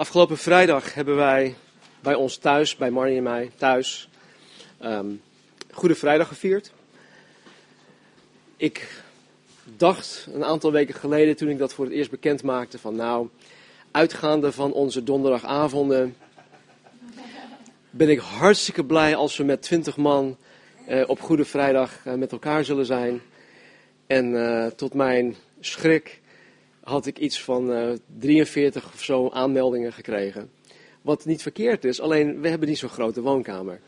Afgelopen 0.00 0.38
vrijdag 0.38 0.94
hebben 0.94 1.16
wij 1.16 1.54
bij 2.00 2.14
ons 2.14 2.36
thuis, 2.36 2.76
bij 2.76 2.90
Marnie 2.90 3.16
en 3.16 3.22
mij 3.22 3.50
thuis, 3.56 4.08
ehm, 4.78 5.06
Goede 5.70 5.94
Vrijdag 5.94 6.28
gevierd. 6.28 6.72
Ik 8.56 9.02
dacht 9.64 10.28
een 10.32 10.44
aantal 10.44 10.72
weken 10.72 10.94
geleden, 10.94 11.36
toen 11.36 11.48
ik 11.48 11.58
dat 11.58 11.74
voor 11.74 11.84
het 11.84 11.94
eerst 11.94 12.10
bekend 12.10 12.42
maakte, 12.42 12.78
van 12.78 12.96
nou, 12.96 13.28
uitgaande 13.90 14.52
van 14.52 14.72
onze 14.72 15.02
donderdagavonden, 15.02 16.16
ben 17.90 18.08
ik 18.08 18.18
hartstikke 18.18 18.84
blij 18.84 19.16
als 19.16 19.36
we 19.36 19.44
met 19.44 19.62
twintig 19.62 19.96
man 19.96 20.36
eh, 20.86 21.08
op 21.08 21.20
Goede 21.20 21.44
Vrijdag 21.44 22.00
eh, 22.04 22.14
met 22.14 22.32
elkaar 22.32 22.64
zullen 22.64 22.86
zijn. 22.86 23.20
En 24.06 24.46
eh, 24.46 24.66
tot 24.66 24.94
mijn 24.94 25.36
schrik 25.60 26.19
had 26.90 27.06
ik 27.06 27.18
iets 27.18 27.42
van 27.42 27.98
43 28.18 28.92
of 28.92 29.02
zo 29.02 29.28
aanmeldingen 29.28 29.92
gekregen. 29.92 30.50
Wat 31.02 31.24
niet 31.24 31.42
verkeerd 31.42 31.84
is, 31.84 32.00
alleen 32.00 32.40
we 32.40 32.48
hebben 32.48 32.68
niet 32.68 32.78
zo'n 32.78 32.88
grote 32.88 33.20
woonkamer. 33.20 33.80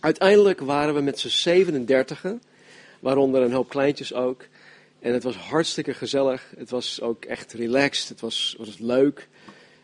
Uiteindelijk 0.00 0.60
waren 0.60 0.94
we 0.94 1.00
met 1.00 1.18
z'n 1.18 1.28
37, 1.28 2.24
waaronder 3.00 3.42
een 3.42 3.52
hoop 3.52 3.68
kleintjes 3.68 4.14
ook. 4.14 4.46
En 5.00 5.12
het 5.12 5.22
was 5.22 5.36
hartstikke 5.36 5.94
gezellig. 5.94 6.52
Het 6.56 6.70
was 6.70 7.00
ook 7.00 7.24
echt 7.24 7.52
relaxed. 7.52 8.08
Het 8.08 8.20
was, 8.20 8.54
was 8.58 8.78
leuk. 8.78 9.28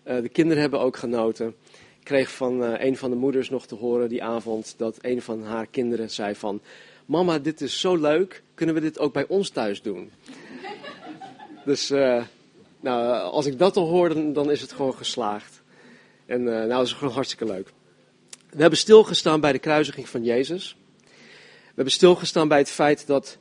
de 0.02 0.28
kinderen 0.28 0.60
hebben 0.62 0.80
ook 0.80 0.96
genoten 0.96 1.54
kreeg 2.02 2.32
van 2.32 2.62
uh, 2.62 2.72
een 2.78 2.96
van 2.96 3.10
de 3.10 3.16
moeders 3.16 3.50
nog 3.50 3.66
te 3.66 3.74
horen 3.74 4.08
die 4.08 4.22
avond 4.22 4.74
dat 4.76 4.98
een 5.00 5.22
van 5.22 5.42
haar 5.42 5.66
kinderen 5.66 6.10
zei 6.10 6.34
van... 6.34 6.60
Mama, 7.06 7.38
dit 7.38 7.60
is 7.60 7.80
zo 7.80 7.96
leuk, 7.96 8.42
kunnen 8.54 8.74
we 8.74 8.80
dit 8.80 8.98
ook 8.98 9.12
bij 9.12 9.26
ons 9.26 9.50
thuis 9.50 9.82
doen? 9.82 10.10
Dus 11.64 11.90
uh, 11.90 12.22
nou, 12.80 13.22
als 13.22 13.46
ik 13.46 13.58
dat 13.58 13.76
al 13.76 13.88
hoor, 13.88 14.32
dan, 14.32 14.50
is 14.50 14.60
het 14.60 14.72
gewoon 14.72 14.94
geslaagd. 14.94 15.62
En 16.26 16.40
uh, 16.40 16.46
nou, 16.46 16.68
dat 16.68 16.86
is 16.86 16.92
gewoon 16.92 17.14
hartstikke 17.14 17.44
leuk. 17.44 17.72
We 18.50 18.60
hebben 18.60 18.78
stilgestaan 18.78 19.40
bij 19.40 19.52
de 19.52 19.58
kruisiging 19.58 20.08
van 20.08 20.24
Jezus. 20.24 20.76
We 21.40 21.74
hebben 21.74 21.92
stilgestaan 21.92 22.48
bij 22.48 22.58
het 22.58 22.70
feit 22.70 23.06
dat 23.06 23.38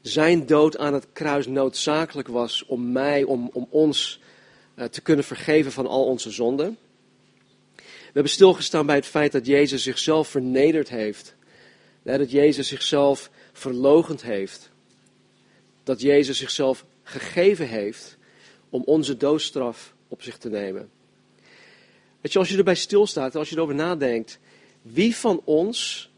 zijn 0.00 0.46
dood 0.46 0.78
aan 0.78 0.94
het 0.94 1.06
kruis 1.12 1.46
noodzakelijk 1.46 2.28
was 2.28 2.64
om 2.66 2.92
mij, 2.92 3.22
om, 3.22 3.50
om 3.52 3.66
ons 3.70 4.20
te 4.90 5.00
kunnen 5.00 5.24
vergeven 5.24 5.72
van 5.72 5.86
al 5.86 6.04
onze 6.04 6.30
zonden. 6.30 6.78
We 7.76 8.20
hebben 8.20 8.32
stilgestaan 8.32 8.86
bij 8.86 8.96
het 8.96 9.06
feit 9.06 9.32
dat 9.32 9.46
Jezus 9.46 9.82
zichzelf 9.82 10.28
vernederd 10.28 10.88
heeft. 10.88 11.34
Dat 12.02 12.30
Jezus 12.30 12.68
zichzelf 12.68 13.30
verlogend 13.52 14.22
heeft. 14.22 14.70
Dat 15.84 16.00
Jezus 16.00 16.38
zichzelf 16.38 16.84
gegeven 17.04 17.68
heeft 17.68 18.16
om 18.70 18.82
onze 18.84 19.16
doodstraf 19.16 19.94
op 20.08 20.22
zich 20.22 20.38
te 20.38 20.48
nemen. 20.48 20.90
Weet 22.20 22.32
je, 22.32 22.38
als 22.38 22.48
je 22.48 22.56
erbij 22.56 22.74
stilstaat, 22.74 23.36
als 23.36 23.48
je 23.48 23.56
erover 23.56 23.74
nadenkt, 23.74 24.38
wie 24.82 25.16
van 25.16 25.40
ons 25.44 26.10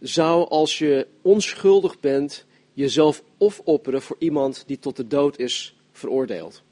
zou 0.00 0.48
als 0.48 0.78
je 0.78 1.06
onschuldig 1.22 2.00
bent 2.00 2.44
jezelf 2.72 3.22
of 3.38 3.60
opperen 3.64 4.02
voor 4.02 4.16
iemand 4.18 4.64
die 4.66 4.78
tot 4.78 4.96
de 4.96 5.06
dood 5.06 5.38
is 5.38 5.76
veroordeeld? 5.92 6.62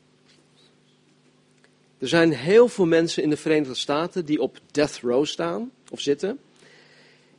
Er 1.99 2.09
zijn 2.09 2.33
heel 2.33 2.69
veel 2.69 2.87
mensen 2.87 3.23
in 3.23 3.31
de 3.31 3.37
Verenigde 3.37 3.75
Staten 3.75 4.25
die 4.25 4.41
op 4.41 4.61
death 4.71 4.99
row 5.03 5.27
staan 5.27 5.71
of 5.91 6.01
zitten. 6.01 6.39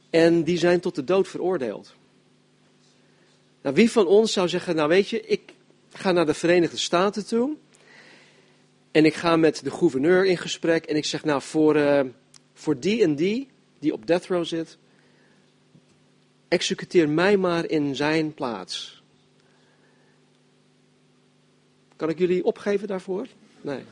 En 0.10 0.44
die 0.44 0.58
zijn 0.58 0.80
tot 0.80 0.96
de 0.96 1.04
dood 1.04 1.28
veroordeeld. 1.28 1.94
Nou, 3.62 3.76
wie 3.76 3.92
van 3.92 4.08
ons 4.08 4.34
zou 4.34 4.48
zeggen, 4.48 4.76
nou 4.76 4.90
weet 4.90 5.10
je, 5.10 5.22
ik 5.22 5.53
ga 5.94 6.12
naar 6.12 6.26
de 6.26 6.34
Verenigde 6.34 6.78
Staten 6.78 7.26
toe. 7.26 7.56
En 8.92 9.06
ik 9.06 9.14
ga 9.14 9.36
met 9.36 9.64
de 9.64 9.72
gouverneur 9.72 10.26
in 10.26 10.38
gesprek. 10.38 10.86
En 10.86 10.96
ik 10.96 11.06
zeg, 11.06 11.24
nou 11.24 11.42
voor, 11.42 11.76
uh, 11.76 12.02
voor 12.54 12.80
die 12.80 13.04
en 13.04 13.16
die, 13.16 13.50
die 13.80 13.94
op 13.94 14.08
death 14.08 14.26
row 14.26 14.46
zit, 14.46 14.78
executeer 16.48 17.10
mij 17.10 17.38
maar 17.38 17.70
in 17.70 17.96
zijn 17.96 18.34
plaats. 18.34 19.04
Kan 21.96 22.10
ik 22.10 22.18
jullie 22.18 22.44
opgeven 22.44 22.88
daarvoor? 22.88 23.28
Nee. 23.62 23.84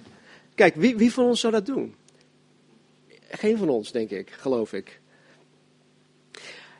Kijk, 0.56 0.76
wie, 0.76 0.96
wie 0.96 1.14
van 1.14 1.26
ons 1.26 1.40
zou 1.40 1.54
dat 1.54 1.66
doen? 1.66 1.96
Geen 3.30 3.58
van 3.58 3.70
ons, 3.70 3.92
denk 3.92 4.10
ik, 4.10 4.30
geloof 4.30 4.74
ik. 4.74 5.00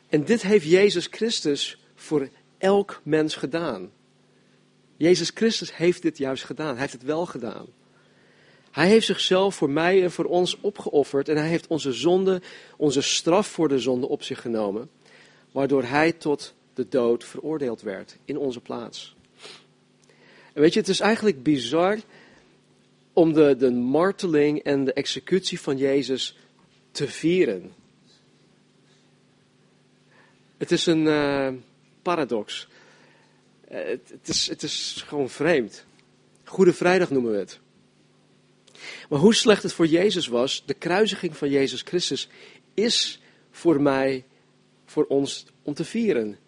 En 0.08 0.24
dit 0.24 0.42
heeft 0.42 0.66
Jezus 0.66 1.06
Christus 1.10 1.78
voor 1.94 2.28
elk 2.58 3.00
mens 3.04 3.34
gedaan. 3.34 3.90
Jezus 5.02 5.30
Christus 5.34 5.76
heeft 5.76 6.02
dit 6.02 6.18
juist 6.18 6.44
gedaan. 6.44 6.70
Hij 6.70 6.80
heeft 6.80 6.92
het 6.92 7.02
wel 7.02 7.26
gedaan. 7.26 7.66
Hij 8.70 8.88
heeft 8.88 9.06
zichzelf 9.06 9.54
voor 9.54 9.70
mij 9.70 10.02
en 10.02 10.10
voor 10.10 10.24
ons 10.24 10.60
opgeofferd 10.60 11.28
en 11.28 11.36
hij 11.36 11.48
heeft 11.48 11.66
onze 11.66 11.92
zonde, 11.92 12.42
onze 12.76 13.00
straf 13.00 13.46
voor 13.46 13.68
de 13.68 13.78
zonde 13.78 14.08
op 14.08 14.22
zich 14.22 14.40
genomen, 14.40 14.90
waardoor 15.52 15.84
hij 15.84 16.12
tot 16.12 16.54
de 16.74 16.88
dood 16.88 17.24
veroordeeld 17.24 17.82
werd 17.82 18.16
in 18.24 18.36
onze 18.36 18.60
plaats. 18.60 19.16
En 20.52 20.60
weet 20.60 20.72
je, 20.72 20.80
het 20.80 20.88
is 20.88 21.00
eigenlijk 21.00 21.42
bizar 21.42 21.98
om 23.12 23.32
de, 23.32 23.56
de 23.56 23.70
marteling 23.70 24.62
en 24.62 24.84
de 24.84 24.92
executie 24.92 25.60
van 25.60 25.76
Jezus 25.76 26.36
te 26.90 27.08
vieren. 27.08 27.72
Het 30.56 30.70
is 30.70 30.86
een 30.86 31.04
uh, 31.04 31.48
paradox. 32.02 32.68
Uh, 33.72 33.78
het, 33.88 34.28
is, 34.28 34.48
het 34.48 34.62
is 34.62 35.04
gewoon 35.06 35.30
vreemd. 35.30 35.84
Goede 36.44 36.72
Vrijdag 36.72 37.10
noemen 37.10 37.32
we 37.32 37.38
het. 37.38 37.60
Maar 39.08 39.18
hoe 39.18 39.34
slecht 39.34 39.62
het 39.62 39.72
voor 39.72 39.86
Jezus 39.86 40.26
was, 40.26 40.62
de 40.66 40.74
kruisiging 40.74 41.36
van 41.36 41.50
Jezus 41.50 41.82
Christus 41.82 42.28
is 42.74 43.20
voor 43.50 43.80
mij, 43.80 44.24
voor 44.84 45.04
ons 45.04 45.46
om 45.62 45.74
te 45.74 45.84
vieren. 45.84 46.38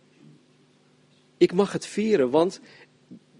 Ik 1.37 1.53
mag 1.53 1.73
het 1.73 1.87
vieren, 1.87 2.31
want 2.31 2.61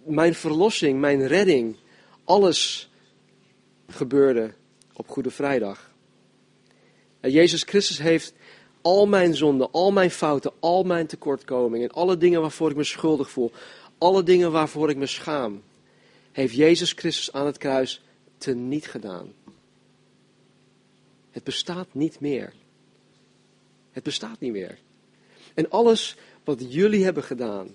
mijn 0.05 0.35
verlossing, 0.35 1.01
mijn 1.01 1.27
redding, 1.27 1.77
alles 2.25 2.91
gebeurde 3.89 4.55
op 4.93 5.09
Goede 5.09 5.31
Vrijdag. 5.31 5.93
Jezus 7.21 7.63
Christus 7.63 7.99
heeft 7.99 8.35
al 8.85 9.07
mijn 9.07 9.35
zonden, 9.35 9.71
al 9.71 9.93
mijn 9.93 10.11
fouten, 10.11 10.53
al 10.61 10.83
mijn 10.83 11.07
tekortkomingen, 11.07 11.91
alle 11.91 12.17
dingen 12.17 12.41
waarvoor 12.41 12.71
ik 12.71 12.77
me 12.77 12.85
schuldig 12.85 13.31
voel, 13.31 13.53
alle 13.99 14.23
dingen 14.23 14.53
waarvoor 14.53 14.91
ik 14.91 14.97
me 14.97 15.07
schaam, 15.07 15.63
heeft 16.33 16.55
Jezus 16.55 16.93
Christus 16.93 17.33
aan 17.33 17.47
het 17.47 17.59
kruis 17.59 18.03
teniet 18.39 18.87
gedaan. 18.87 19.33
Het 21.31 21.45
bestaat 21.45 21.89
niet 21.93 22.21
meer. 22.21 22.53
Het 23.93 24.03
bestaat 24.03 24.41
niet 24.41 24.53
meer. 24.53 24.79
En 25.55 25.71
alles 25.71 26.17
wat 26.45 26.73
jullie 26.73 27.05
hebben 27.05 27.23
gedaan, 27.23 27.69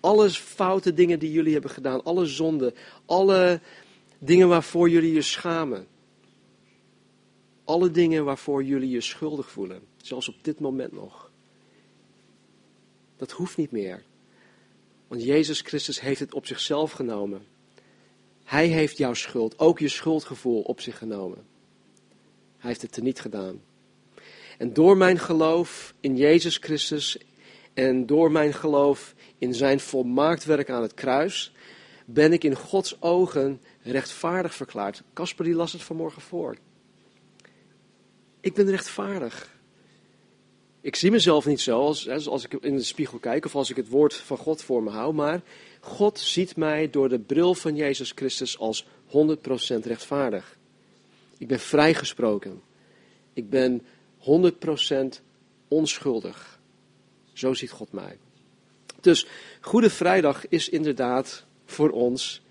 alle 0.00 0.30
foute 0.30 0.94
dingen 0.94 1.18
die 1.18 1.32
jullie 1.32 1.52
hebben 1.52 1.70
gedaan, 1.70 2.04
alle 2.04 2.26
zonden, 2.26 2.74
alle 3.06 3.60
Dingen 4.24 4.48
waarvoor 4.48 4.90
jullie 4.90 5.12
je 5.12 5.22
schamen. 5.22 5.86
Alle 7.64 7.90
dingen 7.90 8.24
waarvoor 8.24 8.64
jullie 8.64 8.90
je 8.90 9.00
schuldig 9.00 9.50
voelen. 9.50 9.82
Zelfs 9.96 10.28
op 10.28 10.34
dit 10.42 10.60
moment 10.60 10.92
nog. 10.92 11.30
Dat 13.16 13.30
hoeft 13.30 13.56
niet 13.56 13.70
meer. 13.70 14.02
Want 15.08 15.24
Jezus 15.24 15.60
Christus 15.60 16.00
heeft 16.00 16.20
het 16.20 16.34
op 16.34 16.46
zichzelf 16.46 16.92
genomen. 16.92 17.46
Hij 18.44 18.66
heeft 18.66 18.98
jouw 18.98 19.14
schuld, 19.14 19.58
ook 19.58 19.78
je 19.78 19.88
schuldgevoel 19.88 20.62
op 20.62 20.80
zich 20.80 20.98
genomen. 20.98 21.44
Hij 22.58 22.70
heeft 22.70 22.82
het 22.82 22.92
teniet 22.92 23.20
gedaan. 23.20 23.60
En 24.58 24.72
door 24.72 24.96
mijn 24.96 25.18
geloof 25.18 25.94
in 26.00 26.16
Jezus 26.16 26.56
Christus 26.56 27.18
en 27.74 28.06
door 28.06 28.32
mijn 28.32 28.52
geloof 28.52 29.14
in 29.38 29.54
zijn 29.54 29.80
volmaakt 29.80 30.44
werk 30.44 30.70
aan 30.70 30.82
het 30.82 30.94
kruis, 30.94 31.52
ben 32.04 32.32
ik 32.32 32.44
in 32.44 32.54
Gods 32.54 33.02
ogen 33.02 33.60
rechtvaardig 33.82 34.54
verklaard. 34.54 35.02
Casper 35.12 35.44
die 35.44 35.54
las 35.54 35.72
het 35.72 35.82
vanmorgen 35.82 36.22
voor. 36.22 36.56
Ik 38.42 38.54
ben 38.54 38.70
rechtvaardig. 38.70 39.50
Ik 40.80 40.96
zie 40.96 41.10
mezelf 41.10 41.46
niet 41.46 41.60
zo 41.60 41.80
als, 41.80 42.08
als 42.08 42.44
ik 42.44 42.52
in 42.52 42.76
de 42.76 42.82
spiegel 42.82 43.18
kijk 43.18 43.44
of 43.44 43.54
als 43.54 43.70
ik 43.70 43.76
het 43.76 43.88
woord 43.88 44.14
van 44.14 44.36
God 44.36 44.62
voor 44.62 44.82
me 44.82 44.90
hou, 44.90 45.14
maar 45.14 45.40
God 45.80 46.18
ziet 46.18 46.56
mij 46.56 46.90
door 46.90 47.08
de 47.08 47.18
bril 47.18 47.54
van 47.54 47.76
Jezus 47.76 48.12
Christus 48.14 48.58
als 48.58 48.84
100% 48.84 48.88
rechtvaardig. 49.82 50.56
Ik 51.38 51.46
ben 51.46 51.60
vrijgesproken. 51.60 52.62
Ik 53.32 53.50
ben 53.50 53.82
100% 54.20 54.24
onschuldig. 55.68 56.60
Zo 57.32 57.54
ziet 57.54 57.70
God 57.70 57.92
mij. 57.92 58.18
Dus 59.00 59.26
Goede 59.60 59.90
Vrijdag 59.90 60.48
is 60.48 60.68
inderdaad 60.68 61.44
voor 61.64 61.90
ons 61.90 62.42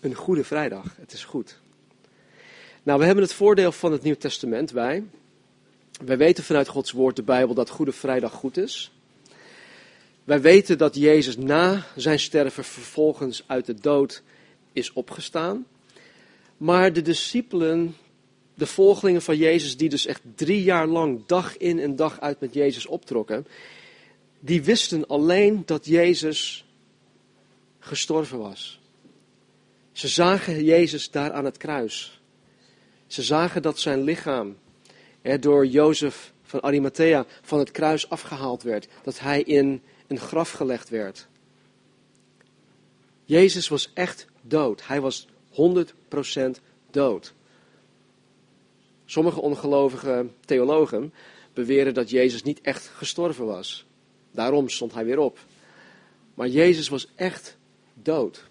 een 0.00 0.14
goede 0.14 0.44
vrijdag. 0.44 0.96
Het 0.96 1.12
is 1.12 1.24
goed. 1.24 1.60
Nou, 2.82 2.98
we 2.98 3.04
hebben 3.06 3.24
het 3.24 3.32
voordeel 3.32 3.72
van 3.72 3.92
het 3.92 4.02
Nieuw 4.02 4.16
Testament 4.16 4.72
bij. 4.72 5.04
Wij 5.98 6.16
weten 6.16 6.44
vanuit 6.44 6.68
Gods 6.68 6.90
woord, 6.92 7.16
de 7.16 7.22
Bijbel, 7.22 7.54
dat 7.54 7.70
Goede 7.70 7.92
Vrijdag 7.92 8.32
goed 8.32 8.56
is. 8.56 8.90
Wij 10.24 10.40
weten 10.40 10.78
dat 10.78 10.94
Jezus 10.94 11.36
na 11.36 11.86
zijn 11.96 12.18
sterven 12.18 12.64
vervolgens 12.64 13.44
uit 13.46 13.66
de 13.66 13.74
dood 13.74 14.22
is 14.72 14.92
opgestaan. 14.92 15.66
Maar 16.56 16.92
de 16.92 17.02
discipelen, 17.02 17.96
de 18.54 18.66
volgelingen 18.66 19.22
van 19.22 19.36
Jezus, 19.36 19.76
die 19.76 19.88
dus 19.88 20.06
echt 20.06 20.20
drie 20.34 20.62
jaar 20.62 20.86
lang 20.86 21.26
dag 21.26 21.56
in 21.56 21.78
en 21.78 21.96
dag 21.96 22.20
uit 22.20 22.40
met 22.40 22.54
Jezus 22.54 22.86
optrokken, 22.86 23.46
die 24.40 24.62
wisten 24.62 25.06
alleen 25.06 25.62
dat 25.66 25.86
Jezus 25.86 26.64
gestorven 27.78 28.38
was. 28.38 28.80
Ze 29.92 30.08
zagen 30.08 30.64
Jezus 30.64 31.10
daar 31.10 31.32
aan 31.32 31.44
het 31.44 31.56
kruis. 31.56 32.20
Ze 33.06 33.22
zagen 33.22 33.62
dat 33.62 33.78
zijn 33.78 34.02
lichaam 34.02 34.56
door 35.36 35.66
Jozef 35.66 36.32
van 36.42 36.60
Arimathea 36.60 37.26
van 37.42 37.58
het 37.58 37.70
kruis 37.70 38.10
afgehaald 38.10 38.62
werd. 38.62 38.88
Dat 39.02 39.18
hij 39.18 39.42
in 39.42 39.82
een 40.06 40.18
graf 40.18 40.50
gelegd 40.50 40.88
werd. 40.88 41.26
Jezus 43.24 43.68
was 43.68 43.90
echt 43.94 44.26
dood. 44.40 44.86
Hij 44.86 45.00
was 45.00 45.28
100% 45.50 46.60
dood. 46.90 47.34
Sommige 49.04 49.40
ongelovige 49.40 50.26
theologen 50.44 51.12
beweren 51.52 51.94
dat 51.94 52.10
Jezus 52.10 52.42
niet 52.42 52.60
echt 52.60 52.90
gestorven 52.94 53.46
was. 53.46 53.86
Daarom 54.30 54.68
stond 54.68 54.94
hij 54.94 55.04
weer 55.04 55.18
op. 55.18 55.38
Maar 56.34 56.48
Jezus 56.48 56.88
was 56.88 57.08
echt 57.14 57.56
dood. 57.94 58.44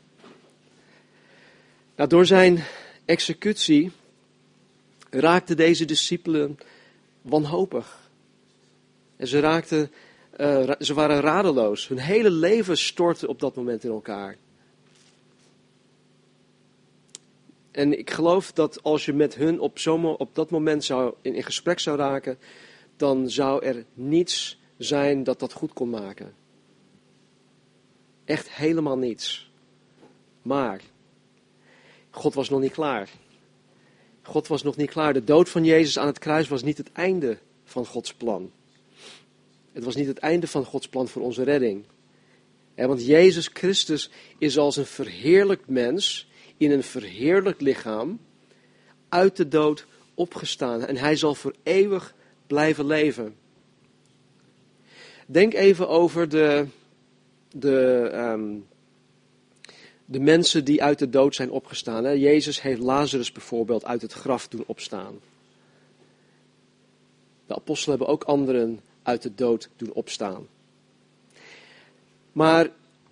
Nou, 1.96 2.10
door 2.10 2.26
zijn 2.26 2.64
executie 3.06 3.92
raakten 5.10 5.58
deze 5.58 5.86
discipelen 5.86 6.58
wanhopig. 7.22 8.10
En 9.16 9.28
ze, 9.28 9.40
raakten, 9.40 9.92
uh, 10.38 10.72
ze 10.80 10.94
waren 10.94 11.20
radeloos. 11.20 11.88
Hun 11.88 11.98
hele 11.98 12.30
leven 12.30 12.78
stortte 12.78 13.28
op 13.28 13.40
dat 13.40 13.56
moment 13.56 13.84
in 13.84 13.92
elkaar. 13.92 14.38
En 17.72 18.00
ik 18.00 18.10
geloof 18.10 18.52
dat 18.52 18.84
als 18.84 19.06
je 19.06 19.14
met 19.14 19.36
hun 19.36 19.60
op, 19.60 19.80
zo, 19.80 19.98
op 19.98 20.36
dat 20.36 20.50
moment 20.50 20.84
zou, 20.84 21.14
in 21.22 21.44
gesprek 21.44 21.80
zou 21.80 21.98
raken, 21.98 22.38
dan 22.96 23.30
zou 23.30 23.66
er 23.66 23.86
niets 23.94 24.60
zijn 24.78 25.24
dat 25.24 25.40
dat 25.40 25.54
goed 25.54 25.74
kon 25.74 25.90
maken. 25.90 26.34
Echt 28.26 28.52
helemaal 28.52 28.98
niets. 28.98 29.52
Maar 30.42 30.82
God 32.10 32.34
was 32.34 32.50
nog 32.50 32.60
niet 32.60 32.72
klaar. 32.72 33.10
God 34.28 34.48
was 34.48 34.64
nog 34.64 34.76
niet 34.76 34.90
klaar. 34.90 35.14
De 35.14 35.24
dood 35.24 35.50
van 35.50 35.66
Jezus 35.66 36.00
aan 36.00 36.08
het 36.08 36.20
kruis 36.20 36.48
was 36.48 36.64
niet 36.64 36.78
het 36.78 36.92
einde 36.92 37.38
van 37.64 37.86
Gods 37.86 38.14
plan. 38.14 38.52
Het 39.72 39.84
was 39.84 39.96
niet 39.96 40.08
het 40.08 40.18
einde 40.18 40.48
van 40.48 40.66
Gods 40.66 40.88
plan 40.88 41.08
voor 41.08 41.22
onze 41.22 41.44
redding. 41.44 41.84
want 42.76 43.06
Jezus 43.06 43.50
Christus 43.54 44.10
is 44.38 44.58
als 44.58 44.78
een 44.78 44.86
verheerlijkt 44.86 45.68
mens 45.68 46.28
in 46.58 46.72
een 46.72 46.84
verheerlijkt 46.84 47.62
lichaam 47.62 48.20
uit 49.10 49.36
de 49.36 49.48
dood 49.48 49.86
opgestaan. 50.14 50.86
En 50.86 50.98
hij 50.98 51.16
zal 51.16 51.36
voor 51.36 51.56
eeuwig 51.64 52.14
blijven 52.48 52.86
leven. 52.86 53.36
Denk 55.26 55.54
even 55.54 55.90
over 55.90 56.30
de, 56.30 56.66
de, 57.52 58.10
um, 58.14 58.68
de 60.10 60.20
mensen 60.20 60.66
die 60.66 60.84
uit 60.84 61.00
de 61.00 61.10
dood 61.10 61.36
zijn 61.36 61.52
opgestaan. 61.52 62.20
Jezus 62.20 62.62
heeft 62.62 62.82
Lazarus 62.82 63.32
bijvoorbeeld 63.32 63.86
uit 63.86 64.02
het 64.02 64.14
graf 64.14 64.48
doen 64.48 64.64
opstaan. 64.66 65.20
De 67.46 67.56
apostelen 67.56 67.98
hebben 67.98 68.16
ook 68.16 68.24
anderen 68.24 68.80
uit 69.04 69.22
de 69.22 69.36
dood 69.36 69.70
doen 69.76 69.94
opstaan. 69.94 70.48
Maar 72.32 72.70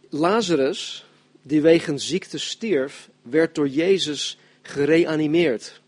Lazarus, 0.10 1.06
die 1.42 1.62
wegens 1.62 2.08
ziekte 2.08 2.38
stierf, 2.38 3.10
werd 3.22 3.56
door 3.56 3.68
Jezus 3.68 4.38
gereanimeerd. 4.62 5.82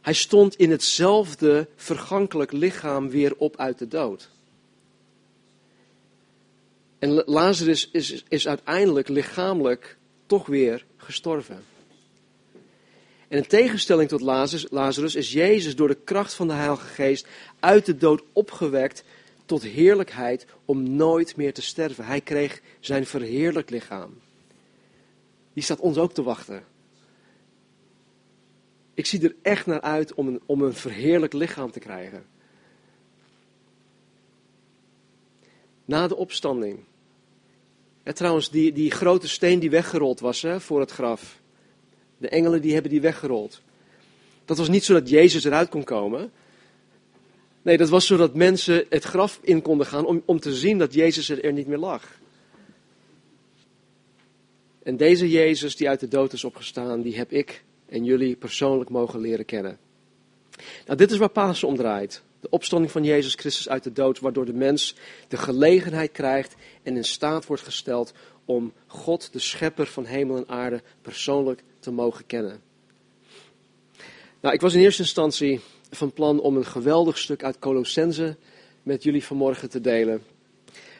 Hij 0.00 0.12
stond 0.12 0.54
in 0.54 0.70
hetzelfde 0.70 1.68
vergankelijk 1.76 2.52
lichaam 2.52 3.10
weer 3.10 3.34
op 3.36 3.56
uit 3.56 3.78
de 3.78 3.88
dood. 3.88 4.30
En 7.02 7.22
Lazarus 7.24 7.90
is, 7.90 8.24
is 8.28 8.48
uiteindelijk 8.48 9.08
lichamelijk 9.08 9.96
toch 10.26 10.46
weer 10.46 10.84
gestorven. 10.96 11.64
En 13.28 13.38
in 13.38 13.46
tegenstelling 13.46 14.08
tot 14.08 14.20
Lazarus, 14.20 14.70
Lazarus 14.70 15.14
is 15.14 15.32
Jezus 15.32 15.76
door 15.76 15.88
de 15.88 15.98
kracht 16.04 16.34
van 16.34 16.48
de 16.48 16.52
Heilige 16.52 16.86
Geest 16.86 17.26
uit 17.60 17.86
de 17.86 17.96
dood 17.96 18.22
opgewekt 18.32 19.04
tot 19.44 19.62
heerlijkheid 19.62 20.46
om 20.64 20.96
nooit 20.96 21.36
meer 21.36 21.52
te 21.52 21.62
sterven. 21.62 22.04
Hij 22.04 22.20
kreeg 22.20 22.60
zijn 22.80 23.06
verheerlijk 23.06 23.70
lichaam. 23.70 24.20
Die 25.52 25.62
staat 25.62 25.80
ons 25.80 25.96
ook 25.96 26.12
te 26.12 26.22
wachten. 26.22 26.64
Ik 28.94 29.06
zie 29.06 29.22
er 29.22 29.34
echt 29.42 29.66
naar 29.66 29.80
uit 29.80 30.14
om 30.14 30.28
een, 30.28 30.40
om 30.46 30.62
een 30.62 30.74
verheerlijk 30.74 31.32
lichaam 31.32 31.70
te 31.70 31.80
krijgen. 31.80 32.26
Na 35.84 36.08
de 36.08 36.16
opstanding 36.16 36.90
en 38.02 38.14
trouwens, 38.14 38.50
die, 38.50 38.72
die 38.72 38.90
grote 38.90 39.28
steen 39.28 39.58
die 39.58 39.70
weggerold 39.70 40.20
was 40.20 40.42
hè, 40.42 40.60
voor 40.60 40.80
het 40.80 40.90
graf. 40.90 41.40
De 42.18 42.28
engelen 42.28 42.62
die 42.62 42.72
hebben 42.72 42.90
die 42.90 43.00
weggerold. 43.00 43.60
Dat 44.44 44.58
was 44.58 44.68
niet 44.68 44.84
zodat 44.84 45.08
Jezus 45.08 45.44
eruit 45.44 45.68
kon 45.68 45.84
komen. 45.84 46.32
Nee, 47.62 47.76
dat 47.76 47.88
was 47.88 48.06
zodat 48.06 48.34
mensen 48.34 48.84
het 48.88 49.04
graf 49.04 49.38
in 49.42 49.62
konden 49.62 49.86
gaan 49.86 50.06
om, 50.06 50.22
om 50.24 50.40
te 50.40 50.54
zien 50.54 50.78
dat 50.78 50.94
Jezus 50.94 51.28
er 51.28 51.52
niet 51.52 51.66
meer 51.66 51.78
lag. 51.78 52.20
En 54.82 54.96
deze 54.96 55.30
Jezus 55.30 55.76
die 55.76 55.88
uit 55.88 56.00
de 56.00 56.08
dood 56.08 56.32
is 56.32 56.44
opgestaan, 56.44 57.02
die 57.02 57.16
heb 57.16 57.32
ik 57.32 57.64
en 57.86 58.04
jullie 58.04 58.36
persoonlijk 58.36 58.90
mogen 58.90 59.20
leren 59.20 59.44
kennen. 59.44 59.78
Nou, 60.86 60.98
dit 60.98 61.10
is 61.10 61.18
waar 61.18 61.28
Pasen 61.28 61.68
om 61.68 61.76
draait 61.76 62.22
de 62.42 62.50
opstanding 62.50 62.92
van 62.92 63.04
Jezus 63.04 63.34
Christus 63.34 63.68
uit 63.68 63.84
de 63.84 63.92
dood, 63.92 64.20
waardoor 64.20 64.44
de 64.44 64.52
mens 64.52 64.94
de 65.28 65.36
gelegenheid 65.36 66.12
krijgt 66.12 66.54
en 66.82 66.96
in 66.96 67.04
staat 67.04 67.46
wordt 67.46 67.62
gesteld 67.62 68.12
om 68.44 68.72
God, 68.86 69.32
de 69.32 69.38
schepper 69.38 69.86
van 69.86 70.04
hemel 70.04 70.36
en 70.36 70.48
aarde, 70.48 70.82
persoonlijk 71.02 71.62
te 71.78 71.90
mogen 71.90 72.26
kennen. 72.26 72.60
Nou, 74.40 74.54
ik 74.54 74.60
was 74.60 74.74
in 74.74 74.80
eerste 74.80 75.02
instantie 75.02 75.60
van 75.90 76.12
plan 76.12 76.40
om 76.40 76.56
een 76.56 76.66
geweldig 76.66 77.18
stuk 77.18 77.44
uit 77.44 77.58
Colossense 77.58 78.36
met 78.82 79.02
jullie 79.02 79.24
vanmorgen 79.24 79.70
te 79.70 79.80
delen. 79.80 80.22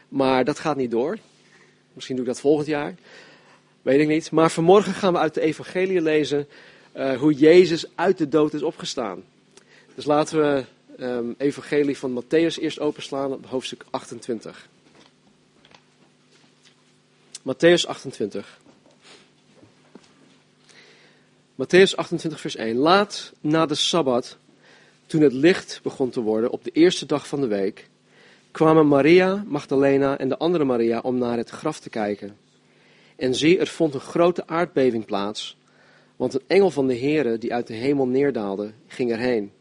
Maar 0.08 0.44
dat 0.44 0.58
gaat 0.58 0.76
niet 0.76 0.90
door. 0.90 1.18
Misschien 1.92 2.16
doe 2.16 2.24
ik 2.24 2.30
dat 2.32 2.40
volgend 2.40 2.66
jaar. 2.66 2.94
Weet 3.82 4.00
ik 4.00 4.08
niet. 4.08 4.30
Maar 4.30 4.50
vanmorgen 4.50 4.92
gaan 4.92 5.12
we 5.12 5.18
uit 5.18 5.34
de 5.34 5.40
evangelie 5.40 6.00
lezen 6.00 6.48
uh, 6.96 7.18
hoe 7.18 7.32
Jezus 7.32 7.86
uit 7.94 8.18
de 8.18 8.28
dood 8.28 8.54
is 8.54 8.62
opgestaan. 8.62 9.24
Dus 9.94 10.04
laten 10.04 10.38
we 10.38 10.64
um, 11.02 11.34
evangelie 11.38 11.98
van 11.98 12.22
Matthäus 12.22 12.58
eerst 12.58 12.80
openslaan 12.80 13.32
op 13.32 13.46
hoofdstuk 13.46 13.84
28. 13.90 14.68
Matthäus 17.42 17.86
28. 17.86 18.60
Matthäus 21.54 21.96
28, 21.96 22.40
vers 22.40 22.56
1. 22.56 22.76
Laat 22.76 23.32
na 23.40 23.66
de 23.66 23.74
Sabbat, 23.74 24.36
toen 25.06 25.20
het 25.20 25.32
licht 25.32 25.80
begon 25.82 26.10
te 26.10 26.20
worden 26.20 26.50
op 26.50 26.64
de 26.64 26.70
eerste 26.70 27.06
dag 27.06 27.28
van 27.28 27.40
de 27.40 27.46
week, 27.46 27.88
kwamen 28.50 28.88
Maria, 28.88 29.44
Magdalena 29.46 30.18
en 30.18 30.28
de 30.28 30.38
andere 30.38 30.64
Maria 30.64 31.00
om 31.00 31.18
naar 31.18 31.36
het 31.36 31.50
graf 31.50 31.80
te 31.80 31.90
kijken. 31.90 32.36
En 33.16 33.34
zie, 33.34 33.58
er 33.58 33.66
vond 33.66 33.94
een 33.94 34.00
grote 34.00 34.46
aardbeving 34.46 35.04
plaats, 35.04 35.56
want 36.16 36.34
een 36.34 36.44
engel 36.46 36.70
van 36.70 36.86
de 36.86 36.98
Heere, 36.98 37.38
die 37.38 37.54
uit 37.54 37.66
de 37.66 37.74
hemel 37.74 38.06
neerdaalde, 38.06 38.72
ging 38.86 39.10
erheen 39.10 39.52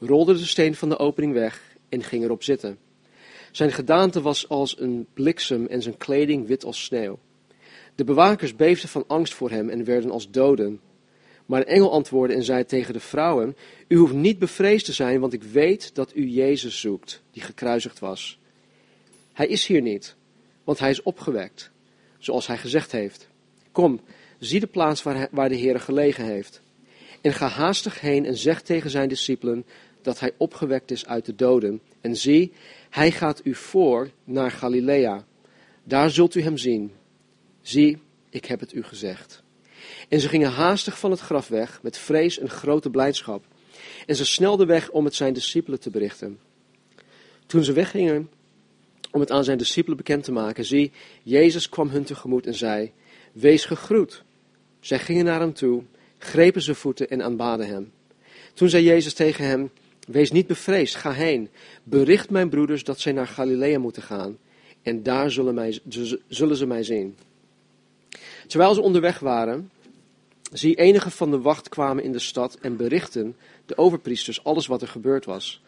rolde 0.00 0.32
de 0.32 0.46
steen 0.46 0.74
van 0.74 0.88
de 0.88 0.98
opening 0.98 1.32
weg 1.32 1.76
en 1.88 2.02
ging 2.02 2.24
erop 2.24 2.42
zitten. 2.42 2.78
Zijn 3.50 3.72
gedaante 3.72 4.20
was 4.20 4.48
als 4.48 4.80
een 4.80 5.06
bliksem 5.14 5.66
en 5.66 5.82
zijn 5.82 5.96
kleding 5.96 6.46
wit 6.46 6.64
als 6.64 6.84
sneeuw. 6.84 7.18
De 7.94 8.04
bewakers 8.04 8.56
beefden 8.56 8.88
van 8.88 9.04
angst 9.06 9.34
voor 9.34 9.50
hem 9.50 9.68
en 9.68 9.84
werden 9.84 10.10
als 10.10 10.30
doden. 10.30 10.80
Maar 11.46 11.60
een 11.60 11.66
engel 11.66 11.92
antwoordde 11.92 12.36
en 12.36 12.42
zei 12.42 12.64
tegen 12.64 12.92
de 12.92 13.00
vrouwen: 13.00 13.56
U 13.88 13.96
hoeft 13.96 14.12
niet 14.12 14.38
bevreesd 14.38 14.84
te 14.84 14.92
zijn, 14.92 15.20
want 15.20 15.32
ik 15.32 15.42
weet 15.42 15.94
dat 15.94 16.16
u 16.16 16.26
Jezus 16.26 16.80
zoekt, 16.80 17.22
die 17.30 17.42
gekruisigd 17.42 17.98
was. 17.98 18.38
Hij 19.32 19.46
is 19.46 19.66
hier 19.66 19.82
niet, 19.82 20.16
want 20.64 20.78
hij 20.78 20.90
is 20.90 21.02
opgewekt, 21.02 21.70
zoals 22.18 22.46
hij 22.46 22.58
gezegd 22.58 22.92
heeft. 22.92 23.28
Kom, 23.72 24.00
zie 24.38 24.60
de 24.60 24.66
plaats 24.66 25.02
waar, 25.02 25.28
waar 25.30 25.48
de 25.48 25.54
Heer 25.54 25.80
gelegen 25.80 26.24
heeft. 26.24 26.62
En 27.20 27.32
ga 27.32 27.48
haastig 27.48 28.00
heen 28.00 28.26
en 28.26 28.36
zeg 28.36 28.62
tegen 28.62 28.90
zijn 28.90 29.08
discipelen 29.08 29.64
dat 30.02 30.20
hij 30.20 30.32
opgewekt 30.36 30.90
is 30.90 31.06
uit 31.06 31.26
de 31.26 31.34
doden. 31.34 31.80
En 32.00 32.16
zie, 32.16 32.52
hij 32.90 33.10
gaat 33.10 33.40
u 33.44 33.54
voor 33.54 34.10
naar 34.24 34.50
Galilea. 34.50 35.24
Daar 35.84 36.10
zult 36.10 36.34
u 36.34 36.42
hem 36.42 36.56
zien. 36.56 36.92
Zie, 37.60 37.98
ik 38.30 38.44
heb 38.44 38.60
het 38.60 38.72
u 38.72 38.82
gezegd. 38.82 39.42
En 40.08 40.20
ze 40.20 40.28
gingen 40.28 40.50
haastig 40.50 40.98
van 40.98 41.10
het 41.10 41.20
graf 41.20 41.48
weg, 41.48 41.82
met 41.82 41.98
vrees 41.98 42.38
en 42.38 42.50
grote 42.50 42.90
blijdschap. 42.90 43.44
En 44.06 44.16
ze 44.16 44.24
snelden 44.24 44.66
weg 44.66 44.90
om 44.90 45.04
het 45.04 45.14
zijn 45.14 45.32
discipelen 45.32 45.80
te 45.80 45.90
berichten. 45.90 46.38
Toen 47.46 47.64
ze 47.64 47.72
weggingen 47.72 48.30
om 49.10 49.20
het 49.20 49.30
aan 49.30 49.44
zijn 49.44 49.58
discipelen 49.58 49.96
bekend 49.96 50.24
te 50.24 50.32
maken, 50.32 50.64
zie, 50.64 50.92
Jezus 51.22 51.68
kwam 51.68 51.88
hun 51.88 52.04
tegemoet 52.04 52.46
en 52.46 52.54
zei, 52.54 52.92
wees 53.32 53.64
gegroet. 53.64 54.22
Zij 54.80 54.98
gingen 54.98 55.24
naar 55.24 55.40
hem 55.40 55.52
toe 55.52 55.82
grepen 56.18 56.62
zijn 56.62 56.76
voeten 56.76 57.10
en 57.10 57.22
aanbaden 57.22 57.66
hem. 57.66 57.92
Toen 58.54 58.68
zei 58.68 58.84
Jezus 58.84 59.14
tegen 59.14 59.44
hem, 59.44 59.70
wees 60.10 60.30
niet 60.30 60.46
bevreesd, 60.46 60.94
ga 60.94 61.12
heen, 61.12 61.48
bericht 61.82 62.30
mijn 62.30 62.48
broeders 62.48 62.84
dat 62.84 63.00
zij 63.00 63.12
naar 63.12 63.26
Galilea 63.26 63.78
moeten 63.78 64.02
gaan 64.02 64.38
en 64.82 65.02
daar 65.02 65.30
zullen, 65.30 65.54
mij, 65.54 65.80
zullen 66.28 66.56
ze 66.56 66.66
mij 66.66 66.82
zien. 66.82 67.16
Terwijl 68.46 68.74
ze 68.74 68.80
onderweg 68.80 69.18
waren, 69.18 69.70
zie 70.52 70.74
enige 70.74 71.10
van 71.10 71.30
de 71.30 71.40
wacht 71.40 71.68
kwamen 71.68 72.04
in 72.04 72.12
de 72.12 72.18
stad 72.18 72.54
en 72.60 72.76
berichten 72.76 73.36
de 73.66 73.78
overpriesters 73.78 74.44
alles 74.44 74.66
wat 74.66 74.82
er 74.82 74.88
gebeurd 74.88 75.24
was. 75.24 75.62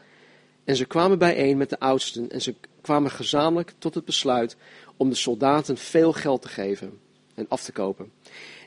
En 0.65 0.77
ze 0.77 0.85
kwamen 0.85 1.19
bijeen 1.19 1.57
met 1.57 1.71
de 1.71 1.81
oudsten 1.81 2.31
en 2.31 2.43
ze 2.43 2.55
kwamen 2.81 3.11
gezamenlijk 3.11 3.73
tot 3.79 3.95
het 3.95 4.05
besluit 4.05 4.57
om 4.97 5.09
de 5.09 5.15
soldaten 5.15 5.77
veel 5.77 6.13
geld 6.13 6.43
te 6.43 6.49
geven 6.49 6.99
en 7.35 7.47
af 7.49 7.63
te 7.63 7.73
kopen. 7.73 8.13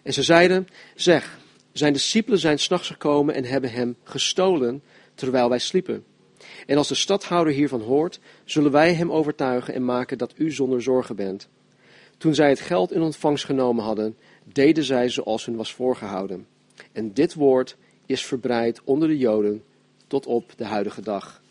En 0.04 0.14
ze 0.14 0.24
zeiden, 0.24 0.68
zeg, 0.96 1.40
zijn 1.72 1.94
discipelen 1.94 2.40
zijn 2.40 2.60
s'nachts 2.60 2.88
gekomen 2.88 3.36
en 3.36 3.46
hebben 3.46 3.72
hem 3.72 3.96
gestolen 4.04 4.82
terwijl 5.16 5.50
wij 5.50 5.60
sliepen. 5.60 6.04
En 6.66 6.78
als 6.78 6.88
de 6.88 6.96
stadhouder 6.96 7.54
hiervan 7.54 7.82
hoort, 7.82 8.20
zullen 8.44 8.72
wij 8.72 8.94
hem 8.94 9.12
overtuigen 9.12 9.74
en 9.74 9.86
maken 9.86 10.18
dat 10.18 10.34
u 10.38 10.52
zonder 10.52 10.82
zorgen 10.82 11.16
bent. 11.16 11.48
Toen 12.18 12.36
zij 12.36 12.50
het 12.50 12.60
geld 12.60 12.92
in 12.92 13.02
ontvangst 13.02 13.46
genomen 13.46 13.84
hadden, 13.84 14.18
deden 14.44 14.84
zij 14.84 15.10
zoals 15.10 15.46
hun 15.46 15.56
was 15.56 15.74
voorgehouden. 15.74 16.48
En 16.92 17.14
dit 17.14 17.34
woord 17.34 17.78
is 18.06 18.26
verbreid 18.26 18.82
onder 18.84 19.08
de 19.08 19.18
Joden 19.18 19.64
tot 20.08 20.26
op 20.26 20.54
de 20.58 20.66
huidige 20.66 21.02
dag. 21.02 21.42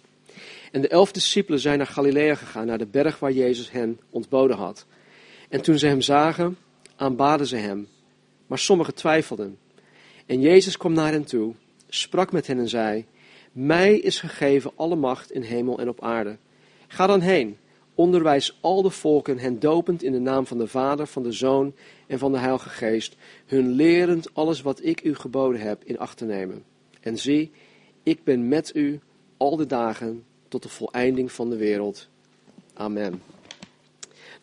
En 0.72 0.80
de 0.80 0.88
elf 0.88 1.12
discipelen 1.12 1.60
zijn 1.60 1.78
naar 1.78 1.86
Galilea 1.86 2.34
gegaan, 2.34 2.66
naar 2.66 2.78
de 2.78 2.86
berg 2.86 3.18
waar 3.18 3.32
Jezus 3.32 3.70
hen 3.70 4.00
ontboden 4.10 4.56
had. 4.56 4.86
En 5.48 5.62
toen 5.62 5.78
ze 5.78 5.86
hem 5.86 6.00
zagen, 6.00 6.56
aanbaden 6.96 7.46
ze 7.46 7.56
hem, 7.56 7.88
maar 8.46 8.58
sommigen 8.58 8.94
twijfelden. 8.94 9.58
En 10.26 10.40
Jezus 10.40 10.76
kwam 10.76 10.92
naar 10.92 11.12
hen 11.12 11.24
toe, 11.24 11.54
sprak 11.88 12.32
met 12.32 12.46
hen 12.46 12.58
en 12.58 12.68
zei: 12.68 13.06
Mij 13.54 13.98
is 13.98 14.20
gegeven 14.20 14.72
alle 14.74 14.96
macht 14.96 15.32
in 15.32 15.42
hemel 15.42 15.78
en 15.78 15.88
op 15.88 16.02
aarde. 16.02 16.36
Ga 16.88 17.06
dan 17.06 17.20
heen, 17.20 17.56
onderwijs 17.94 18.58
al 18.60 18.82
de 18.82 18.90
volken, 18.90 19.38
hen 19.38 19.58
dopend 19.58 20.02
in 20.02 20.12
de 20.12 20.18
naam 20.18 20.46
van 20.46 20.58
de 20.58 20.66
Vader, 20.66 21.06
van 21.06 21.22
de 21.22 21.32
Zoon 21.32 21.74
en 22.06 22.18
van 22.18 22.32
de 22.32 22.38
Heilige 22.38 22.68
Geest, 22.68 23.16
hun 23.46 23.70
lerend 23.70 24.34
alles 24.34 24.62
wat 24.62 24.84
ik 24.84 25.04
u 25.04 25.14
geboden 25.14 25.60
heb 25.60 25.84
in 25.84 25.98
acht 25.98 26.16
te 26.16 26.24
nemen. 26.24 26.64
En 27.00 27.18
zie, 27.18 27.50
ik 28.02 28.24
ben 28.24 28.48
met 28.48 28.74
u 28.74 29.00
al 29.36 29.56
de 29.56 29.66
dagen 29.66 30.24
tot 30.48 30.62
de 30.62 30.68
voleinding 30.68 31.32
van 31.32 31.50
de 31.50 31.56
wereld. 31.56 32.08
Amen. 32.74 33.22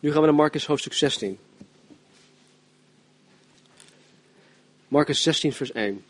Nu 0.00 0.10
gaan 0.10 0.20
we 0.20 0.26
naar 0.26 0.36
Marcus 0.36 0.66
hoofdstuk 0.66 0.92
16. 0.92 1.38
Marcus 4.88 5.22
16, 5.22 5.52
vers 5.52 5.72
1. 5.72 6.04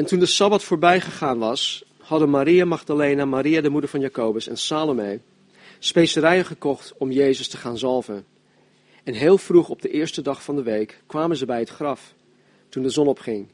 En 0.00 0.06
toen 0.06 0.18
de 0.18 0.26
Sabbat 0.26 0.62
voorbij 0.62 1.00
gegaan 1.00 1.38
was, 1.38 1.84
hadden 1.98 2.30
Maria 2.30 2.64
Magdalena, 2.64 3.24
Maria 3.24 3.60
de 3.60 3.68
moeder 3.68 3.90
van 3.90 4.00
Jacobus 4.00 4.48
en 4.48 4.58
Salome 4.58 5.20
specerijen 5.78 6.44
gekocht 6.44 6.92
om 6.98 7.10
Jezus 7.10 7.48
te 7.48 7.56
gaan 7.56 7.78
zalven. 7.78 8.24
En 9.04 9.14
heel 9.14 9.38
vroeg 9.38 9.68
op 9.68 9.82
de 9.82 9.90
eerste 9.90 10.22
dag 10.22 10.42
van 10.42 10.56
de 10.56 10.62
week 10.62 11.02
kwamen 11.06 11.36
ze 11.36 11.46
bij 11.46 11.58
het 11.58 11.68
graf, 11.68 12.14
toen 12.68 12.82
de 12.82 12.88
zon 12.88 13.06
opging. 13.06 13.48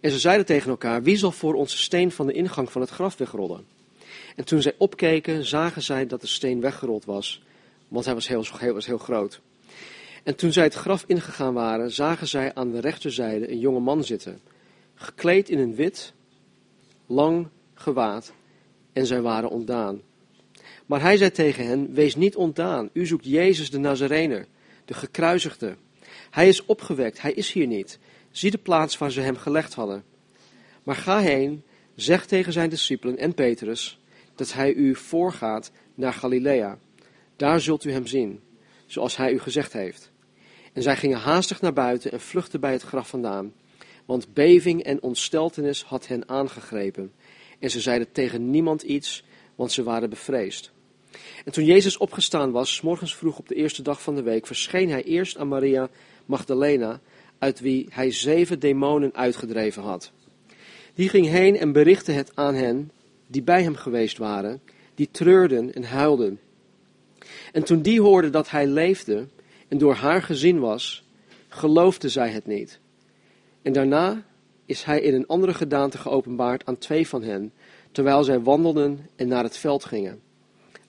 En 0.00 0.10
ze 0.10 0.18
zeiden 0.18 0.46
tegen 0.46 0.70
elkaar, 0.70 1.02
wie 1.02 1.16
zal 1.16 1.32
voor 1.32 1.54
ons 1.54 1.72
de 1.72 1.78
steen 1.78 2.10
van 2.10 2.26
de 2.26 2.32
ingang 2.32 2.72
van 2.72 2.80
het 2.80 2.90
graf 2.90 3.16
wegrollen? 3.16 3.66
En 4.36 4.44
toen 4.44 4.62
zij 4.62 4.74
opkeken, 4.78 5.44
zagen 5.44 5.82
zij 5.82 6.06
dat 6.06 6.20
de 6.20 6.26
steen 6.26 6.60
weggerold 6.60 7.04
was, 7.04 7.42
want 7.88 8.04
hij 8.04 8.14
was 8.14 8.28
heel, 8.28 8.44
heel, 8.58 8.74
was 8.74 8.86
heel 8.86 8.98
groot. 8.98 9.40
En 10.22 10.36
toen 10.36 10.52
zij 10.52 10.64
het 10.64 10.74
graf 10.74 11.04
ingegaan 11.06 11.54
waren, 11.54 11.90
zagen 11.90 12.26
zij 12.26 12.54
aan 12.54 12.70
de 12.70 12.80
rechterzijde 12.80 13.50
een 13.50 13.58
jonge 13.58 13.80
man 13.80 14.04
zitten, 14.04 14.40
gekleed 14.94 15.48
in 15.48 15.58
een 15.58 15.74
wit, 15.74 16.12
lang 17.06 17.48
gewaad, 17.74 18.32
en 18.92 19.06
zij 19.06 19.20
waren 19.20 19.50
ontdaan. 19.50 20.00
Maar 20.86 21.00
hij 21.00 21.16
zei 21.16 21.30
tegen 21.30 21.66
hen, 21.66 21.94
wees 21.94 22.14
niet 22.14 22.36
ontdaan, 22.36 22.90
u 22.92 23.06
zoekt 23.06 23.24
Jezus 23.24 23.70
de 23.70 23.78
Nazarener, 23.78 24.46
de 24.84 24.94
gekruisigde. 24.94 25.76
Hij 26.30 26.48
is 26.48 26.64
opgewekt, 26.64 27.22
hij 27.22 27.32
is 27.32 27.52
hier 27.52 27.66
niet. 27.66 27.98
Zie 28.30 28.50
de 28.50 28.58
plaats 28.58 28.98
waar 28.98 29.10
ze 29.10 29.20
hem 29.20 29.36
gelegd 29.36 29.74
hadden. 29.74 30.04
Maar 30.82 30.96
ga 30.96 31.20
heen, 31.20 31.62
zeg 31.94 32.26
tegen 32.26 32.52
zijn 32.52 32.70
discipelen 32.70 33.18
en 33.18 33.34
Petrus, 33.34 34.00
dat 34.34 34.52
hij 34.52 34.72
u 34.72 34.94
voorgaat 34.94 35.70
naar 35.94 36.12
Galilea. 36.12 36.78
Daar 37.36 37.60
zult 37.60 37.84
u 37.84 37.92
hem 37.92 38.06
zien, 38.06 38.40
zoals 38.86 39.16
hij 39.16 39.32
u 39.32 39.38
gezegd 39.38 39.72
heeft. 39.72 40.12
En 40.72 40.82
zij 40.82 40.96
gingen 40.96 41.18
haastig 41.18 41.60
naar 41.60 41.72
buiten 41.72 42.12
en 42.12 42.20
vluchtten 42.20 42.60
bij 42.60 42.72
het 42.72 42.82
graf 42.82 43.08
vandaan, 43.08 43.52
want 44.04 44.34
beving 44.34 44.82
en 44.82 45.02
ontsteltenis 45.02 45.82
had 45.82 46.06
hen 46.06 46.28
aangegrepen. 46.28 47.12
En 47.58 47.70
ze 47.70 47.80
zeiden 47.80 48.12
tegen 48.12 48.50
niemand 48.50 48.82
iets, 48.82 49.24
want 49.54 49.72
ze 49.72 49.82
waren 49.82 50.10
bevreesd. 50.10 50.72
En 51.44 51.52
toen 51.52 51.64
Jezus 51.64 51.96
opgestaan 51.96 52.50
was, 52.50 52.80
morgens 52.80 53.16
vroeg 53.16 53.38
op 53.38 53.48
de 53.48 53.54
eerste 53.54 53.82
dag 53.82 54.02
van 54.02 54.14
de 54.14 54.22
week, 54.22 54.46
verscheen 54.46 54.90
hij 54.90 55.02
eerst 55.02 55.36
aan 55.36 55.48
Maria 55.48 55.88
Magdalena, 56.26 57.00
uit 57.38 57.60
wie 57.60 57.86
hij 57.90 58.10
zeven 58.10 58.58
demonen 58.58 59.14
uitgedreven 59.14 59.82
had. 59.82 60.12
Die 60.94 61.08
ging 61.08 61.26
heen 61.26 61.56
en 61.56 61.72
berichtte 61.72 62.12
het 62.12 62.30
aan 62.34 62.54
hen 62.54 62.90
die 63.26 63.42
bij 63.42 63.62
hem 63.62 63.74
geweest 63.74 64.18
waren, 64.18 64.62
die 64.94 65.08
treurden 65.10 65.74
en 65.74 65.84
huilden. 65.84 66.40
En 67.52 67.64
toen 67.64 67.82
die 67.82 68.00
hoorden 68.00 68.32
dat 68.32 68.50
hij 68.50 68.66
leefde 68.66 69.28
en 69.68 69.78
door 69.78 69.94
haar 69.94 70.22
gezien 70.22 70.58
was, 70.60 71.04
geloofde 71.48 72.08
zij 72.08 72.30
het 72.30 72.46
niet. 72.46 72.80
En 73.64 73.72
daarna 73.72 74.24
is 74.66 74.82
hij 74.82 75.00
in 75.00 75.14
een 75.14 75.26
andere 75.26 75.54
gedaante 75.54 75.98
geopenbaard 75.98 76.66
aan 76.66 76.78
twee 76.78 77.08
van 77.08 77.22
hen, 77.22 77.52
terwijl 77.92 78.24
zij 78.24 78.40
wandelden 78.40 79.08
en 79.16 79.28
naar 79.28 79.42
het 79.42 79.56
veld 79.56 79.84
gingen. 79.84 80.20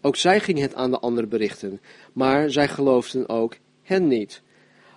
Ook 0.01 0.15
zij 0.15 0.39
gingen 0.39 0.61
het 0.61 0.75
aan 0.75 0.91
de 0.91 0.99
anderen 0.99 1.29
berichten, 1.29 1.81
maar 2.13 2.49
zij 2.49 2.67
geloofden 2.67 3.29
ook 3.29 3.57
hen 3.81 4.07
niet. 4.07 4.41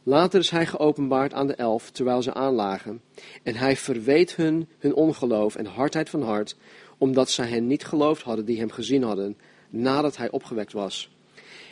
Later 0.03 0.41
is 0.41 0.51
hij 0.51 0.67
geopenbaard 0.67 1.33
aan 1.33 1.47
de 1.47 1.55
elf, 1.55 1.91
terwijl 1.91 2.23
ze 2.23 2.35
aanlagen. 2.35 3.01
En 3.43 3.55
hij 3.55 3.77
verweet 3.77 4.37
hun 4.37 4.69
hun 4.79 4.95
ongeloof 4.95 5.57
en 5.57 5.67
hardheid 5.67 6.11
van 6.11 6.23
hart, 6.23 6.57
omdat 6.99 7.31
zij 7.31 7.49
hen 7.49 7.67
niet 7.67 7.85
geloofd 7.85 8.23
hadden 8.23 8.45
die 8.45 8.59
hem 8.59 8.71
gezien 8.71 9.03
hadden, 9.03 9.37
nadat 9.71 10.17
hij 10.17 10.31
opgewekt 10.31 10.73
was. 10.73 11.17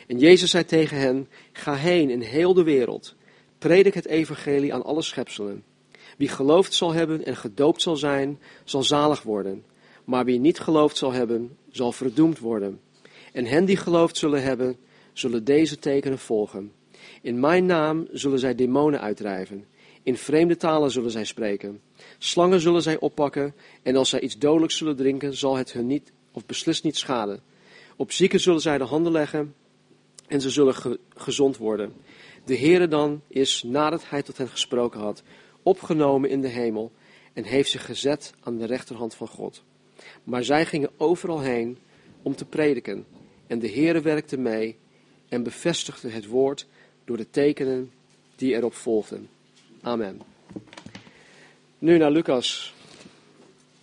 En 0.07 0.17
Jezus 0.17 0.49
zei 0.49 0.65
tegen 0.65 0.97
hen, 0.97 1.27
ga 1.51 1.73
heen 1.73 2.09
in 2.09 2.21
heel 2.21 2.53
de 2.53 2.63
wereld, 2.63 3.15
predik 3.57 3.93
het 3.93 4.07
evangelie 4.07 4.73
aan 4.73 4.83
alle 4.83 5.01
schepselen. 5.01 5.63
Wie 6.17 6.27
geloofd 6.29 6.73
zal 6.73 6.93
hebben 6.93 7.25
en 7.25 7.35
gedoopt 7.35 7.81
zal 7.81 7.95
zijn, 7.95 8.39
zal 8.63 8.83
zalig 8.83 9.23
worden. 9.23 9.63
Maar 10.05 10.25
wie 10.25 10.39
niet 10.39 10.59
geloofd 10.59 10.97
zal 10.97 11.11
hebben, 11.11 11.57
zal 11.71 11.91
verdoemd 11.91 12.39
worden. 12.39 12.79
En 13.33 13.45
hen 13.45 13.65
die 13.65 13.77
geloofd 13.77 14.17
zullen 14.17 14.43
hebben, 14.43 14.77
zullen 15.13 15.43
deze 15.43 15.79
tekenen 15.79 16.19
volgen. 16.19 16.71
In 17.21 17.39
mijn 17.39 17.65
naam 17.65 18.07
zullen 18.11 18.39
zij 18.39 18.55
demonen 18.55 19.01
uitdrijven. 19.01 19.65
In 20.03 20.17
vreemde 20.17 20.57
talen 20.57 20.91
zullen 20.91 21.11
zij 21.11 21.25
spreken. 21.25 21.81
Slangen 22.17 22.59
zullen 22.59 22.81
zij 22.81 22.99
oppakken. 22.99 23.55
En 23.83 23.95
als 23.95 24.09
zij 24.09 24.19
iets 24.19 24.37
dodelijks 24.37 24.77
zullen 24.77 24.95
drinken, 24.95 25.37
zal 25.37 25.55
het 25.55 25.73
hun 25.73 25.87
niet 25.87 26.11
of 26.31 26.45
beslist 26.45 26.83
niet 26.83 26.97
schaden. 26.97 27.39
Op 27.95 28.11
zieken 28.11 28.39
zullen 28.39 28.61
zij 28.61 28.77
de 28.77 28.83
handen 28.83 29.11
leggen. 29.11 29.55
En 30.27 30.41
ze 30.41 30.49
zullen 30.49 30.99
gezond 31.15 31.57
worden. 31.57 31.93
De 32.45 32.57
Heere 32.57 32.87
dan 32.87 33.21
is, 33.27 33.63
nadat 33.63 34.09
hij 34.09 34.21
tot 34.21 34.37
hen 34.37 34.47
gesproken 34.47 34.99
had, 34.99 35.23
opgenomen 35.67 36.29
in 36.29 36.41
de 36.41 36.47
hemel. 36.47 36.91
En 37.33 37.43
heeft 37.43 37.69
zich 37.69 37.85
gezet 37.85 38.33
aan 38.43 38.57
de 38.57 38.65
rechterhand 38.65 39.15
van 39.15 39.27
God. 39.27 39.63
Maar 40.23 40.43
zij 40.43 40.65
gingen 40.65 40.89
overal 40.97 41.39
heen 41.39 41.77
om 42.21 42.35
te 42.35 42.45
prediken. 42.45 43.05
En 43.47 43.59
de 43.59 43.69
Heere 43.69 44.01
werkte 44.01 44.37
mee 44.37 44.75
en 45.29 45.43
bevestigde 45.43 46.09
het 46.09 46.25
woord 46.25 46.67
door 47.05 47.17
de 47.17 47.29
tekenen 47.29 47.91
die 48.35 48.55
erop 48.55 48.73
volgden. 48.73 49.29
Amen. 49.81 50.21
Nu 51.79 51.97
naar 51.97 52.11
Lucas, 52.11 52.73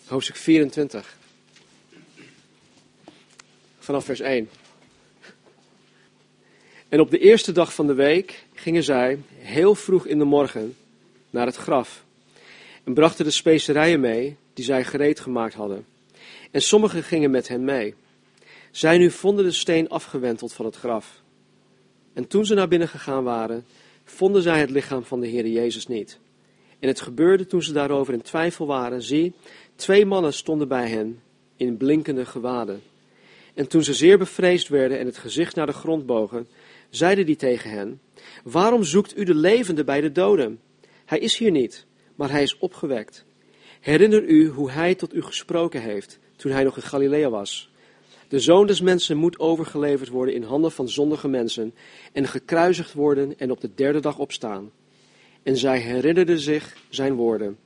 hoofdstuk 0.06 0.36
24. 0.36 1.16
Vanaf 3.78 4.04
vers 4.04 4.20
1. 4.20 4.48
En 6.88 7.00
op 7.00 7.10
de 7.10 7.18
eerste 7.18 7.52
dag 7.52 7.74
van 7.74 7.86
de 7.86 7.94
week 7.94 8.46
gingen 8.54 8.82
zij 8.82 9.18
heel 9.34 9.74
vroeg 9.74 10.06
in 10.06 10.18
de 10.18 10.24
morgen 10.24 10.76
naar 11.34 11.46
het 11.46 11.56
graf 11.56 12.04
en 12.84 12.94
brachten 12.94 13.24
de 13.24 13.30
specerijen 13.30 14.00
mee 14.00 14.36
die 14.52 14.64
zij 14.64 14.84
gereed 14.84 15.20
gemaakt 15.20 15.54
hadden. 15.54 15.86
En 16.50 16.62
sommigen 16.62 17.02
gingen 17.02 17.30
met 17.30 17.48
hen 17.48 17.64
mee. 17.64 17.94
Zij 18.70 18.98
nu 18.98 19.10
vonden 19.10 19.44
de 19.44 19.52
steen 19.52 19.88
afgewenteld 19.88 20.52
van 20.52 20.64
het 20.64 20.76
graf. 20.76 21.22
En 22.12 22.26
toen 22.26 22.46
ze 22.46 22.54
naar 22.54 22.68
binnen 22.68 22.88
gegaan 22.88 23.24
waren, 23.24 23.64
vonden 24.04 24.42
zij 24.42 24.60
het 24.60 24.70
lichaam 24.70 25.04
van 25.04 25.20
de 25.20 25.26
Heer 25.26 25.46
Jezus 25.46 25.86
niet. 25.86 26.18
En 26.78 26.88
het 26.88 27.00
gebeurde 27.00 27.46
toen 27.46 27.62
ze 27.62 27.72
daarover 27.72 28.14
in 28.14 28.22
twijfel 28.22 28.66
waren, 28.66 29.02
zie, 29.02 29.32
twee 29.74 30.06
mannen 30.06 30.32
stonden 30.32 30.68
bij 30.68 30.88
hen 30.88 31.22
in 31.56 31.76
blinkende 31.76 32.26
gewaden. 32.26 32.82
En 33.54 33.68
toen 33.68 33.82
ze 33.82 33.94
zeer 33.94 34.18
bevreesd 34.18 34.68
werden 34.68 34.98
en 34.98 35.06
het 35.06 35.18
gezicht 35.18 35.54
naar 35.54 35.66
de 35.66 35.72
grond 35.72 36.06
bogen, 36.06 36.46
zeiden 36.90 37.26
die 37.26 37.36
tegen 37.36 37.70
hen, 37.70 38.00
waarom 38.44 38.84
zoekt 38.84 39.18
u 39.18 39.24
de 39.24 39.34
levende 39.34 39.84
bij 39.84 40.00
de 40.00 40.12
doden? 40.12 40.60
Hij 41.04 41.18
is 41.18 41.38
hier 41.38 41.50
niet, 41.50 41.87
maar 42.14 42.30
hij 42.30 42.42
is 42.42 42.58
opgewekt. 42.58 43.25
Herinner 43.80 44.25
u 44.25 44.49
hoe 44.49 44.70
hij 44.70 44.94
tot 44.94 45.14
u 45.14 45.23
gesproken 45.23 45.80
heeft 45.80 46.18
toen 46.37 46.52
hij 46.52 46.64
nog 46.64 46.76
in 46.76 46.82
Galilea 46.82 47.30
was. 47.30 47.73
De 48.28 48.40
zoon 48.40 48.66
des 48.66 48.80
mensen 48.80 49.16
moet 49.16 49.38
overgeleverd 49.38 50.08
worden 50.08 50.34
in 50.34 50.42
handen 50.42 50.73
van 50.73 50.88
zondige 50.88 51.28
mensen 51.28 51.75
en 52.12 52.28
gekruisigd 52.28 52.92
worden 52.92 53.38
en 53.38 53.50
op 53.50 53.61
de 53.61 53.70
derde 53.75 54.00
dag 54.00 54.18
opstaan. 54.18 54.70
En 55.42 55.56
zij 55.56 55.78
herinnerden 55.78 56.38
zich 56.38 56.76
zijn 56.88 57.14
woorden. 57.14 57.58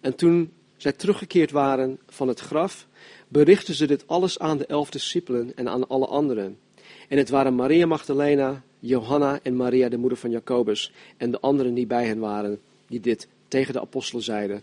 En 0.00 0.14
toen 0.14 0.52
zij 0.76 0.92
teruggekeerd 0.92 1.50
waren 1.50 1.98
van 2.06 2.28
het 2.28 2.40
graf, 2.40 2.86
berichtten 3.28 3.74
ze 3.74 3.86
dit 3.86 4.06
alles 4.06 4.38
aan 4.38 4.58
de 4.58 4.66
elf 4.66 4.90
discipelen 4.90 5.54
en 5.54 5.68
aan 5.68 5.88
alle 5.88 6.06
anderen. 6.06 6.58
En 7.08 7.18
het 7.18 7.28
waren 7.28 7.54
Maria 7.54 7.86
Magdalena, 7.86 8.62
Johanna 8.78 9.40
en 9.42 9.56
Maria, 9.56 9.88
de 9.88 9.96
moeder 9.96 10.18
van 10.18 10.30
Jacobus, 10.30 10.92
en 11.16 11.30
de 11.30 11.40
anderen 11.40 11.74
die 11.74 11.86
bij 11.86 12.06
hen 12.06 12.18
waren, 12.18 12.60
die 12.86 13.00
dit 13.00 13.28
tegen 13.48 13.72
de 13.72 13.80
apostelen 13.80 14.22
zeiden. 14.22 14.62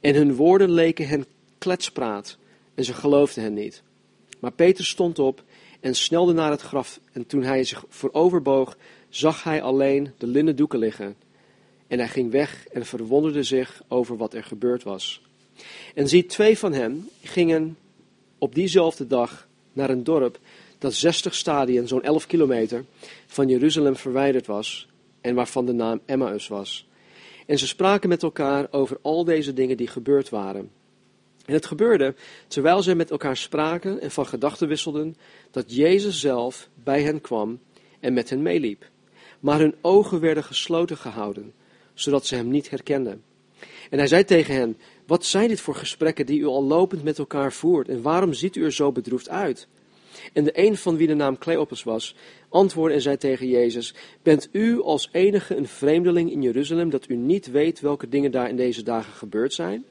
En 0.00 0.14
hun 0.14 0.34
woorden 0.34 0.70
leken 0.70 1.08
hen 1.08 1.24
kletspraat, 1.58 2.38
en 2.74 2.84
ze 2.84 2.94
geloofden 2.94 3.42
hen 3.42 3.54
niet. 3.54 3.82
Maar 4.40 4.52
Peter 4.52 4.84
stond 4.84 5.18
op 5.18 5.42
en 5.80 5.94
snelde 5.94 6.32
naar 6.32 6.50
het 6.50 6.60
graf, 6.60 7.00
en 7.12 7.26
toen 7.26 7.42
hij 7.42 7.64
zich 7.64 7.84
vooroverboog, 7.88 8.76
zag 9.08 9.42
hij 9.42 9.62
alleen 9.62 10.12
de 10.18 10.26
linnen 10.26 10.56
doeken 10.56 10.78
liggen. 10.78 11.16
En 11.86 11.98
hij 11.98 12.08
ging 12.08 12.30
weg 12.30 12.66
en 12.66 12.86
verwonderde 12.86 13.42
zich 13.42 13.82
over 13.88 14.16
wat 14.16 14.34
er 14.34 14.44
gebeurd 14.44 14.82
was. 14.82 15.22
En 15.94 16.08
zie, 16.08 16.26
twee 16.26 16.58
van 16.58 16.72
hen 16.72 17.08
gingen 17.22 17.76
op 18.38 18.54
diezelfde 18.54 19.06
dag 19.06 19.48
naar 19.72 19.90
een 19.90 20.04
dorp 20.04 20.38
dat 20.78 20.94
60 20.94 21.34
stadien, 21.34 21.88
zo'n 21.88 22.02
11 22.02 22.26
kilometer, 22.26 22.84
van 23.26 23.48
Jeruzalem 23.48 23.96
verwijderd 23.96 24.46
was 24.46 24.88
en 25.20 25.34
waarvan 25.34 25.66
de 25.66 25.72
naam 25.72 26.00
Emmaus 26.06 26.48
was. 26.48 26.88
En 27.46 27.58
ze 27.58 27.66
spraken 27.66 28.08
met 28.08 28.22
elkaar 28.22 28.66
over 28.70 28.98
al 29.02 29.24
deze 29.24 29.52
dingen 29.52 29.76
die 29.76 29.86
gebeurd 29.86 30.28
waren. 30.28 30.70
En 31.44 31.54
het 31.54 31.66
gebeurde, 31.66 32.14
terwijl 32.48 32.82
zij 32.82 32.94
met 32.94 33.10
elkaar 33.10 33.36
spraken 33.36 34.00
en 34.00 34.10
van 34.10 34.26
gedachten 34.26 34.68
wisselden, 34.68 35.16
dat 35.50 35.74
Jezus 35.74 36.20
zelf 36.20 36.68
bij 36.74 37.02
hen 37.02 37.20
kwam 37.20 37.60
en 38.00 38.12
met 38.12 38.30
hen 38.30 38.42
meeliep. 38.42 38.90
Maar 39.40 39.58
hun 39.58 39.74
ogen 39.80 40.20
werden 40.20 40.44
gesloten 40.44 40.96
gehouden, 40.96 41.52
zodat 41.94 42.26
ze 42.26 42.34
hem 42.34 42.48
niet 42.48 42.70
herkenden. 42.70 43.22
En 43.90 43.98
hij 43.98 44.06
zei 44.06 44.24
tegen 44.24 44.54
hen, 44.54 44.76
wat 45.06 45.24
zijn 45.24 45.48
dit 45.48 45.60
voor 45.60 45.74
gesprekken 45.74 46.26
die 46.26 46.40
u 46.40 46.44
al 46.46 46.64
lopend 46.64 47.02
met 47.02 47.18
elkaar 47.18 47.52
voert 47.52 47.88
en 47.88 48.02
waarom 48.02 48.32
ziet 48.32 48.56
u 48.56 48.64
er 48.64 48.72
zo 48.72 48.92
bedroefd 48.92 49.28
uit? 49.28 49.68
En 50.32 50.44
de 50.44 50.58
een 50.66 50.76
van 50.76 50.96
wie 50.96 51.06
de 51.06 51.14
naam 51.14 51.38
Cleopas 51.38 51.82
was, 51.82 52.14
antwoordde 52.48 52.94
en 52.94 53.02
zei 53.02 53.16
tegen 53.16 53.48
Jezus, 53.48 53.94
bent 54.22 54.48
u 54.52 54.82
als 54.82 55.08
enige 55.12 55.56
een 55.56 55.68
vreemdeling 55.68 56.30
in 56.30 56.42
Jeruzalem 56.42 56.90
dat 56.90 57.08
u 57.08 57.16
niet 57.16 57.50
weet 57.50 57.80
welke 57.80 58.08
dingen 58.08 58.30
daar 58.30 58.48
in 58.48 58.56
deze 58.56 58.82
dagen 58.82 59.12
gebeurd 59.12 59.52
zijn? 59.52 59.84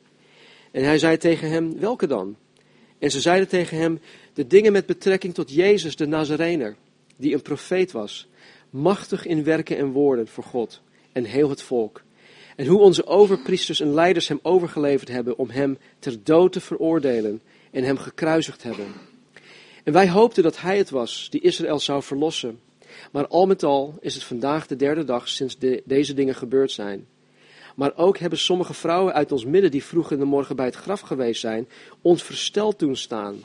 En 0.72 0.84
hij 0.84 0.98
zei 0.98 1.18
tegen 1.18 1.50
hem, 1.50 1.80
welke 1.80 2.08
dan? 2.08 2.36
En 3.00 3.12
ze 3.12 3.22
zeiden 3.22 3.48
tegen 3.48 3.78
hem, 3.78 4.00
de 4.34 4.48
dingen 4.48 4.72
met 4.72 4.86
betrekking 4.86 5.34
tot 5.34 5.54
Jezus 5.54 5.96
de 5.96 6.06
Nazarener, 6.06 6.76
die 7.16 7.34
een 7.34 7.42
profeet 7.42 7.92
was, 7.92 8.28
machtig 8.70 9.26
in 9.26 9.44
werken 9.44 9.78
en 9.78 9.92
woorden 9.92 10.28
voor 10.28 10.44
God 10.44 10.82
en 11.12 11.24
heel 11.24 11.50
het 11.50 11.62
volk. 11.62 12.02
En 12.56 12.66
hoe 12.66 12.80
onze 12.80 13.06
overpriesters 13.06 13.80
en 13.80 13.94
leiders 13.94 14.28
hem 14.28 14.40
overgeleverd 14.42 15.10
hebben 15.10 15.38
om 15.38 15.50
hem 15.50 15.78
ter 16.00 16.24
dood 16.24 16.52
te 16.52 16.60
veroordelen 16.60 17.42
en 17.72 17.84
hem 17.84 17.98
gekruisigd 17.98 18.64
hebben. 18.64 18.86
En 19.84 19.94
wij 19.94 20.10
hoopten 20.10 20.44
dat 20.44 20.62
hij 20.62 20.78
het 20.78 20.90
was 20.90 21.28
die 21.30 21.42
Israël 21.42 21.80
zou 21.80 22.04
verlossen. 22.04 22.60
Maar 23.12 23.28
al 23.28 23.46
met 23.46 23.64
al 23.64 23.98
is 24.00 24.14
het 24.14 24.24
vandaag 24.24 24.68
de 24.68 24.76
derde 24.76 25.04
dag 25.04 25.28
sinds 25.28 25.58
de, 25.58 25.82
deze 25.86 26.14
dingen 26.14 26.36
gebeurd 26.36 26.72
zijn. 26.72 27.08
Maar 27.76 27.96
ook 27.96 28.18
hebben 28.18 28.40
sommige 28.40 28.74
vrouwen 28.74 29.14
uit 29.14 29.32
ons 29.32 29.46
midden 29.46 29.72
die 29.72 29.84
vroeg 29.84 30.12
in 30.12 30.20
de 30.20 30.26
morgen 30.26 30.56
bij 30.56 30.66
het 30.66 30.76
graf 30.76 31.00
geweest 31.00 31.42
zijn, 31.42 31.68
ons 32.02 32.24
versteld 32.24 32.80
doen 32.80 32.96
staan. 32.96 33.36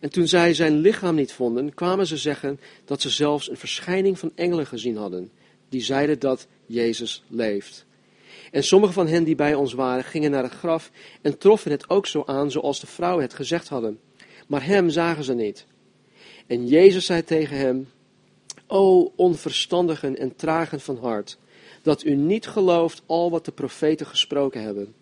En 0.00 0.10
toen 0.10 0.28
zij 0.28 0.54
zijn 0.54 0.78
lichaam 0.78 1.14
niet 1.14 1.32
vonden, 1.32 1.74
kwamen 1.74 2.06
ze 2.06 2.16
zeggen 2.16 2.60
dat 2.84 3.00
ze 3.00 3.10
zelfs 3.10 3.50
een 3.50 3.56
verschijning 3.56 4.18
van 4.18 4.32
engelen 4.34 4.66
gezien 4.66 4.96
hadden, 4.96 5.30
die 5.68 5.82
zeiden 5.82 6.18
dat 6.18 6.46
Jezus 6.66 7.22
leeft. 7.28 7.86
En 8.50 8.64
sommige 8.64 8.92
van 8.92 9.06
hen 9.06 9.24
die 9.24 9.34
bij 9.34 9.54
ons 9.54 9.72
waren, 9.72 10.04
gingen 10.04 10.30
naar 10.30 10.42
het 10.42 10.52
graf 10.52 10.90
en 11.22 11.38
troffen 11.38 11.70
het 11.70 11.90
ook 11.90 12.06
zo 12.06 12.22
aan 12.26 12.50
zoals 12.50 12.80
de 12.80 12.86
vrouwen 12.86 13.22
het 13.22 13.34
gezegd 13.34 13.68
hadden. 13.68 13.98
Maar 14.46 14.64
hem 14.66 14.90
zagen 14.90 15.24
ze 15.24 15.34
niet. 15.34 15.66
En 16.46 16.66
Jezus 16.66 17.06
zei 17.06 17.24
tegen 17.24 17.56
hem, 17.56 17.88
O 18.66 19.12
onverstandigen 19.16 20.18
en 20.18 20.36
tragen 20.36 20.80
van 20.80 20.98
hart, 20.98 21.38
dat 21.82 22.04
u 22.04 22.14
niet 22.14 22.46
gelooft 22.46 23.02
al 23.06 23.30
wat 23.30 23.44
de 23.44 23.52
profeten 23.52 24.06
gesproken 24.06 24.62
hebben. 24.62 24.94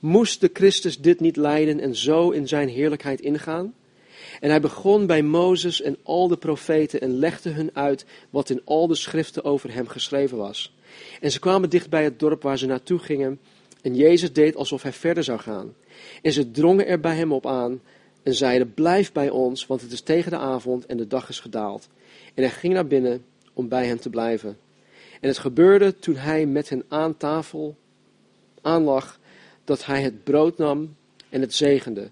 Moest 0.00 0.40
de 0.40 0.50
Christus 0.52 0.98
dit 0.98 1.20
niet 1.20 1.36
lijden 1.36 1.80
en 1.80 1.96
zo 1.96 2.30
in 2.30 2.48
zijn 2.48 2.68
heerlijkheid 2.68 3.20
ingaan? 3.20 3.74
En 4.40 4.50
hij 4.50 4.60
begon 4.60 5.06
bij 5.06 5.22
Mozes 5.22 5.82
en 5.82 5.96
al 6.02 6.28
de 6.28 6.36
profeten 6.36 7.00
en 7.00 7.18
legde 7.18 7.50
hun 7.50 7.70
uit 7.72 8.04
wat 8.30 8.50
in 8.50 8.60
al 8.64 8.86
de 8.86 8.94
schriften 8.94 9.44
over 9.44 9.72
hem 9.72 9.88
geschreven 9.88 10.38
was. 10.38 10.74
En 11.20 11.30
ze 11.30 11.38
kwamen 11.38 11.70
dicht 11.70 11.90
bij 11.90 12.04
het 12.04 12.18
dorp 12.18 12.42
waar 12.42 12.58
ze 12.58 12.66
naartoe 12.66 12.98
gingen. 12.98 13.40
En 13.82 13.94
Jezus 13.94 14.32
deed 14.32 14.56
alsof 14.56 14.82
hij 14.82 14.92
verder 14.92 15.24
zou 15.24 15.38
gaan. 15.38 15.74
En 16.22 16.32
ze 16.32 16.50
drongen 16.50 16.86
er 16.86 17.00
bij 17.00 17.16
hem 17.16 17.32
op 17.32 17.46
aan 17.46 17.80
en 18.22 18.34
zeiden: 18.34 18.74
Blijf 18.74 19.12
bij 19.12 19.30
ons, 19.30 19.66
want 19.66 19.80
het 19.80 19.92
is 19.92 20.00
tegen 20.00 20.30
de 20.30 20.38
avond 20.38 20.86
en 20.86 20.96
de 20.96 21.06
dag 21.06 21.28
is 21.28 21.40
gedaald. 21.40 21.88
En 22.34 22.42
hij 22.42 22.52
ging 22.52 22.74
naar 22.74 22.86
binnen 22.86 23.24
om 23.52 23.68
bij 23.68 23.86
hen 23.86 24.00
te 24.00 24.10
blijven. 24.10 24.58
En 25.20 25.28
het 25.28 25.38
gebeurde 25.38 25.98
toen 25.98 26.16
hij 26.16 26.46
met 26.46 26.68
hen 26.68 26.84
aan 26.88 27.16
tafel 27.16 27.76
aanlag, 28.62 29.18
dat 29.64 29.84
hij 29.86 30.02
het 30.02 30.24
brood 30.24 30.58
nam 30.58 30.96
en 31.28 31.40
het 31.40 31.54
zegende. 31.54 32.10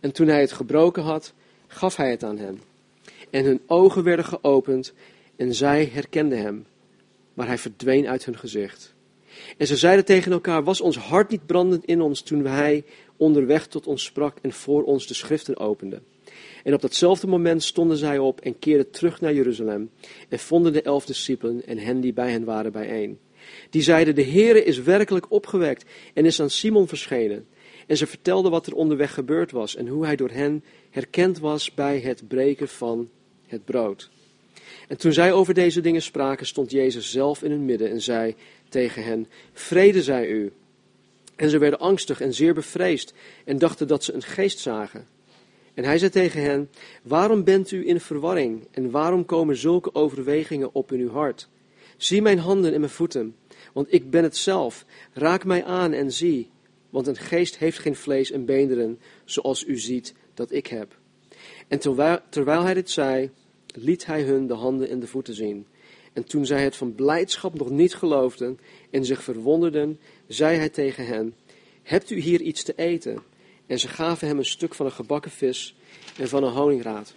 En 0.00 0.12
toen 0.12 0.26
hij 0.26 0.40
het 0.40 0.52
gebroken 0.52 1.02
had, 1.02 1.32
gaf 1.66 1.96
hij 1.96 2.10
het 2.10 2.24
aan 2.24 2.38
hen. 2.38 2.60
En 3.30 3.44
hun 3.44 3.60
ogen 3.66 4.02
werden 4.02 4.24
geopend 4.24 4.92
en 5.36 5.54
zij 5.54 5.90
herkenden 5.92 6.38
hem, 6.38 6.66
maar 7.34 7.46
hij 7.46 7.58
verdween 7.58 8.08
uit 8.08 8.24
hun 8.24 8.38
gezicht. 8.38 8.94
En 9.56 9.66
ze 9.66 9.76
zeiden 9.76 10.04
tegen 10.04 10.32
elkaar: 10.32 10.64
Was 10.64 10.80
ons 10.80 10.96
hart 10.96 11.30
niet 11.30 11.46
brandend 11.46 11.84
in 11.84 12.00
ons 12.00 12.20
toen 12.22 12.46
hij 12.46 12.84
onderweg 13.16 13.66
tot 13.66 13.86
ons 13.86 14.04
sprak 14.04 14.38
en 14.42 14.52
voor 14.52 14.84
ons 14.84 15.06
de 15.06 15.14
schriften 15.14 15.56
opende? 15.58 16.02
En 16.64 16.74
op 16.74 16.80
datzelfde 16.80 17.26
moment 17.26 17.62
stonden 17.62 17.96
zij 17.96 18.18
op 18.18 18.40
en 18.40 18.58
keerden 18.58 18.90
terug 18.90 19.20
naar 19.20 19.34
Jeruzalem 19.34 19.90
en 20.28 20.38
vonden 20.38 20.72
de 20.72 20.82
elf 20.82 21.06
discipelen 21.06 21.66
en 21.66 21.78
hen 21.78 22.00
die 22.00 22.12
bij 22.12 22.30
hen 22.30 22.44
waren 22.44 22.72
bijeen. 22.72 23.18
Die 23.70 23.82
zeiden, 23.82 24.14
de 24.14 24.24
Heere 24.24 24.64
is 24.64 24.82
werkelijk 24.82 25.30
opgewekt 25.30 25.84
en 26.14 26.24
is 26.24 26.40
aan 26.40 26.50
Simon 26.50 26.88
verschenen. 26.88 27.46
En 27.86 27.96
ze 27.96 28.06
vertelden 28.06 28.50
wat 28.50 28.66
er 28.66 28.74
onderweg 28.74 29.14
gebeurd 29.14 29.50
was 29.50 29.76
en 29.76 29.88
hoe 29.88 30.04
hij 30.04 30.16
door 30.16 30.30
hen 30.30 30.64
herkend 30.90 31.38
was 31.38 31.74
bij 31.74 32.00
het 32.00 32.28
breken 32.28 32.68
van 32.68 33.08
het 33.46 33.64
brood. 33.64 34.10
En 34.88 34.98
toen 34.98 35.12
zij 35.12 35.32
over 35.32 35.54
deze 35.54 35.80
dingen 35.80 36.02
spraken, 36.02 36.46
stond 36.46 36.70
Jezus 36.70 37.10
zelf 37.10 37.42
in 37.42 37.50
hun 37.50 37.64
midden 37.64 37.90
en 37.90 38.00
zei 38.00 38.34
tegen 38.68 39.04
hen, 39.04 39.28
vrede 39.52 40.02
zij 40.02 40.28
u. 40.28 40.52
En 41.36 41.50
ze 41.50 41.58
werden 41.58 41.78
angstig 41.78 42.20
en 42.20 42.34
zeer 42.34 42.54
bevreesd 42.54 43.14
en 43.44 43.58
dachten 43.58 43.88
dat 43.88 44.04
ze 44.04 44.12
een 44.12 44.22
geest 44.22 44.58
zagen. 44.58 45.06
En 45.74 45.84
hij 45.84 45.98
zei 45.98 46.10
tegen 46.10 46.42
hen, 46.42 46.70
waarom 47.02 47.44
bent 47.44 47.70
u 47.70 47.88
in 47.88 48.00
verwarring 48.00 48.68
en 48.70 48.90
waarom 48.90 49.24
komen 49.24 49.56
zulke 49.56 49.94
overwegingen 49.94 50.74
op 50.74 50.92
in 50.92 51.00
uw 51.00 51.10
hart? 51.10 51.48
Zie 51.96 52.22
mijn 52.22 52.38
handen 52.38 52.72
en 52.72 52.80
mijn 52.80 52.92
voeten, 52.92 53.36
want 53.72 53.92
ik 53.92 54.10
ben 54.10 54.22
het 54.22 54.36
zelf. 54.36 54.84
Raak 55.12 55.44
mij 55.44 55.64
aan 55.64 55.92
en 55.92 56.12
zie, 56.12 56.50
want 56.90 57.06
een 57.06 57.16
geest 57.16 57.56
heeft 57.56 57.78
geen 57.78 57.96
vlees 57.96 58.30
en 58.30 58.44
beenderen, 58.44 58.98
zoals 59.24 59.66
u 59.66 59.78
ziet 59.78 60.14
dat 60.34 60.52
ik 60.52 60.66
heb. 60.66 60.98
En 61.68 61.78
terwijl, 61.78 62.18
terwijl 62.28 62.62
hij 62.62 62.74
dit 62.74 62.90
zei, 62.90 63.30
liet 63.74 64.06
hij 64.06 64.22
hun 64.22 64.46
de 64.46 64.54
handen 64.54 64.88
en 64.88 65.00
de 65.00 65.06
voeten 65.06 65.34
zien. 65.34 65.66
En 66.16 66.24
toen 66.24 66.46
zij 66.46 66.62
het 66.62 66.76
van 66.76 66.94
blijdschap 66.94 67.54
nog 67.54 67.70
niet 67.70 67.94
geloofden 67.94 68.58
en 68.90 69.04
zich 69.04 69.22
verwonderden, 69.22 69.98
zei 70.26 70.56
hij 70.56 70.68
tegen 70.68 71.06
hen, 71.06 71.34
hebt 71.82 72.10
u 72.10 72.18
hier 72.18 72.40
iets 72.40 72.62
te 72.62 72.72
eten? 72.76 73.22
En 73.66 73.78
ze 73.78 73.88
gaven 73.88 74.28
hem 74.28 74.38
een 74.38 74.44
stuk 74.44 74.74
van 74.74 74.86
een 74.86 74.92
gebakken 74.92 75.30
vis 75.30 75.76
en 76.18 76.28
van 76.28 76.44
een 76.44 76.52
honingraad. 76.52 77.14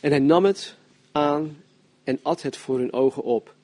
En 0.00 0.10
hij 0.10 0.18
nam 0.18 0.44
het 0.44 0.76
aan 1.12 1.56
en 2.04 2.18
at 2.22 2.42
het 2.42 2.56
voor 2.56 2.78
hun 2.78 2.92
ogen 2.92 3.22
op. 3.22 3.54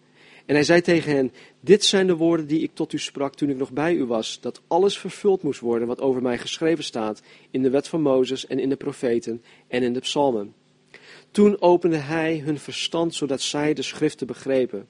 En 0.47 0.55
hij 0.55 0.65
zei 0.65 0.81
tegen 0.81 1.13
hen, 1.15 1.33
dit 1.61 1.85
zijn 1.85 2.07
de 2.07 2.17
woorden 2.17 2.47
die 2.47 2.63
ik 2.63 2.71
tot 2.75 2.93
u 2.93 2.99
sprak 2.99 3.35
toen 3.35 3.51
ik 3.51 3.57
nog 3.57 3.71
bij 3.71 3.95
u 3.95 4.05
was, 4.05 4.39
dat 4.41 4.61
alles 4.67 4.99
vervuld 4.99 5.43
moest 5.43 5.61
worden 5.61 5.89
wat 5.89 6.01
over 6.01 6.23
mij 6.23 6.39
geschreven 6.39 6.85
staat 6.85 7.23
in 7.51 7.63
de 7.63 7.71
wet 7.71 7.89
van 7.89 8.03
Mozes 8.03 8.47
en 8.47 8.59
in 8.59 8.69
de 8.69 8.77
profeten 8.77 9.43
en 9.69 9.83
in 9.83 9.93
de 9.93 10.01
psalmen. 10.01 10.55
Toen 11.33 11.61
opende 11.61 11.97
hij 11.97 12.39
hun 12.39 12.59
verstand, 12.59 13.15
zodat 13.15 13.41
zij 13.41 13.75
de 13.75 13.83
schriften 13.83 14.27
begrepen. 14.27 14.89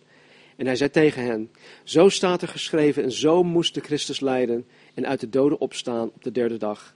En 0.56 0.66
hij 0.66 0.76
zei 0.76 0.90
tegen 0.90 1.24
hen, 1.24 1.50
zo 1.84 2.08
staat 2.08 2.42
er 2.42 2.48
geschreven 2.48 3.02
en 3.02 3.12
zo 3.12 3.42
moest 3.42 3.74
de 3.74 3.80
Christus 3.80 4.20
lijden 4.20 4.66
en 4.94 5.06
uit 5.06 5.20
de 5.20 5.28
doden 5.28 5.60
opstaan 5.60 6.10
op 6.14 6.22
de 6.22 6.32
derde 6.32 6.56
dag. 6.56 6.94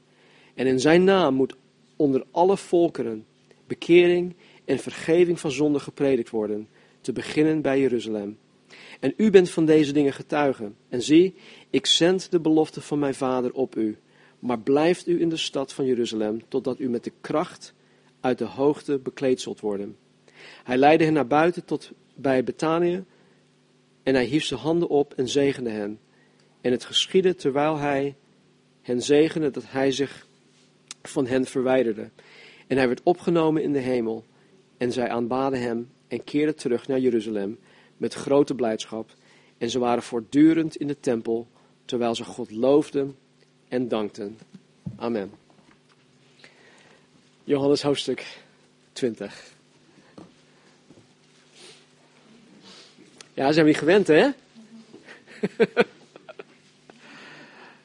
En 0.55 0.67
in 0.67 0.81
zijn 0.81 1.05
naam 1.05 1.35
moet 1.35 1.57
onder 1.97 2.25
alle 2.31 2.57
volkeren 2.57 3.27
bekering 3.67 4.37
en 4.65 4.79
vergeving 4.79 5.41
van 5.41 5.51
zonde 5.51 5.79
gepredikt 5.79 6.31
worden, 6.31 6.69
te 7.01 7.13
beginnen 7.13 7.63
bij 7.63 7.81
Jeruzalem. 7.81 8.39
En 9.01 9.15
u 9.17 9.31
bent 9.31 9.51
van 9.51 9.65
deze 9.65 9.93
dingen 9.93 10.13
getuige. 10.13 10.73
En 10.89 11.03
zie, 11.03 11.35
ik 11.71 11.87
zend 11.87 12.31
de 12.31 12.41
belofte 12.41 12.81
van 12.81 12.99
mijn 12.99 13.15
vader 13.15 13.53
op 13.53 13.77
u. 13.77 13.99
Maar 14.39 14.61
blijft 14.61 15.07
u 15.07 15.21
in 15.21 15.29
de 15.29 15.37
stad 15.37 15.73
van 15.73 15.87
Jeruzalem, 15.87 16.43
totdat 16.49 16.81
u 16.81 16.89
met 16.89 17.05
de 17.05 17.13
kracht 17.21 17.75
uit 18.27 18.39
de 18.39 18.45
hoogte 18.45 18.99
bekleed 18.99 19.41
zult 19.41 19.61
worden. 19.61 19.97
Hij 20.65 20.77
leidde 20.77 21.05
hen 21.05 21.12
naar 21.12 21.27
buiten 21.27 21.65
tot 21.65 21.91
bij 22.15 22.45
Betanië. 22.45 23.05
En 24.03 24.15
hij 24.15 24.25
hief 24.25 24.45
zijn 24.45 24.61
handen 24.61 24.89
op 24.89 25.15
en 25.15 25.29
zegende 25.29 25.71
hen. 25.71 25.99
En 26.61 26.73
het 26.73 26.85
geschiedde 26.85 27.35
terwijl 27.35 27.77
hij 27.77 28.15
hen 28.83 29.03
zegende 29.03 29.51
dat 29.51 29.65
hij 29.67 29.93
zich 29.93 30.27
van 31.03 31.27
hen 31.27 31.45
verwijderde. 31.45 32.11
En 32.67 32.77
hij 32.77 32.87
werd 32.87 33.01
opgenomen 33.03 33.62
in 33.62 33.73
de 33.73 33.79
hemel. 33.79 34.25
En 34.77 34.93
zij 34.93 35.09
aanbaden 35.09 35.61
hem 35.61 35.91
en 36.09 36.25
keerden 36.25 36.57
terug 36.57 36.89
naar 36.89 36.99
Jeruzalem 36.99 37.59
met 37.97 38.15
grote 38.15 38.55
blijdschap. 38.55 39.15
En 39.59 39.71
ze 39.71 39.79
waren 39.79 40.03
voortdurend 40.03 40.77
in 40.77 40.87
de 40.87 41.01
tempel, 41.01 41.47
terwijl 41.85 42.15
ze 42.15 42.25
God 42.25 42.51
loofden 42.51 43.17
en 43.69 43.89
dankten. 43.89 44.39
Amen. 44.97 45.46
Johannes 47.47 47.83
hoofdstuk 47.83 48.39
20. 48.93 49.53
Ja, 53.35 53.53
zijn 53.53 53.65
we 53.65 53.71
niet 53.71 53.79
gewend, 53.79 54.07
hè? 54.07 54.29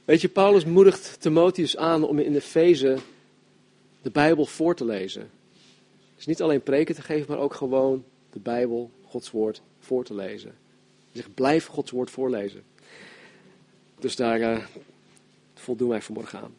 Weet 0.06 0.22
je, 0.22 0.30
Paulus 0.30 0.66
moedigt 0.66 1.18
Timotheus 1.20 1.78
aan 1.78 2.04
om 2.04 2.20
in 2.20 2.36
Efeze 2.36 2.98
de 4.02 4.10
Bijbel 4.10 4.46
voor 4.46 4.76
te 4.76 4.86
lezen. 4.86 5.30
Dus 6.16 6.26
niet 6.26 6.42
alleen 6.42 6.64
preken 6.64 6.96
te 6.96 7.02
geven, 7.02 7.26
maar 7.30 7.44
ook 7.44 7.54
gewoon 7.54 8.04
de 8.32 8.40
Bijbel, 8.40 8.92
Gods 9.06 9.32
woord, 9.32 9.62
voor 9.80 10.04
te 10.04 10.14
lezen. 10.14 10.56
Hij 11.12 11.22
zegt, 11.22 11.34
blijf 11.34 11.66
Gods 11.66 11.92
woord 11.92 12.10
voorlezen. 12.10 12.64
Dus 14.00 14.16
daar 14.16 14.40
uh, 14.40 14.66
voldoen 15.54 15.90
wij 15.90 16.02
vanmorgen 16.02 16.40
aan. 16.40 16.56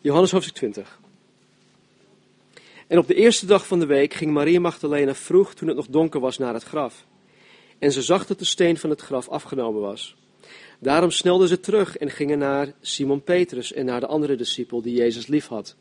Johannes 0.00 0.30
hoofdstuk 0.30 0.56
20. 0.56 0.98
En 2.88 2.98
op 2.98 3.06
de 3.06 3.14
eerste 3.14 3.46
dag 3.46 3.66
van 3.66 3.78
de 3.78 3.86
week 3.86 4.14
ging 4.14 4.32
Maria 4.32 4.60
Magdalena 4.60 5.14
vroeg, 5.14 5.54
toen 5.54 5.68
het 5.68 5.76
nog 5.76 5.86
donker 5.86 6.20
was, 6.20 6.38
naar 6.38 6.54
het 6.54 6.62
graf. 6.62 7.06
En 7.78 7.92
ze 7.92 8.02
zag 8.02 8.26
dat 8.26 8.38
de 8.38 8.44
steen 8.44 8.76
van 8.76 8.90
het 8.90 9.00
graf 9.00 9.28
afgenomen 9.28 9.80
was. 9.80 10.16
Daarom 10.80 11.10
snelden 11.10 11.48
ze 11.48 11.60
terug 11.60 11.96
en 11.96 12.10
gingen 12.10 12.38
naar 12.38 12.72
Simon 12.80 13.22
Petrus 13.22 13.72
en 13.72 13.84
naar 13.84 14.00
de 14.00 14.06
andere 14.06 14.36
discipel 14.36 14.82
die 14.82 14.94
Jezus 14.94 15.26
liefhad. 15.26 15.76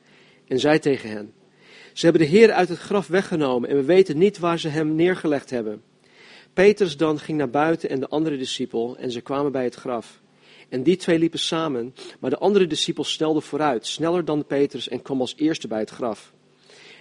En 0.48 0.60
zei 0.60 0.80
tegen 0.80 1.10
hen: 1.10 1.34
Ze 1.94 2.06
hebben 2.06 2.22
de 2.22 2.28
Heer 2.28 2.52
uit 2.52 2.70
het 2.70 2.78
graf 2.78 3.08
weggenomen 3.08 3.70
en 3.70 3.76
we 3.76 3.84
weten 3.84 4.18
niet 4.18 4.40
waar 4.40 4.60
ze 4.60 4.68
hem 4.68 4.96
neergelegd 4.96 5.50
hebben. 5.50 5.82
Petrus 6.54 6.98
dan 6.98 7.20
ging 7.20 7.38
naar 7.38 7.50
buiten 7.50 7.90
en 7.90 8.00
de 8.00 8.08
andere 8.08 8.38
discipel 8.38 8.98
en 8.98 9.12
ze 9.12 9.22
kwamen 9.22 9.52
bij 9.52 9.64
het 9.64 9.76
graf. 9.76 10.22
En 10.70 10.84
die 10.84 10.96
twee 10.96 11.20
liepen 11.20 11.40
samen, 11.40 11.94
maar 12.20 12.30
de 12.30 12.38
andere 12.38 12.68
discipel 12.68 13.04
snelde 13.04 13.42
vooruit, 13.42 13.88
sneller 13.88 14.26
dan 14.26 14.46
Petrus 14.46 14.88
en 14.88 15.02
kwam 15.02 15.20
als 15.20 15.34
eerste 15.38 15.68
bij 15.68 15.80
het 15.80 15.90
graf. 15.90 16.36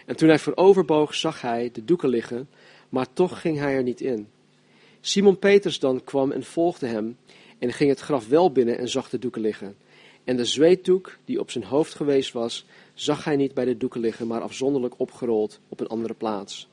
En 0.06 0.16
toen 0.16 0.28
hij 0.28 0.38
vooroverboog, 0.38 1.14
zag 1.14 1.40
hij 1.40 1.70
de 1.72 1.84
doeken 1.84 2.08
liggen, 2.08 2.48
maar 2.88 3.12
toch 3.12 3.40
ging 3.40 3.58
hij 3.58 3.74
er 3.74 3.82
niet 3.82 4.00
in. 4.00 4.28
Simon 5.00 5.38
Petrus 5.38 5.78
dan 5.78 6.04
kwam 6.04 6.32
en 6.32 6.44
volgde 6.44 6.86
hem 6.86 7.16
en 7.58 7.72
ging 7.72 7.90
het 7.90 8.00
graf 8.00 8.28
wel 8.28 8.52
binnen 8.52 8.78
en 8.78 8.88
zag 8.88 9.08
de 9.08 9.18
doeken 9.18 9.40
liggen. 9.40 9.76
En 10.24 10.36
de 10.36 10.44
zweetdoek 10.44 11.18
die 11.24 11.40
op 11.40 11.50
zijn 11.50 11.64
hoofd 11.64 11.94
geweest 11.94 12.32
was, 12.32 12.64
zag 12.94 13.24
hij 13.24 13.36
niet 13.36 13.54
bij 13.54 13.64
de 13.64 13.76
doeken 13.76 14.00
liggen, 14.00 14.26
maar 14.26 14.40
afzonderlijk 14.40 14.94
opgerold 14.96 15.60
op 15.68 15.80
een 15.80 15.86
andere 15.86 16.14
plaats. 16.14 16.68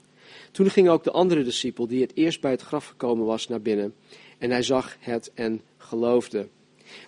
Toen 0.51 0.69
ging 0.69 0.89
ook 0.89 1.03
de 1.03 1.11
andere 1.11 1.43
discipel, 1.43 1.87
die 1.87 2.01
het 2.01 2.11
eerst 2.15 2.41
bij 2.41 2.51
het 2.51 2.61
graf 2.61 2.87
gekomen 2.87 3.25
was, 3.25 3.47
naar 3.47 3.61
binnen. 3.61 3.93
En 4.37 4.51
hij 4.51 4.63
zag 4.63 4.97
het 4.99 5.31
en 5.33 5.61
geloofde. 5.77 6.47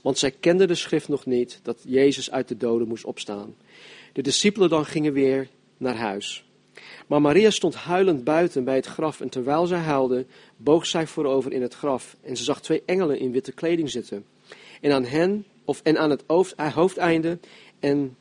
Want 0.01 0.17
zij 0.17 0.31
kenden 0.31 0.67
de 0.67 0.75
schrift 0.75 1.07
nog 1.07 1.25
niet, 1.25 1.59
dat 1.63 1.83
Jezus 1.87 2.31
uit 2.31 2.47
de 2.47 2.57
doden 2.57 2.87
moest 2.87 3.05
opstaan. 3.05 3.55
De 4.13 4.21
discipelen 4.21 4.69
dan 4.69 4.85
gingen 4.85 5.13
weer 5.13 5.47
naar 5.77 5.95
huis. 5.95 6.45
Maar 7.07 7.21
Maria 7.21 7.49
stond 7.49 7.75
huilend 7.75 8.23
buiten 8.23 8.63
bij 8.63 8.75
het 8.75 8.85
graf 8.85 9.21
en 9.21 9.29
terwijl 9.29 9.65
zij 9.65 9.79
huilde, 9.79 10.25
boog 10.57 10.85
zij 10.85 11.07
voorover 11.07 11.53
in 11.53 11.61
het 11.61 11.73
graf 11.73 12.17
en 12.21 12.37
ze 12.37 12.43
zag 12.43 12.61
twee 12.61 12.83
engelen 12.85 13.19
in 13.19 13.31
witte 13.31 13.51
kleding 13.51 13.89
zitten. 13.89 14.25
En 14.81 14.91
aan 14.91 15.05
hen, 15.05 15.45
of 15.65 15.81
en 15.81 15.97
aan 15.97 16.09
het 16.09 16.23
hoofdeinde 16.73 17.39
en 17.79 18.17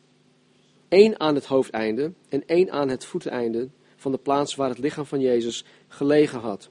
één 0.89 1.21
aan 1.21 1.35
het 1.35 1.47
hoofdeinde 1.47 2.13
en 2.29 2.43
één 2.47 2.71
aan 2.71 2.89
het 2.89 3.05
voeteinde 3.05 3.69
van 3.97 4.13
de 4.13 4.19
plaats 4.19 4.55
waar 4.55 4.69
het 4.69 4.79
lichaam 4.79 5.07
van 5.07 5.21
Jezus 5.21 5.65
gelegen 5.89 6.41
had. 6.41 6.71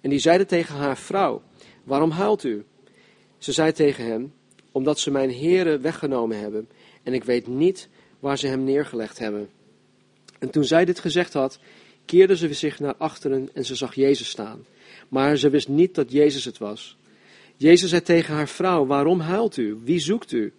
En 0.00 0.10
die 0.10 0.18
zeiden 0.18 0.46
tegen 0.46 0.74
haar 0.74 0.98
vrouw, 0.98 1.42
waarom 1.84 2.10
huilt 2.10 2.44
u? 2.44 2.64
Ze 3.38 3.52
zei 3.52 3.72
tegen 3.72 4.04
hem, 4.04 4.32
omdat 4.72 4.98
ze 4.98 5.10
mijn 5.10 5.30
heren 5.30 5.82
weggenomen 5.82 6.38
hebben 6.38 6.68
en 7.02 7.14
ik 7.14 7.24
weet 7.24 7.46
niet 7.46 7.88
waar 8.20 8.38
ze 8.38 8.46
hem 8.46 8.64
neergelegd 8.64 9.18
hebben. 9.18 9.50
En 10.42 10.50
toen 10.50 10.64
zij 10.64 10.84
dit 10.84 10.98
gezegd 10.98 11.32
had, 11.32 11.58
keerde 12.04 12.36
ze 12.36 12.54
zich 12.54 12.80
naar 12.80 12.94
achteren 12.96 13.48
en 13.54 13.64
ze 13.64 13.74
zag 13.74 13.94
Jezus 13.94 14.28
staan. 14.28 14.66
Maar 15.08 15.36
ze 15.36 15.50
wist 15.50 15.68
niet 15.68 15.94
dat 15.94 16.12
Jezus 16.12 16.44
het 16.44 16.58
was. 16.58 16.96
Jezus 17.56 17.90
zei 17.90 18.02
tegen 18.02 18.34
haar 18.34 18.48
vrouw, 18.48 18.86
waarom 18.86 19.20
huilt 19.20 19.56
u? 19.56 19.78
Wie 19.84 19.98
zoekt 19.98 20.32
u? 20.32 20.52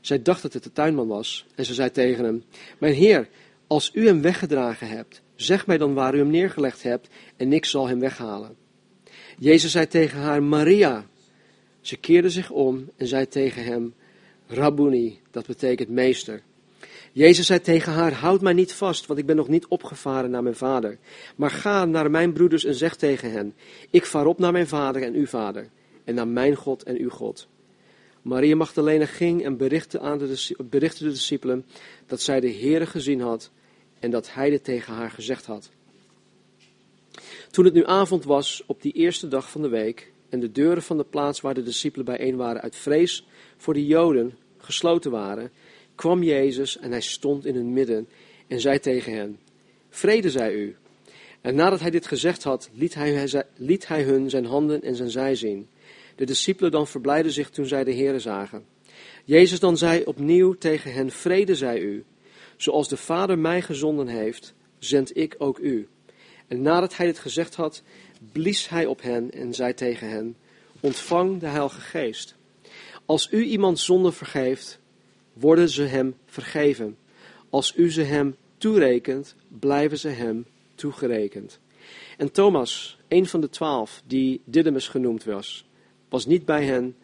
Zij 0.00 0.22
dacht 0.22 0.42
dat 0.42 0.52
het 0.52 0.62
de 0.62 0.72
tuinman 0.72 1.06
was 1.06 1.46
en 1.54 1.64
ze 1.64 1.74
zei 1.74 1.90
tegen 1.90 2.24
hem, 2.24 2.44
mijn 2.78 2.94
heer, 2.94 3.28
als 3.66 3.90
u 3.94 4.06
hem 4.06 4.22
weggedragen 4.22 4.88
hebt, 4.88 5.22
zeg 5.34 5.66
mij 5.66 5.78
dan 5.78 5.94
waar 5.94 6.14
u 6.14 6.18
hem 6.18 6.30
neergelegd 6.30 6.82
hebt 6.82 7.08
en 7.36 7.52
ik 7.52 7.64
zal 7.64 7.88
hem 7.88 8.00
weghalen. 8.00 8.56
Jezus 9.38 9.72
zei 9.72 9.86
tegen 9.86 10.18
haar, 10.18 10.42
Maria. 10.42 11.06
Ze 11.80 11.96
keerde 11.96 12.30
zich 12.30 12.50
om 12.50 12.90
en 12.96 13.06
zei 13.06 13.28
tegen 13.28 13.64
hem, 13.64 13.94
Rabboni, 14.46 15.20
dat 15.30 15.46
betekent 15.46 15.88
meester. 15.88 16.42
Jezus 17.12 17.46
zei 17.46 17.60
tegen 17.60 17.92
haar: 17.92 18.12
Houd 18.12 18.40
mij 18.40 18.52
niet 18.52 18.72
vast, 18.72 19.06
want 19.06 19.18
ik 19.18 19.26
ben 19.26 19.36
nog 19.36 19.48
niet 19.48 19.66
opgevaren 19.66 20.30
naar 20.30 20.42
mijn 20.42 20.54
vader. 20.54 20.98
Maar 21.36 21.50
ga 21.50 21.84
naar 21.84 22.10
mijn 22.10 22.32
broeders 22.32 22.64
en 22.64 22.74
zeg 22.74 22.96
tegen 22.96 23.32
hen: 23.32 23.54
Ik 23.90 24.06
vaar 24.06 24.26
op 24.26 24.38
naar 24.38 24.52
mijn 24.52 24.68
vader 24.68 25.02
en 25.02 25.14
uw 25.14 25.26
vader, 25.26 25.68
en 26.04 26.14
naar 26.14 26.28
mijn 26.28 26.54
God 26.54 26.82
en 26.82 26.98
uw 26.98 27.08
God. 27.08 27.48
Maria 28.22 28.56
Magdalena 28.56 29.06
ging 29.06 29.44
en 29.44 29.56
berichtte, 29.56 30.00
aan 30.00 30.18
de, 30.18 30.54
de 30.68 30.88
discipelen 30.98 31.66
dat 32.06 32.20
zij 32.20 32.40
de 32.40 32.52
Heere 32.52 32.86
gezien 32.86 33.20
had 33.20 33.50
en 33.98 34.10
dat 34.10 34.32
hij 34.32 34.50
dit 34.50 34.64
tegen 34.64 34.94
haar 34.94 35.10
gezegd 35.10 35.46
had. 35.46 35.70
Toen 37.50 37.64
het 37.64 37.74
nu 37.74 37.86
avond 37.86 38.24
was 38.24 38.62
op 38.66 38.82
die 38.82 38.92
eerste 38.92 39.28
dag 39.28 39.50
van 39.50 39.62
de 39.62 39.68
week 39.68 40.12
en 40.28 40.40
de 40.40 40.52
deuren 40.52 40.82
van 40.82 40.96
de 40.96 41.04
plaats 41.04 41.40
waar 41.40 41.54
de 41.54 41.62
discipelen 41.62 42.06
bijeen 42.06 42.36
waren 42.36 42.62
uit 42.62 42.76
vrees 42.76 43.26
voor 43.56 43.74
de 43.74 43.86
Joden 43.86 44.38
gesloten 44.58 45.10
waren, 45.10 45.50
kwam 45.94 46.22
Jezus 46.22 46.78
en 46.78 46.90
hij 46.90 47.00
stond 47.00 47.46
in 47.46 47.54
hun 47.54 47.72
midden 47.72 48.08
en 48.46 48.60
zei 48.60 48.78
tegen 48.78 49.12
hen, 49.12 49.38
vrede 49.90 50.30
zij 50.30 50.52
u. 50.52 50.76
En 51.40 51.54
nadat 51.54 51.80
hij 51.80 51.90
dit 51.90 52.06
gezegd 52.06 52.42
had, 52.42 52.70
liet 52.72 52.94
hij, 52.94 53.44
liet 53.56 53.88
hij 53.88 54.02
hun 54.02 54.30
zijn 54.30 54.44
handen 54.44 54.82
en 54.82 54.96
zijn 54.96 55.10
zij 55.10 55.34
zien. 55.34 55.68
De 56.16 56.24
discipelen 56.24 56.70
dan 56.70 56.86
verblijden 56.86 57.32
zich 57.32 57.50
toen 57.50 57.66
zij 57.66 57.84
de 57.84 57.94
Heere 57.94 58.18
zagen. 58.18 58.64
Jezus 59.24 59.60
dan 59.60 59.76
zei 59.76 60.02
opnieuw 60.04 60.52
tegen 60.52 60.92
hen, 60.92 61.10
vrede 61.10 61.54
zij 61.54 61.80
u. 61.80 62.04
Zoals 62.56 62.88
de 62.88 62.96
Vader 62.96 63.38
mij 63.38 63.62
gezonden 63.62 64.06
heeft, 64.08 64.54
zend 64.78 65.16
ik 65.16 65.34
ook 65.38 65.58
u. 65.58 65.88
En 66.48 66.62
nadat 66.62 66.96
hij 66.96 67.06
dit 67.06 67.18
gezegd 67.18 67.54
had, 67.54 67.82
blies 68.32 68.68
hij 68.68 68.86
op 68.86 69.02
hen 69.02 69.30
en 69.30 69.54
zei 69.54 69.74
tegen 69.74 70.08
hen, 70.08 70.36
ontvang 70.80 71.40
de 71.40 71.46
Heilige 71.46 71.80
Geest. 71.80 72.34
Als 73.06 73.28
u 73.30 73.44
iemand 73.44 73.78
zonde 73.78 74.12
vergeeft, 74.12 74.80
worden 75.32 75.68
ze 75.68 75.82
hem 75.82 76.14
vergeven. 76.26 76.96
Als 77.50 77.72
u 77.76 77.90
ze 77.90 78.02
hem 78.02 78.36
toerekent, 78.58 79.34
blijven 79.48 79.98
ze 79.98 80.08
hem 80.08 80.46
toegerekend. 80.74 81.58
En 82.16 82.32
Thomas, 82.32 82.98
een 83.08 83.26
van 83.26 83.40
de 83.40 83.48
twaalf, 83.48 84.02
die 84.06 84.40
Didymus 84.44 84.88
genoemd 84.88 85.24
was, 85.24 85.66
was 86.08 86.26
niet 86.26 86.44
bij 86.44 86.64
hen 86.64 86.96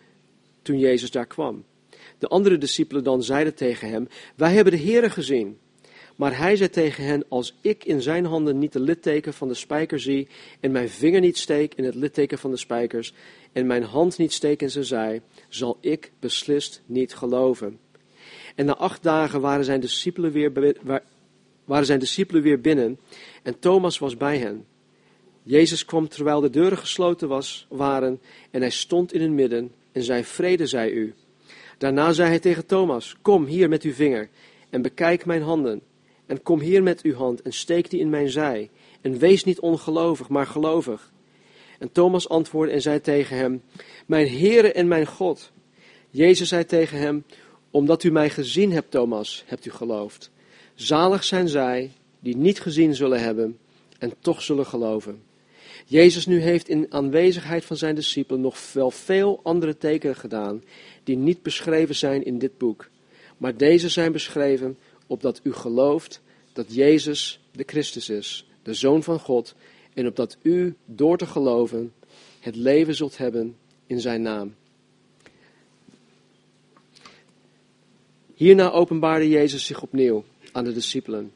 toen 0.63 0.79
Jezus 0.79 1.11
daar 1.11 1.27
kwam. 1.27 1.65
De 2.19 2.29
andere 2.29 2.59
discipelen 2.59 3.05
dan 3.05 3.23
zeiden 3.23 3.55
tegen 3.55 3.89
hem, 3.89 4.09
wij 4.37 4.53
hebben 4.53 4.73
de 4.73 4.83
Heere 4.83 5.11
gezien. 5.11 5.59
Maar 6.17 6.39
hij 6.39 6.57
zei 6.57 6.71
tegen 6.71 7.05
hen, 7.05 7.25
als 7.29 7.55
ik 7.61 7.85
in 7.85 8.03
zijn 8.03 8.25
handen 8.25 8.59
niet 8.59 8.73
de 8.73 8.81
litteken 8.81 9.35
van 9.35 9.49
de 9.49 9.55
spijker 9.55 10.01
zie, 10.01 10.29
en 10.61 10.73
mijn 10.73 10.89
vinger 10.89 11.21
niet 11.21 11.39
steek 11.39 11.75
in 11.75 11.85
het 11.85 11.95
litteken 11.95 12.39
van 12.39 12.51
de 12.51 12.57
spijkers, 12.57 13.13
en 13.53 13.67
mijn 13.67 13.83
hand 13.83 14.19
niet 14.19 14.33
steek 14.33 14.63
in 14.63 14.71
zijn 14.71 14.85
zij, 14.85 15.23
zal 15.49 15.79
ik 15.81 16.13
beslist 16.21 16.83
niet 16.87 17.15
geloven. 17.15 17.79
En 18.59 18.67
na 18.67 18.77
acht 18.77 19.03
dagen 19.03 19.41
waren 19.41 19.65
zijn 19.65 19.81
discipelen 19.81 20.33
weer, 20.33 20.77
waren 21.65 21.87
zijn 21.87 21.99
discipelen 21.99 22.43
weer 22.43 22.61
binnen 22.61 22.99
en 23.43 23.59
Thomas 23.59 23.99
was 23.99 24.17
bij 24.17 24.39
hen. 24.39 24.67
Jezus 25.43 25.85
kwam 25.85 26.09
terwijl 26.09 26.41
de 26.41 26.51
deuren 26.51 26.79
gesloten 26.79 27.29
was, 27.29 27.67
waren 27.69 28.21
en 28.51 28.61
hij 28.61 28.71
stond 28.71 29.13
in 29.13 29.21
hun 29.21 29.35
midden 29.35 29.73
en 29.93 30.03
zei, 30.03 30.25
vrede 30.25 30.67
zij 30.67 30.91
u. 30.91 31.15
Daarna 31.79 32.13
zei 32.13 32.29
hij 32.29 32.39
tegen 32.39 32.67
Thomas, 32.67 33.17
kom 33.23 33.45
hier 33.45 33.69
met 33.69 33.83
uw 33.83 33.93
vinger 33.93 34.29
en 34.71 34.83
bekijk 34.83 35.27
mijn 35.27 35.43
handen. 35.43 35.83
En 36.27 36.43
kom 36.43 36.61
hier 36.61 36.83
met 36.83 37.03
uw 37.03 37.15
hand 37.15 37.43
en 37.43 37.53
steek 37.53 37.91
die 37.91 38.01
in 38.01 38.11
mijn 38.11 38.31
zij. 38.31 38.71
En 39.01 39.19
wees 39.19 39.45
niet 39.45 39.61
ongelovig, 39.61 40.29
maar 40.29 40.47
gelovig. 40.47 41.13
En 41.79 41.93
Thomas 41.93 42.29
antwoordde 42.29 42.75
en 42.75 42.83
zei 42.83 43.01
tegen 43.01 43.37
hem, 43.37 43.63
Mijn 44.07 44.29
Heere 44.29 44.73
en 44.73 44.89
mijn 44.89 45.07
God. 45.07 45.53
Jezus 46.11 46.49
zei 46.49 46.65
tegen 46.65 46.99
hem, 46.99 47.25
Omdat 47.71 48.03
u 48.03 48.11
mij 48.11 48.31
gezien 48.31 48.73
hebt, 48.73 48.91
Thomas, 48.91 49.43
hebt 49.47 49.67
u 49.67 49.71
geloofd. 49.71 50.31
Zalig 50.75 51.25
zijn 51.25 51.49
zij 51.49 51.93
die 52.21 52.37
niet 52.37 52.61
gezien 52.61 52.95
zullen 52.95 53.21
hebben 53.21 53.59
en 53.99 54.13
toch 54.21 54.43
zullen 54.43 54.67
geloven. 54.67 55.23
Jezus 55.87 56.27
nu 56.27 56.41
heeft 56.41 56.69
in 56.69 56.93
aanwezigheid 56.93 57.65
van 57.65 57.77
zijn 57.77 57.95
discipelen 57.95 58.41
nog 58.41 58.73
wel 58.73 58.91
veel 58.91 59.41
andere 59.43 59.77
tekenen 59.77 60.17
gedaan 60.17 60.63
die 61.05 61.17
niet 61.17 61.43
beschreven 61.43 61.95
zijn 61.95 62.25
in 62.25 62.39
dit 62.39 62.59
boek. 62.59 62.89
Maar 63.37 63.57
deze 63.57 63.89
zijn 63.89 64.13
beschreven 64.13 64.79
opdat 65.07 65.41
u 65.43 65.53
gelooft 65.53 66.21
dat 66.53 66.75
Jezus 66.75 67.41
de 67.53 67.63
Christus 67.67 68.09
is, 68.09 68.47
de 68.63 68.75
Zoon 68.75 69.03
van 69.03 69.19
God, 69.19 69.55
en 69.95 70.07
opdat 70.07 70.37
u 70.43 70.75
door 70.85 71.19
te 71.19 71.27
geloven 71.27 71.93
het 72.41 72.57
leven 72.57 72.95
zult 72.95 73.19
hebben 73.19 73.57
in 73.87 74.01
zijn 74.01 74.23
naam. 74.23 74.55
Hierna 78.39 78.71
openbaarde 78.71 79.29
Jezus 79.29 79.67
zich 79.67 79.83
opnieuw 79.83 80.25
aan 80.53 80.65
de 80.65 80.73
discipelen, 80.73 81.33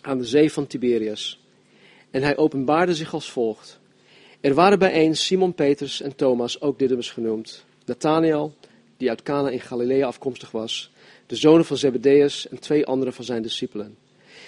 aan 0.00 0.18
de 0.18 0.24
zee 0.24 0.52
van 0.52 0.66
Tiberias. 0.66 1.40
En 2.10 2.22
hij 2.22 2.36
openbaarde 2.36 2.94
zich 2.94 3.14
als 3.14 3.30
volgt. 3.30 3.80
Er 4.40 4.54
waren 4.54 4.78
bijeen 4.78 5.16
Simon 5.16 5.54
Peters 5.54 6.00
en 6.00 6.16
Thomas, 6.16 6.60
ook 6.60 6.78
Didymus 6.78 7.10
genoemd, 7.10 7.64
Nathanael, 7.84 8.54
die 8.96 9.08
uit 9.08 9.22
Cana 9.22 9.48
in 9.48 9.60
Galilea 9.60 10.06
afkomstig 10.06 10.50
was, 10.50 10.90
de 11.26 11.36
zonen 11.36 11.64
van 11.64 11.76
Zebedeus 11.76 12.48
en 12.48 12.58
twee 12.58 12.86
andere 12.86 13.12
van 13.12 13.24
zijn 13.24 13.42
discipelen. 13.42 13.96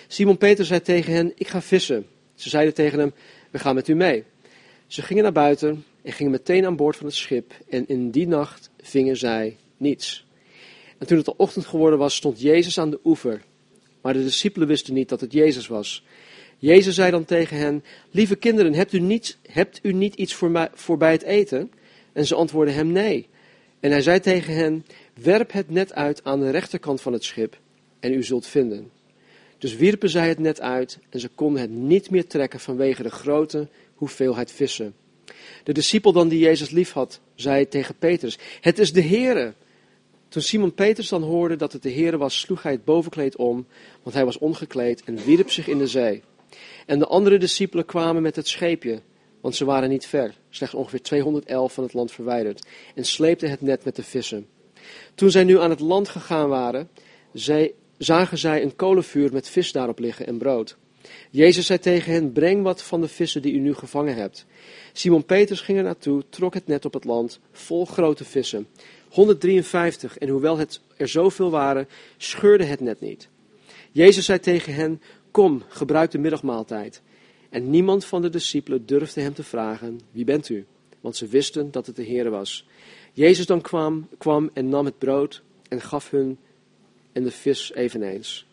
Simon 0.09 0.37
Peter 0.37 0.65
zei 0.65 0.81
tegen 0.81 1.13
hen, 1.13 1.33
ik 1.35 1.49
ga 1.49 1.63
vissen. 1.63 2.07
Ze 2.35 2.49
zeiden 2.49 2.75
tegen 2.75 2.99
hem, 2.99 3.13
we 3.51 3.59
gaan 3.59 3.75
met 3.75 3.89
u 3.89 3.95
mee. 3.95 4.25
Ze 4.87 5.03
gingen 5.03 5.23
naar 5.23 5.33
buiten 5.33 5.85
en 6.03 6.13
gingen 6.13 6.33
meteen 6.33 6.67
aan 6.67 6.77
boord 6.77 6.97
van 6.97 7.07
het 7.07 7.15
schip 7.15 7.53
en 7.69 7.89
in 7.89 8.11
die 8.11 8.27
nacht 8.27 8.71
vingen 8.81 9.17
zij 9.17 9.57
niets. 9.77 10.29
En 11.01 11.07
toen 11.07 11.19
het 11.19 11.29
al 11.29 11.35
ochtend 11.37 11.67
geworden 11.67 11.99
was, 11.99 12.15
stond 12.15 12.41
Jezus 12.41 12.79
aan 12.79 12.91
de 12.91 13.01
oever. 13.05 13.43
Maar 14.01 14.13
de 14.13 14.23
discipelen 14.23 14.69
wisten 14.69 14.95
niet 14.95 15.09
dat 15.09 15.21
het 15.21 15.33
Jezus 15.33 15.67
was. 15.67 16.05
Jezus 16.59 16.95
zei 16.95 17.11
dan 17.11 17.25
tegen 17.25 17.57
hen, 17.57 17.85
lieve 18.11 18.37
kinderen, 18.37 18.75
hebt 18.75 18.93
u 18.93 18.99
niet, 18.99 19.39
hebt 19.43 19.81
u 19.83 19.93
niet 19.93 20.15
iets 20.15 20.35
voor, 20.35 20.51
mij, 20.51 20.71
bij 20.99 21.13
het 21.13 21.23
eten? 21.23 21.71
En 22.13 22.27
ze 22.27 22.35
antwoordden 22.35 22.75
hem 22.75 22.93
nee. 22.93 23.29
En 23.81 23.91
hij 23.91 24.01
zei 24.01 24.21
tegen 24.21 24.55
hen, 24.55 24.85
werp 25.15 25.53
het 25.53 25.71
net 25.71 25.93
uit 25.93 26.25
aan 26.25 26.41
de 26.41 26.51
rechterkant 26.51 27.01
van 27.01 27.13
het 27.13 27.25
schip 27.25 27.59
en 28.01 28.13
u 28.13 28.23
zult 28.23 28.47
vinden. 28.47 28.91
Dus 29.59 29.77
wierpen 29.77 30.11
zij 30.11 30.29
het 30.29 30.39
net 30.39 30.61
uit 30.61 30.99
en 31.09 31.21
ze 31.21 31.29
konden 31.29 31.61
het 31.61 31.71
niet 31.71 32.11
meer 32.11 32.27
trekken 32.27 32.61
vanwege 32.61 33.03
de 33.03 33.11
grote 33.11 33.69
hoeveelheid 33.95 34.53
vissen. 34.53 34.95
De 35.65 35.73
discipel 35.73 36.13
dan 36.13 36.29
die 36.29 36.39
Jezus 36.39 36.71
lief 36.71 36.93
had, 36.93 37.21
zei 37.35 37.69
tegen 37.69 37.95
Petrus, 37.95 38.39
het 38.61 38.79
is 38.79 38.93
de 38.93 39.03
Heere. 39.03 39.55
Toen 40.31 40.43
Simon 40.43 40.75
Petrus 40.75 41.09
dan 41.09 41.23
hoorde 41.23 41.57
dat 41.57 41.73
het 41.73 41.83
de 41.83 41.93
Heere 41.93 42.19
was, 42.19 42.41
sloeg 42.41 42.63
hij 42.63 42.73
het 42.73 42.85
bovenkleed 42.85 43.37
om, 43.37 43.67
want 44.03 44.17
hij 44.17 44.25
was 44.25 44.39
ongekleed 44.39 45.05
en 45.05 45.25
wierp 45.25 45.51
zich 45.51 45.69
in 45.69 45.79
de 45.79 45.87
zee. 45.87 46.23
En 46.87 46.99
de 46.99 47.07
andere 47.07 47.39
discipelen 47.39 47.85
kwamen 47.85 48.23
met 48.23 48.37
het 48.37 48.49
scheepje, 48.49 49.01
want 49.41 49.55
ze 49.55 49.65
waren 49.65 49.89
niet 49.89 50.07
ver, 50.07 50.35
slechts 50.51 50.75
ongeveer 50.75 51.03
211 51.03 51.73
van 51.73 51.85
het 51.85 51.93
land 51.93 52.13
verwijderd, 52.13 52.67
en 52.95 53.05
sleepten 53.05 53.51
het 53.51 53.61
net 53.61 53.85
met 53.85 53.97
de 53.97 54.03
vissen. 54.03 54.47
Toen 55.15 55.31
zij 55.31 55.45
nu 55.45 55.61
aan 55.61 55.71
het 55.71 55.81
land 55.81 56.09
gegaan 56.09 56.49
waren, 56.49 56.89
zagen 57.99 58.39
zij 58.39 58.63
een 58.63 58.77
kolenvuur 58.77 59.33
met 59.33 59.49
vis 59.49 59.73
daarop 59.73 59.99
liggen 59.99 60.27
en 60.27 60.39
brood. 60.39 60.77
Jezus 61.31 61.67
zei 61.67 61.79
tegen 61.79 62.13
hen, 62.13 62.33
breng 62.33 62.63
wat 62.63 62.83
van 62.83 63.01
de 63.01 63.09
vissen 63.09 63.43
die 63.43 63.53
u 63.53 63.59
nu 63.59 63.75
gevangen 63.75 64.15
hebt. 64.15 64.47
Simon 64.93 65.25
Petrus 65.25 65.61
ging 65.61 65.79
er 65.79 65.85
naartoe, 65.85 66.23
trok 66.29 66.55
het 66.55 66.67
net 66.67 66.85
op 66.85 66.93
het 66.93 67.05
land, 67.05 67.41
vol 67.53 67.87
grote 67.87 68.25
vissen. 68.25 68.67
153, 69.09 70.19
en 70.19 70.29
hoewel 70.29 70.59
het 70.59 70.81
er 70.97 71.09
zoveel 71.09 71.51
waren, 71.51 71.89
scheurde 72.17 72.65
het 72.65 72.81
net 72.81 73.01
niet. 73.01 73.29
Jezus 73.93 74.25
zei 74.25 74.39
tegen 74.39 74.75
hen, 74.75 75.03
kom, 75.31 75.63
gebruik 75.69 76.11
de 76.11 76.19
middagmaaltijd. 76.19 77.03
En 77.51 77.71
niemand 77.71 78.05
van 78.05 78.23
de 78.23 78.29
discipelen 78.29 78.87
durfde 78.87 79.21
hem 79.21 79.35
te 79.35 79.43
vragen, 79.43 80.01
wie 80.11 80.25
bent 80.25 80.49
u? 80.49 80.67
Want 81.01 81.17
ze 81.17 81.27
wisten 81.27 81.71
dat 81.71 81.87
het 81.87 81.97
de 81.97 82.03
Heer 82.03 82.31
was. 82.31 82.67
Jezus 83.13 83.47
dan 83.47 83.61
kwam, 83.61 84.09
kwam 84.19 84.51
en 84.53 84.69
nam 84.69 84.85
het 84.85 84.99
brood 84.99 85.43
en 85.69 85.81
gaf 85.81 86.11
hun 86.11 86.39
en 87.13 87.23
de 87.23 87.31
vis 87.31 87.73
eveneens. 87.75 88.47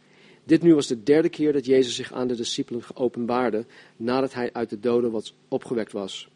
Dit 0.47 0.61
nu 0.61 0.75
was 0.75 0.87
de 0.87 1.03
derde 1.03 1.29
keer 1.29 1.53
dat 1.53 1.65
Jezus 1.65 1.95
zich 1.95 2.13
aan 2.13 2.27
de 2.27 2.35
discipelen 2.35 2.83
geopenbaarde 2.83 3.65
nadat 3.97 4.33
hij 4.33 4.49
uit 4.53 4.69
de 4.69 4.79
doden 4.79 5.11
was 5.11 5.33
opgewekt 5.47 5.91
was. 5.91 6.29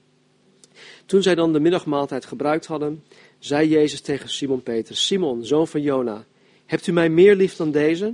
Toen 1.05 1.21
zij 1.21 1.35
dan 1.35 1.53
de 1.53 1.59
middagmaaltijd 1.59 2.25
gebruikt 2.25 2.65
hadden, 2.65 3.03
zei 3.39 3.67
Jezus 3.67 4.01
tegen 4.01 4.29
Simon 4.29 4.63
Peter, 4.63 4.95
Simon, 4.95 5.45
zoon 5.45 5.67
van 5.67 5.81
Jona, 5.81 6.25
hebt 6.65 6.87
u 6.87 6.91
mij 6.91 7.09
meer 7.09 7.35
lief 7.35 7.55
dan 7.55 7.71
deze? 7.71 8.13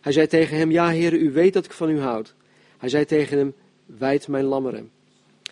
Hij 0.00 0.12
zei 0.12 0.26
tegen 0.26 0.56
hem, 0.56 0.70
ja 0.70 0.88
heren, 0.88 1.20
u 1.20 1.32
weet 1.32 1.52
dat 1.52 1.64
ik 1.64 1.72
van 1.72 1.90
u 1.90 2.00
houd. 2.00 2.34
Hij 2.78 2.88
zei 2.88 3.04
tegen 3.04 3.38
hem, 3.38 3.54
wijd 3.86 4.28
mijn 4.28 4.44
lammeren. 4.44 4.90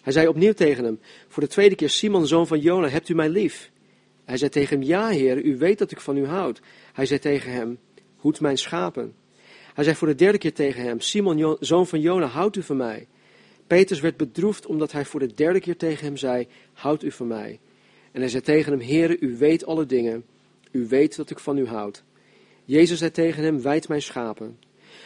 Hij 0.03 0.13
zei 0.13 0.29
opnieuw 0.29 0.53
tegen 0.53 0.85
hem, 0.85 1.01
voor 1.29 1.43
de 1.43 1.49
tweede 1.49 1.75
keer, 1.75 1.91
Simon, 1.91 2.27
zoon 2.27 2.47
van 2.47 2.59
Jona, 2.59 2.89
hebt 2.89 3.09
u 3.09 3.15
mij 3.15 3.29
lief? 3.29 3.71
Hij 4.25 4.37
zei 4.37 4.51
tegen 4.51 4.79
hem, 4.79 4.87
ja 4.87 5.09
heer, 5.09 5.45
u 5.45 5.57
weet 5.57 5.79
dat 5.79 5.91
ik 5.91 6.01
van 6.01 6.17
u 6.17 6.27
houd. 6.27 6.61
Hij 6.93 7.07
zei 7.07 7.21
tegen 7.21 7.53
hem, 7.53 7.79
hoed 8.17 8.41
mijn 8.41 8.59
schapen. 8.59 9.15
Hij 9.75 9.85
zei 9.85 9.97
voor 9.97 10.09
de 10.09 10.15
derde 10.15 10.39
keer 10.39 10.53
tegen 10.53 10.83
hem, 10.83 11.01
Simon, 11.01 11.57
zoon 11.61 11.87
van 11.87 12.01
Jona, 12.01 12.27
houdt 12.27 12.57
u 12.57 12.63
van 12.63 12.77
mij? 12.77 13.07
Petrus 13.67 14.01
werd 14.01 14.17
bedroefd 14.17 14.67
omdat 14.67 14.93
hij 14.93 15.05
voor 15.05 15.21
de 15.21 15.35
derde 15.35 15.61
keer 15.61 15.77
tegen 15.77 16.05
hem 16.05 16.17
zei, 16.17 16.47
houd 16.73 17.03
u 17.03 17.11
van 17.11 17.27
mij? 17.27 17.61
En 18.13 18.21
hij 18.21 18.31
zei 18.31 18.43
tegen 18.43 18.73
hem, 18.73 18.89
Heere, 18.89 19.21
u 19.21 19.37
weet 19.37 19.67
alle 19.67 19.87
dingen, 19.87 20.25
u 20.71 20.87
weet 20.87 21.17
dat 21.17 21.31
ik 21.31 21.39
van 21.39 21.59
u 21.59 21.67
houd. 21.67 22.05
Jezus 22.65 22.99
zei 22.99 23.11
tegen 23.11 23.43
hem, 23.43 23.63
wijd 23.63 23.89
mijn 23.89 24.03
schapen. 24.03 24.59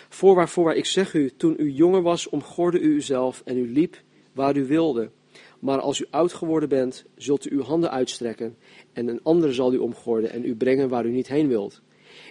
Voorwaar, 0.09 0.49
voorwaar, 0.49 0.77
ik 0.77 0.87
zeg 0.87 1.15
u, 1.15 1.31
toen 1.37 1.55
u 1.59 1.71
jonger 1.71 2.03
was, 2.03 2.29
omgorde 2.29 2.81
u 2.81 2.95
uzelf 2.95 3.43
en 3.45 3.59
u 3.59 3.73
liep 3.73 4.03
waar 4.33 4.57
u 4.57 4.67
wilde. 4.67 5.11
Maar 5.59 5.81
als 5.81 6.01
u 6.01 6.07
oud 6.11 6.33
geworden 6.33 6.69
bent, 6.69 7.05
zult 7.17 7.51
u 7.51 7.55
uw 7.55 7.63
handen 7.63 7.91
uitstrekken 7.91 8.57
en 8.93 9.09
een 9.09 9.21
andere 9.23 9.53
zal 9.53 9.73
u 9.73 9.77
omgorden 9.77 10.31
en 10.31 10.45
u 10.45 10.57
brengen 10.57 10.89
waar 10.89 11.07
u 11.07 11.11
niet 11.11 11.29
heen 11.29 11.49
wilt. 11.49 11.83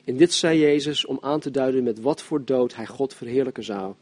En 0.07 0.17
dit 0.17 0.33
zei 0.33 0.59
Jezus 0.59 1.05
om 1.05 1.17
aan 1.21 1.39
te 1.39 1.51
duiden 1.51 1.83
met 1.83 2.01
wat 2.01 2.21
voor 2.21 2.45
dood 2.45 2.75
hij 2.75 2.85
God 2.85 3.13
verheerlijken 3.13 3.63
zou. 3.63 3.93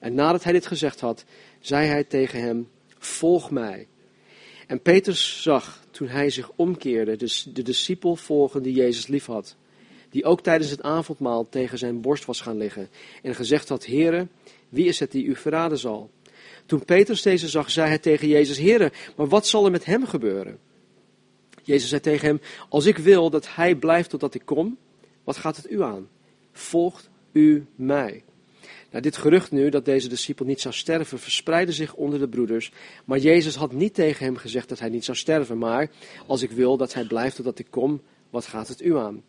En 0.00 0.14
nadat 0.14 0.44
hij 0.44 0.52
dit 0.52 0.66
gezegd 0.66 1.00
had, 1.00 1.24
zei 1.60 1.86
hij 1.86 2.04
tegen 2.04 2.40
hem, 2.40 2.68
volg 2.98 3.50
mij. 3.50 3.86
En 4.66 4.80
Petrus 4.80 5.42
zag, 5.42 5.84
toen 5.90 6.08
hij 6.08 6.30
zich 6.30 6.50
omkeerde, 6.56 7.16
de, 7.16 7.42
de 7.52 7.62
discipel 7.62 8.16
volgen 8.16 8.62
die 8.62 8.74
Jezus 8.74 9.06
liefhad. 9.06 9.56
Die 10.10 10.24
ook 10.24 10.42
tijdens 10.42 10.70
het 10.70 10.82
avondmaal 10.82 11.48
tegen 11.48 11.78
zijn 11.78 12.00
borst 12.00 12.24
was 12.24 12.40
gaan 12.40 12.56
liggen. 12.56 12.88
En 13.22 13.34
gezegd 13.34 13.68
had, 13.68 13.86
Heere, 13.86 14.26
wie 14.68 14.86
is 14.86 15.00
het 15.00 15.10
die 15.10 15.24
u 15.24 15.36
verraden 15.36 15.78
zal? 15.78 16.10
Toen 16.66 16.84
Petrus 16.84 17.22
deze 17.22 17.48
zag, 17.48 17.70
zei 17.70 17.88
hij 17.88 17.98
tegen 17.98 18.28
Jezus, 18.28 18.58
Heere, 18.58 18.92
maar 19.16 19.28
wat 19.28 19.46
zal 19.46 19.64
er 19.64 19.70
met 19.70 19.84
hem 19.84 20.06
gebeuren? 20.06 20.58
Jezus 21.62 21.88
zei 21.88 22.00
tegen 22.00 22.26
hem, 22.26 22.40
als 22.68 22.86
ik 22.86 22.98
wil 22.98 23.30
dat 23.30 23.54
hij 23.54 23.74
blijft 23.74 24.10
totdat 24.10 24.34
ik 24.34 24.42
kom, 24.44 24.78
wat 25.26 25.36
gaat 25.36 25.56
het 25.56 25.70
u 25.70 25.82
aan? 25.82 26.08
Volgt 26.52 27.10
u 27.32 27.66
mij. 27.74 28.24
Nou, 28.90 29.02
dit 29.02 29.16
gerucht 29.16 29.50
nu 29.50 29.68
dat 29.68 29.84
deze 29.84 30.08
discipel 30.08 30.46
niet 30.46 30.60
zou 30.60 30.74
sterven, 30.74 31.18
verspreidde 31.18 31.72
zich 31.72 31.94
onder 31.94 32.18
de 32.18 32.28
broeders. 32.28 32.72
Maar 33.04 33.18
Jezus 33.18 33.54
had 33.54 33.72
niet 33.72 33.94
tegen 33.94 34.24
hem 34.24 34.36
gezegd 34.36 34.68
dat 34.68 34.78
hij 34.78 34.88
niet 34.88 35.04
zou 35.04 35.16
sterven. 35.16 35.58
Maar 35.58 35.90
als 36.26 36.42
ik 36.42 36.50
wil 36.50 36.76
dat 36.76 36.94
hij 36.94 37.04
blijft 37.04 37.36
totdat 37.36 37.58
ik 37.58 37.66
kom, 37.70 38.02
wat 38.30 38.46
gaat 38.46 38.68
het 38.68 38.82
u 38.82 38.96
aan? 38.96 39.22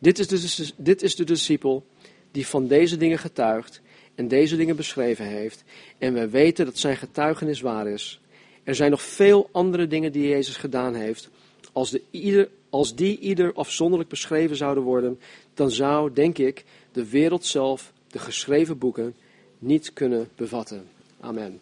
Dit 0.00 0.18
is, 0.18 0.26
de, 0.26 0.72
dit 0.76 1.02
is 1.02 1.16
de 1.16 1.24
discipel 1.24 1.86
die 2.30 2.46
van 2.46 2.66
deze 2.66 2.96
dingen 2.96 3.18
getuigt 3.18 3.80
en 4.14 4.28
deze 4.28 4.56
dingen 4.56 4.76
beschreven 4.76 5.26
heeft. 5.26 5.64
En 5.98 6.14
we 6.14 6.28
weten 6.28 6.64
dat 6.64 6.78
zijn 6.78 6.96
getuigenis 6.96 7.60
waar 7.60 7.88
is. 7.88 8.20
Er 8.62 8.74
zijn 8.74 8.90
nog 8.90 9.02
veel 9.02 9.48
andere 9.52 9.86
dingen 9.86 10.12
die 10.12 10.28
Jezus 10.28 10.56
gedaan 10.56 10.94
heeft. 10.94 11.28
Als, 11.72 11.90
de, 11.90 12.02
ieder, 12.10 12.48
als 12.74 12.94
die 12.94 13.18
ieder 13.18 13.52
afzonderlijk 13.52 14.10
beschreven 14.10 14.56
zouden 14.56 14.82
worden, 14.82 15.20
dan 15.54 15.70
zou, 15.70 16.12
denk 16.12 16.38
ik, 16.38 16.64
de 16.92 17.08
wereld 17.08 17.46
zelf, 17.46 17.92
de 18.06 18.18
geschreven 18.18 18.78
boeken, 18.78 19.14
niet 19.58 19.92
kunnen 19.92 20.28
bevatten. 20.36 20.88
Amen. 21.20 21.60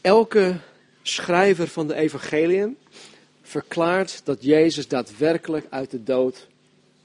Elke 0.00 0.56
schrijver 1.02 1.68
van 1.68 1.86
de 1.86 1.94
evangeliën 1.94 2.76
verklaart 3.42 4.20
dat 4.24 4.42
Jezus 4.42 4.88
daadwerkelijk 4.88 5.66
uit 5.70 5.90
de 5.90 6.02
dood 6.02 6.46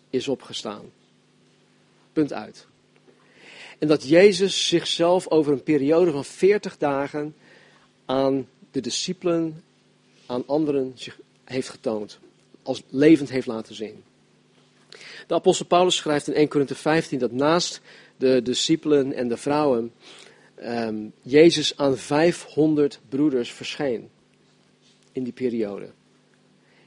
is 0.10 0.28
opgestaan. 0.28 0.86
Punt 2.14 2.34
uit. 2.34 2.68
En 3.80 3.88
dat 3.88 4.08
Jezus 4.08 4.68
zichzelf 4.68 5.28
over 5.28 5.54
een 5.54 5.64
periode 5.64 6.12
van 6.12 6.26
40 6.26 6.78
dagen 6.78 7.36
aan 8.12 8.48
de 8.72 8.82
discipelen, 8.82 9.64
aan 10.26 10.44
anderen 10.48 10.92
zich 10.96 11.20
heeft 11.44 11.70
getoond. 11.70 12.20
Als 12.64 12.84
levend 12.90 13.30
heeft 13.30 13.48
laten 13.48 13.76
zien. 13.76 14.04
De 15.28 15.34
apostel 15.34 15.66
Paulus 15.66 15.96
schrijft 15.96 16.28
in 16.28 16.34
1 16.34 16.48
Korinthe 16.48 16.76
15 16.76 17.20
dat 17.20 17.32
naast 17.32 17.82
de 18.18 18.42
discipelen 18.42 19.14
en 19.14 19.28
de 19.28 19.38
vrouwen 19.38 19.94
ehm, 20.56 20.96
Jezus 21.22 21.78
aan 21.78 21.98
500 21.98 23.00
broeders 23.10 23.52
verscheen 23.52 24.10
in 25.12 25.24
die 25.24 25.34
periode. 25.34 25.90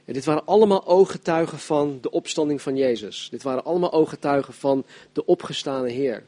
En 0.05 0.13
dit 0.13 0.25
waren 0.25 0.45
allemaal 0.45 0.85
ooggetuigen 0.85 1.59
van 1.59 1.97
de 2.01 2.11
opstanding 2.11 2.61
van 2.61 2.75
Jezus. 2.75 3.27
Dit 3.31 3.43
waren 3.43 3.63
allemaal 3.63 3.91
ooggetuigen 3.91 4.53
van 4.53 4.85
de 5.13 5.25
opgestane 5.25 5.89
Heer. 5.89 6.23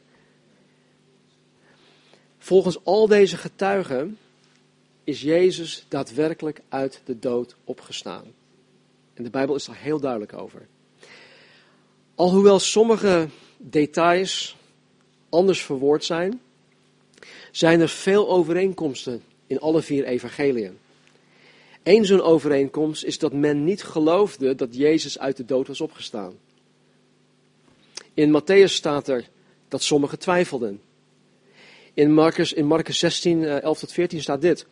Volgens 2.38 2.84
al 2.84 3.08
deze 3.08 3.38
getuigen 3.38 4.18
is 5.08 5.22
Jezus 5.22 5.86
daadwerkelijk 5.88 6.62
uit 6.70 7.02
de 7.06 7.20
dood 7.20 7.56
opgestaan. 7.64 8.24
En 9.14 9.24
de 9.24 9.30
Bijbel 9.30 9.56
is 9.56 9.66
daar 9.66 9.78
heel 9.78 10.00
duidelijk 10.00 10.34
over. 10.34 10.68
Alhoewel 12.16 12.60
sommige 12.60 13.28
details 13.58 14.56
anders 15.30 15.62
verwoord 15.62 16.04
zijn, 16.04 16.42
zijn 17.52 17.82
er 17.82 17.90
veel 17.90 18.30
overeenkomsten 18.30 19.24
in 19.48 19.60
alle 19.60 19.82
vier 19.82 20.04
evangeliën. 20.04 20.78
Eén 21.84 22.06
zo'n 22.06 22.22
overeenkomst 22.22 23.04
is 23.04 23.20
dat 23.20 23.34
men 23.34 23.64
niet 23.64 23.84
geloofde 23.84 24.56
dat 24.56 24.76
Jezus 24.76 25.20
uit 25.20 25.38
de 25.38 25.46
dood 25.46 25.68
was 25.68 25.82
opgestaan. 25.82 26.34
In 28.14 28.42
Matthäus 28.42 28.74
staat 28.74 29.08
er 29.08 29.30
dat 29.68 29.84
sommigen 29.84 30.20
twijfelden. 30.20 30.82
In 31.98 32.14
Marcus, 32.14 32.54
in 32.54 32.66
Marcus 32.66 33.00
16, 33.00 33.44
11 33.44 33.64
eh, 33.64 33.80
tot 33.80 33.92
14 33.92 34.22
staat 34.22 34.42
dit. 34.42 34.66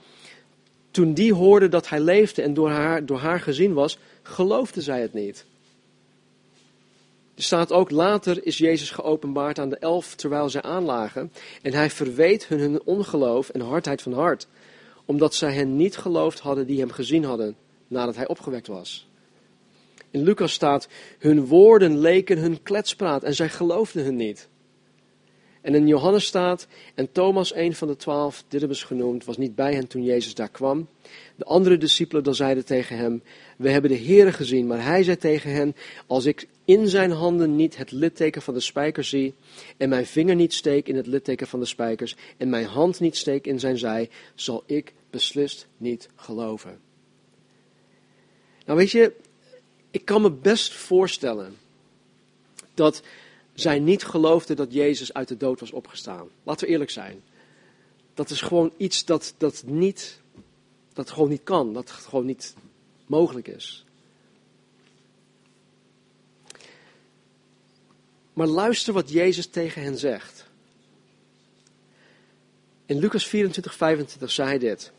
Toen 0.92 1.14
die 1.14 1.34
hoorden 1.34 1.72
dat 1.72 1.90
hij 1.90 2.00
leefde 2.00 2.42
en 2.42 2.54
door 2.54 2.70
haar, 2.70 3.06
door 3.06 3.18
haar 3.18 3.40
gezien 3.40 3.74
was, 3.74 3.98
geloofde 4.24 4.82
zij 4.82 5.02
het 5.02 5.14
niet. 5.14 5.46
Er 7.36 7.44
staat 7.44 7.72
ook, 7.72 7.92
later 7.92 8.46
is 8.46 8.58
Jezus 8.58 8.90
geopenbaard 8.90 9.60
aan 9.60 9.70
de 9.70 9.78
elf 9.78 10.16
terwijl 10.16 10.50
zij 10.50 10.62
aanlagen. 10.62 11.32
En 11.62 11.74
hij 11.74 11.90
verweet 11.90 12.48
hun 12.48 12.60
hun 12.60 12.82
ongeloof 12.84 13.50
en 13.50 13.62
hardheid 13.62 14.02
van 14.02 14.14
hart. 14.14 14.48
Omdat 15.06 15.36
zij 15.36 15.54
hen 15.54 15.76
niet 15.76 15.98
geloofd 15.98 16.40
hadden 16.40 16.68
die 16.68 16.80
hem 16.80 16.92
gezien 16.92 17.24
hadden 17.24 17.56
nadat 17.88 18.16
hij 18.16 18.28
opgewekt 18.28 18.68
was. 18.68 19.08
In 20.12 20.24
Lucas 20.24 20.54
staat, 20.54 20.88
hun 21.20 21.46
woorden 21.46 21.98
leken 21.98 22.38
hun 22.38 22.64
kletspraat 22.64 23.24
en 23.24 23.36
zij 23.36 23.50
geloofden 23.50 24.04
hun 24.04 24.16
niet. 24.16 24.48
En 25.66 25.76
in 25.76 25.88
Johannes 25.88 26.26
staat, 26.26 26.68
en 26.96 27.12
Thomas, 27.12 27.56
een 27.56 27.76
van 27.76 27.88
de 27.88 27.96
twaalf, 27.96 28.44
Didymus 28.48 28.84
genoemd, 28.84 29.26
was 29.26 29.38
niet 29.38 29.56
bij 29.56 29.74
hen 29.74 29.88
toen 29.88 30.04
Jezus 30.04 30.34
daar 30.34 30.50
kwam. 30.50 30.88
De 31.36 31.46
andere 31.46 31.78
discipelen 31.78 32.24
dan 32.24 32.36
zeiden 32.36 32.66
tegen 32.66 32.98
hem, 32.98 33.24
we 33.58 33.70
hebben 33.70 33.92
de 33.92 33.98
Heere 33.98 34.34
gezien. 34.34 34.68
Maar 34.68 34.84
hij 34.84 35.04
zei 35.04 35.18
tegen 35.18 35.52
hen, 35.52 35.76
als 36.08 36.26
ik 36.26 36.48
in 36.66 36.88
zijn 36.88 37.12
handen 37.12 37.56
niet 37.56 37.78
het 37.78 37.92
litteken 37.92 38.42
van 38.42 38.54
de 38.54 38.60
spijkers 38.60 39.10
zie, 39.10 39.34
en 39.78 39.90
mijn 39.90 40.06
vinger 40.06 40.36
niet 40.36 40.54
steek 40.54 40.88
in 40.88 40.96
het 40.96 41.08
litteken 41.08 41.48
van 41.48 41.60
de 41.60 41.66
spijkers, 41.66 42.16
en 42.38 42.50
mijn 42.50 42.66
hand 42.66 43.00
niet 43.00 43.18
steek 43.18 43.48
in 43.48 43.60
zijn 43.60 43.78
zij, 43.78 44.10
zal 44.36 44.64
ik 44.66 44.94
beslist 45.10 45.68
niet 45.78 46.10
geloven. 46.16 46.80
Nou 48.66 48.78
weet 48.78 48.92
je, 48.92 49.14
ik 49.92 50.06
kan 50.06 50.22
me 50.22 50.32
best 50.32 50.74
voorstellen 50.74 51.56
dat 52.74 53.02
zij 53.56 53.80
niet 53.80 54.04
geloofden 54.06 54.56
dat 54.56 54.74
Jezus 54.74 55.14
uit 55.14 55.28
de 55.28 55.38
dood 55.38 55.60
was 55.60 55.72
opgestaan. 55.72 56.28
Laten 56.44 56.66
we 56.66 56.72
eerlijk 56.72 56.90
zijn. 56.92 57.24
Dat 58.14 58.30
is 58.30 58.42
gewoon 58.42 58.74
iets 58.78 59.06
dat, 59.06 59.34
dat, 59.38 59.64
niet, 59.66 60.22
dat 60.94 61.12
gewoon 61.12 61.30
niet 61.30 61.44
kan, 61.44 61.74
dat 61.74 61.92
gewoon 61.92 62.26
niet 62.26 62.56
mogelijk 63.06 63.48
is. 63.48 63.86
Maar 68.34 68.48
luister 68.48 68.94
wat 68.94 69.10
Jezus 69.10 69.48
tegen 69.48 69.82
hen 69.82 69.98
zegt. 69.98 70.46
In 72.86 73.00
Lucas 73.00 73.28
24, 73.28 73.76
25 73.76 74.32
zei 74.32 74.48
hij 74.48 74.60
dit. 74.60 74.92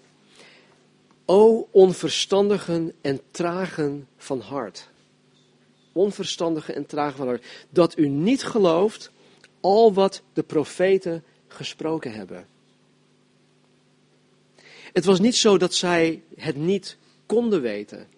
O 1.24 1.68
onverstandigen 1.70 2.92
en 3.00 3.20
tragen 3.30 4.08
van 4.16 4.40
hart 4.40 4.88
onverstandige 5.96 6.72
en 6.72 6.86
hart, 7.16 7.44
dat 7.70 7.98
u 7.98 8.08
niet 8.08 8.44
gelooft 8.44 9.10
al 9.60 9.92
wat 9.92 10.22
de 10.32 10.42
profeten 10.42 11.24
gesproken 11.48 12.12
hebben. 12.12 12.46
Het 14.92 15.04
was 15.04 15.20
niet 15.20 15.36
zo 15.36 15.58
dat 15.58 15.74
zij 15.74 16.22
het 16.36 16.56
niet 16.56 16.96
konden 17.26 17.60
weten. 17.60 18.08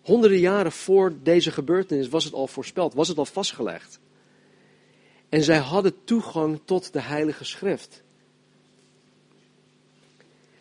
Honderden 0.00 0.38
jaren 0.38 0.72
voor 0.72 1.14
deze 1.22 1.50
gebeurtenis 1.50 2.08
was 2.08 2.24
het 2.24 2.32
al 2.32 2.46
voorspeld, 2.46 2.94
was 2.94 3.08
het 3.08 3.18
al 3.18 3.26
vastgelegd. 3.26 3.98
En 5.28 5.42
zij 5.42 5.58
hadden 5.58 6.04
toegang 6.04 6.60
tot 6.64 6.92
de 6.92 7.00
Heilige 7.00 7.44
Schrift. 7.44 8.02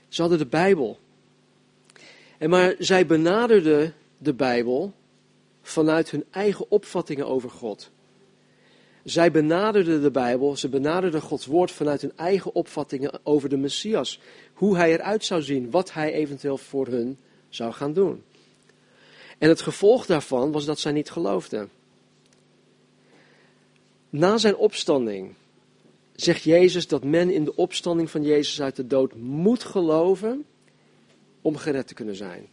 Ze 0.07 0.21
hadden 0.21 0.39
de 0.39 0.45
Bijbel. 0.45 0.99
En 2.37 2.49
maar 2.49 2.75
zij 2.77 3.05
benaderden 3.05 3.93
de 4.19 4.33
Bijbel 4.33 4.93
vanuit 5.61 6.11
hun 6.11 6.25
eigen 6.31 6.71
opvattingen 6.71 7.27
over 7.27 7.49
God. 7.49 7.91
Zij 9.03 9.31
benaderden 9.31 10.01
de 10.01 10.11
Bijbel, 10.11 10.55
ze 10.55 10.69
benaderden 10.69 11.21
Gods 11.21 11.45
woord 11.45 11.71
vanuit 11.71 12.01
hun 12.01 12.13
eigen 12.15 12.53
opvattingen 12.53 13.19
over 13.23 13.49
de 13.49 13.57
Messias. 13.57 14.19
Hoe 14.53 14.75
hij 14.75 14.91
eruit 14.91 15.25
zou 15.25 15.41
zien, 15.41 15.71
wat 15.71 15.93
hij 15.93 16.13
eventueel 16.13 16.57
voor 16.57 16.87
hun 16.87 17.17
zou 17.49 17.73
gaan 17.73 17.93
doen. 17.93 18.23
En 19.37 19.49
het 19.49 19.61
gevolg 19.61 20.05
daarvan 20.05 20.51
was 20.51 20.65
dat 20.65 20.79
zij 20.79 20.91
niet 20.91 21.09
geloofden. 21.09 21.69
Na 24.09 24.37
zijn 24.37 24.55
opstanding 24.55 25.33
zegt 26.15 26.43
Jezus 26.43 26.87
dat 26.87 27.03
men 27.03 27.29
in 27.29 27.43
de 27.43 27.55
opstanding 27.55 28.09
van 28.09 28.23
Jezus 28.23 28.61
uit 28.61 28.75
de 28.75 28.87
dood 28.87 29.15
moet 29.15 29.63
geloven 29.63 30.45
om 31.41 31.57
gered 31.57 31.87
te 31.87 31.93
kunnen 31.93 32.15
zijn. 32.15 32.47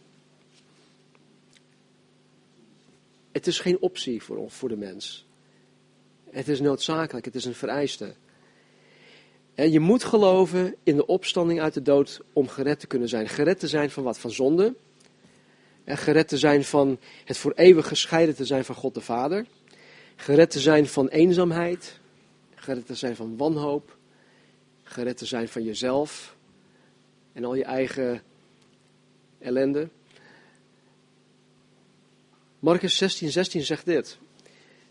Het 3.37 3.47
is 3.47 3.59
geen 3.59 3.79
optie 3.79 4.23
voor, 4.23 4.51
voor 4.51 4.69
de 4.69 4.77
mens. 4.77 5.25
Het 6.29 6.47
is 6.47 6.59
noodzakelijk, 6.59 7.25
het 7.25 7.35
is 7.35 7.45
een 7.45 7.53
vereiste. 7.53 8.15
En 9.55 9.71
je 9.71 9.79
moet 9.79 10.03
geloven 10.03 10.75
in 10.83 10.95
de 10.95 11.05
opstanding 11.05 11.61
uit 11.61 11.73
de 11.73 11.81
dood 11.81 12.21
om 12.33 12.47
gered 12.47 12.79
te 12.79 12.87
kunnen 12.87 13.09
zijn. 13.09 13.27
Gered 13.27 13.59
te 13.59 13.67
zijn 13.67 13.89
van 13.89 14.03
wat? 14.03 14.19
Van 14.19 14.31
zonde. 14.31 14.75
En 15.83 15.97
gered 15.97 16.27
te 16.27 16.37
zijn 16.37 16.63
van 16.63 16.99
het 17.25 17.37
voor 17.37 17.51
eeuwig 17.51 17.87
gescheiden 17.87 18.35
te 18.35 18.45
zijn 18.45 18.65
van 18.65 18.75
God 18.75 18.93
de 18.93 19.01
Vader. 19.01 19.45
Gered 20.15 20.49
te 20.49 20.59
zijn 20.59 20.87
van 20.87 21.07
eenzaamheid. 21.07 21.99
Gered 22.55 22.85
te 22.85 22.95
zijn 22.95 23.15
van 23.15 23.37
wanhoop. 23.37 23.97
Gered 24.83 25.17
te 25.17 25.25
zijn 25.25 25.47
van 25.47 25.63
jezelf. 25.63 26.35
En 27.33 27.45
al 27.45 27.55
je 27.55 27.63
eigen 27.63 28.21
ellende. 29.39 29.89
Marcus 32.59 32.97
16, 32.97 33.31
16 33.31 33.61
zegt 33.61 33.85
dit. 33.85 34.17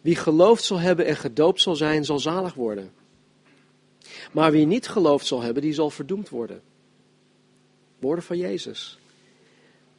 Wie 0.01 0.17
geloofd 0.17 0.65
zal 0.65 0.79
hebben 0.79 1.07
en 1.07 1.17
gedoopt 1.17 1.61
zal 1.61 1.77
zijn, 1.77 2.05
zal 2.05 2.19
zalig 2.19 2.55
worden. 2.55 2.93
Maar 4.33 4.53
wie 4.53 4.67
niet 4.67 4.89
geloofd 4.89 5.27
zal 5.27 5.43
hebben, 5.43 5.63
die 5.63 5.73
zal 5.73 5.91
verdoemd 5.91 6.29
worden. 6.29 6.63
Woorden 7.99 8.25
van 8.25 8.37
Jezus. 8.37 8.99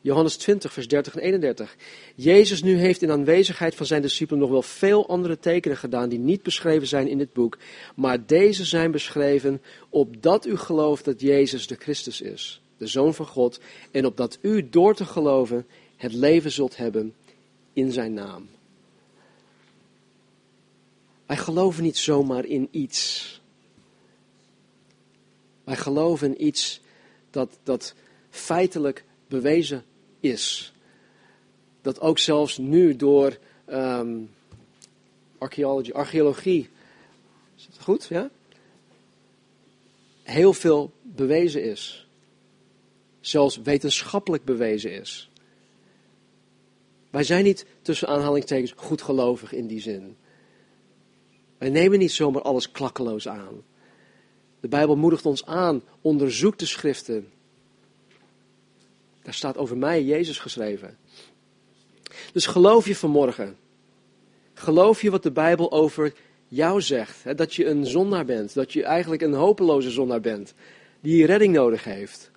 Johannes 0.01 0.38
20, 0.38 0.73
vers 0.73 0.88
30 0.88 1.15
en 1.15 1.21
31. 1.21 1.75
Jezus 2.15 2.63
nu 2.63 2.77
heeft 2.77 3.01
in 3.01 3.12
aanwezigheid 3.12 3.75
van 3.75 3.86
zijn 3.86 4.01
discipelen 4.01 4.41
nog 4.41 4.49
wel 4.49 4.62
veel 4.62 5.08
andere 5.08 5.39
tekenen 5.39 5.77
gedaan 5.77 6.10
die 6.10 6.19
niet 6.19 6.43
beschreven 6.43 6.88
zijn 6.88 7.08
in 7.08 7.17
dit 7.17 7.34
boek. 7.34 7.58
Maar 7.95 8.25
deze 8.25 8.65
zijn 8.65 8.91
beschreven 8.91 9.62
opdat 9.89 10.45
u 10.45 10.58
gelooft 10.58 11.06
dat 11.06 11.21
Jezus 11.21 11.67
de 11.67 11.75
Christus 11.75 12.21
is, 12.21 12.62
de 12.77 12.88
Zoon 12.88 13.13
van 13.13 13.27
God. 13.27 13.60
En 13.91 14.06
opdat 14.06 14.38
u 14.41 14.69
door 14.69 14.95
te 14.95 15.06
geloven 15.06 15.65
het 15.95 16.13
leven 16.13 16.51
zult 16.51 16.77
hebben 16.77 17.13
in 17.77 17.91
zijn 17.91 18.13
naam. 18.13 18.49
Wij 21.25 21.37
geloven 21.37 21.83
niet 21.83 21.97
zomaar 21.97 22.45
in 22.45 22.67
iets. 22.71 23.41
Wij 25.63 25.75
geloven 25.75 26.27
in 26.27 26.45
iets 26.45 26.81
dat, 27.29 27.58
dat 27.63 27.93
feitelijk 28.29 29.04
bewezen 29.27 29.83
is. 30.19 30.73
Dat 31.81 31.99
ook 31.99 32.19
zelfs 32.19 32.58
nu 32.58 32.95
door 32.95 33.37
um, 33.69 34.29
archeologie, 35.37 36.69
is 37.58 37.65
het 37.65 37.81
goed, 37.81 38.06
ja? 38.10 38.29
Heel 40.23 40.54
veel 40.54 40.91
bewezen 41.02 41.63
is. 41.63 42.08
Zelfs 43.19 43.58
wetenschappelijk 43.58 44.45
bewezen 44.45 44.91
is. 44.91 45.29
Wij 47.10 47.23
zijn 47.23 47.43
niet 47.43 47.65
tussen 47.81 48.08
aanhalingstekens 48.08 48.73
goedgelovig 48.75 49.53
in 49.53 49.67
die 49.67 49.81
zin. 49.81 50.17
Wij 51.58 51.69
nemen 51.69 51.99
niet 51.99 52.12
zomaar 52.12 52.41
alles 52.41 52.71
klakkeloos 52.71 53.27
aan. 53.27 53.63
De 54.60 54.67
Bijbel 54.67 54.95
moedigt 54.95 55.25
ons 55.25 55.45
aan, 55.45 55.81
onderzoek 56.01 56.58
de 56.58 56.65
schriften. 56.65 57.31
Daar 59.21 59.33
staat 59.33 59.58
over 59.58 59.77
mij 59.77 60.03
Jezus 60.03 60.39
geschreven. 60.39 60.97
Dus 62.33 62.45
geloof 62.45 62.87
je 62.87 62.95
vanmorgen. 62.95 63.58
Geloof 64.53 65.01
je 65.01 65.12
wat 65.12 65.23
de 65.23 65.31
Bijbel 65.31 65.71
over 65.71 66.13
jou 66.47 66.81
zegt. 66.81 67.23
Hè? 67.23 67.35
Dat 67.35 67.53
je 67.53 67.65
een 67.65 67.85
zondaar 67.85 68.25
bent. 68.25 68.53
Dat 68.53 68.73
je 68.73 68.83
eigenlijk 68.83 69.21
een 69.21 69.33
hopeloze 69.33 69.89
zondaar 69.89 70.21
bent. 70.21 70.53
Die 70.99 71.25
redding 71.25 71.53
nodig 71.53 71.83
heeft. 71.83 72.31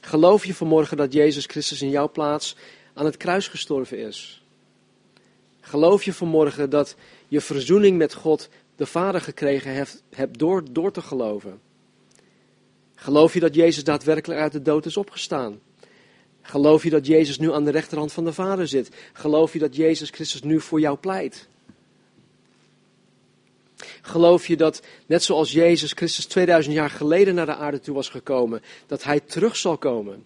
Geloof 0.00 0.44
je 0.44 0.54
vanmorgen 0.54 0.96
dat 0.96 1.12
Jezus 1.12 1.46
Christus 1.46 1.82
in 1.82 1.90
jouw 1.90 2.10
plaats 2.10 2.56
aan 2.94 3.04
het 3.04 3.16
kruis 3.16 3.48
gestorven 3.48 3.98
is? 3.98 4.42
Geloof 5.60 6.02
je 6.02 6.12
vanmorgen 6.12 6.70
dat 6.70 6.96
je 7.28 7.40
verzoening 7.40 7.98
met 7.98 8.14
God 8.14 8.48
de 8.76 8.86
Vader 8.86 9.20
gekregen 9.20 9.74
hebt, 9.74 10.02
hebt 10.10 10.38
door, 10.38 10.64
door 10.70 10.92
te 10.92 11.02
geloven? 11.02 11.60
Geloof 12.94 13.34
je 13.34 13.40
dat 13.40 13.54
Jezus 13.54 13.84
daadwerkelijk 13.84 14.40
uit 14.40 14.52
de 14.52 14.62
dood 14.62 14.86
is 14.86 14.96
opgestaan? 14.96 15.60
Geloof 16.42 16.82
je 16.82 16.90
dat 16.90 17.06
Jezus 17.06 17.38
nu 17.38 17.52
aan 17.52 17.64
de 17.64 17.70
rechterhand 17.70 18.12
van 18.12 18.24
de 18.24 18.32
Vader 18.32 18.68
zit? 18.68 18.90
Geloof 19.12 19.52
je 19.52 19.58
dat 19.58 19.76
Jezus 19.76 20.10
Christus 20.10 20.42
nu 20.42 20.60
voor 20.60 20.80
jou 20.80 20.96
pleit? 20.96 21.48
Geloof 24.02 24.46
je 24.46 24.56
dat, 24.56 24.82
net 25.06 25.22
zoals 25.22 25.52
Jezus 25.52 25.92
Christus 25.92 26.26
2000 26.26 26.74
jaar 26.74 26.90
geleden 26.90 27.34
naar 27.34 27.46
de 27.46 27.54
aarde 27.54 27.80
toe 27.80 27.94
was 27.94 28.08
gekomen, 28.08 28.62
dat 28.86 29.02
Hij 29.02 29.20
terug 29.20 29.56
zal 29.56 29.78
komen? 29.78 30.24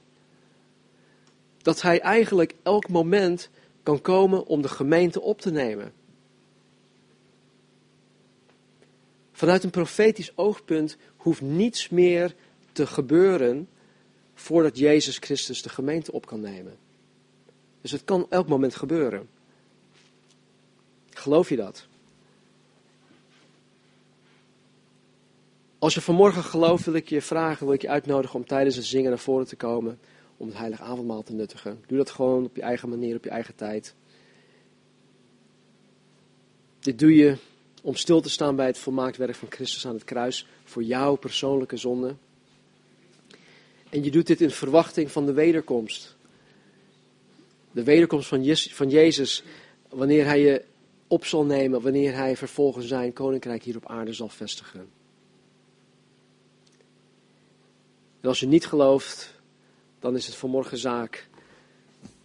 Dat 1.67 1.83
Hij 1.83 2.01
eigenlijk 2.01 2.55
elk 2.63 2.89
moment 2.89 3.51
kan 3.83 4.01
komen 4.01 4.47
om 4.47 4.63
de 4.63 4.69
gemeente 4.69 5.21
op 5.21 5.41
te 5.41 5.51
nemen? 5.51 5.93
Vanuit 9.33 9.65
een 9.65 9.71
profetisch 9.71 10.37
oogpunt 10.37 10.97
hoeft 11.17 11.41
niets 11.41 11.89
meer 11.89 12.35
te 12.73 12.87
gebeuren 12.87 13.69
voordat 14.35 14.79
Jezus 14.79 15.19
Christus 15.19 15.63
de 15.63 15.69
gemeente 15.69 16.13
op 16.13 16.27
kan 16.27 16.41
nemen. 16.41 16.77
Dus 17.81 17.91
het 17.91 18.05
kan 18.05 18.27
elk 18.31 18.49
moment 18.49 18.75
gebeuren. 18.75 19.29
Geloof 21.11 21.49
je 21.49 21.57
dat? 21.57 21.87
Als 25.79 25.95
je 25.95 26.01
vanmorgen 26.01 26.43
gelooft, 26.43 26.85
wil 26.85 26.95
ik 26.95 27.09
je 27.09 27.23
vragen, 27.23 27.67
wil 27.67 27.75
ik 27.75 27.83
je 27.83 27.89
uitnodigen 27.89 28.39
om 28.39 28.47
tijdens 28.47 28.77
het 28.77 28.85
zingen 28.85 29.11
naar 29.11 29.19
voren 29.19 29.47
te 29.47 29.57
komen. 29.57 29.99
Om 30.37 30.47
het 30.47 30.57
heilige 30.57 30.83
avondmaal 30.83 31.23
te 31.23 31.33
nuttigen. 31.33 31.85
Doe 31.87 31.99
dat 31.99 32.11
gewoon 32.11 32.45
op 32.45 32.57
je 32.57 32.63
eigen 32.63 32.89
manier, 32.89 33.17
op 33.17 33.25
je 33.25 33.31
eigen 33.31 33.55
tijd. 33.55 33.95
Dit 36.79 36.99
doe 36.99 37.15
je 37.15 37.37
om 37.83 37.95
stil 37.95 38.21
te 38.21 38.31
staan 38.31 38.57
bij 38.57 38.67
het 38.67 38.79
volmaakt 38.79 39.17
werk 39.17 39.35
van 39.35 39.51
Christus 39.51 39.87
aan 39.87 39.95
het 39.95 40.05
kruis. 40.05 40.47
Voor 40.65 40.83
jouw 40.83 41.15
persoonlijke 41.15 41.77
zonde. 41.77 42.15
En 43.89 44.05
je 44.05 44.11
doet 44.11 44.27
dit 44.27 44.41
in 44.41 44.51
verwachting 44.51 45.11
van 45.11 45.27
de 45.27 45.33
wederkomst. 45.33 46.17
De 47.73 47.83
wederkomst 47.83 48.29
van, 48.29 48.57
van 48.57 48.91
Jezus, 48.91 49.43
wanneer 49.89 50.25
hij 50.25 50.41
je 50.41 50.65
op 51.07 51.25
zal 51.25 51.45
nemen, 51.45 51.81
wanneer 51.81 52.15
hij 52.15 52.37
vervolgens 52.37 52.87
zijn 52.87 53.13
koninkrijk 53.13 53.63
hier 53.63 53.77
op 53.77 53.87
aarde 53.87 54.13
zal 54.13 54.29
vestigen. 54.29 54.89
En 58.21 58.29
als 58.29 58.41
je 58.41 58.47
niet 58.47 58.67
gelooft, 58.67 59.36
dan 60.07 60.17
is 60.17 60.27
het 60.27 60.35
vanmorgen 60.35 60.79
zaak 60.79 61.29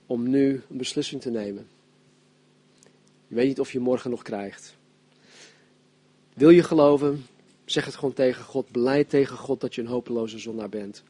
om 0.05 0.29
nu 0.29 0.61
een 0.69 0.77
beslissing 0.77 1.21
te 1.21 1.29
nemen. 1.29 1.67
Je 3.27 3.35
weet 3.35 3.47
niet 3.47 3.59
of 3.59 3.71
je 3.71 3.79
morgen 3.79 4.09
nog 4.09 4.21
krijgt. 4.21 4.75
Wil 6.33 6.49
je 6.49 6.63
geloven? 6.63 7.25
Zeg 7.65 7.85
het 7.85 7.95
gewoon 7.95 8.13
tegen 8.13 8.43
God. 8.43 8.69
Beleid 8.69 9.09
tegen 9.09 9.37
God 9.37 9.61
dat 9.61 9.75
je 9.75 9.81
een 9.81 9.87
hopeloze 9.87 10.39
zondaar 10.39 10.69
bent. 10.69 11.03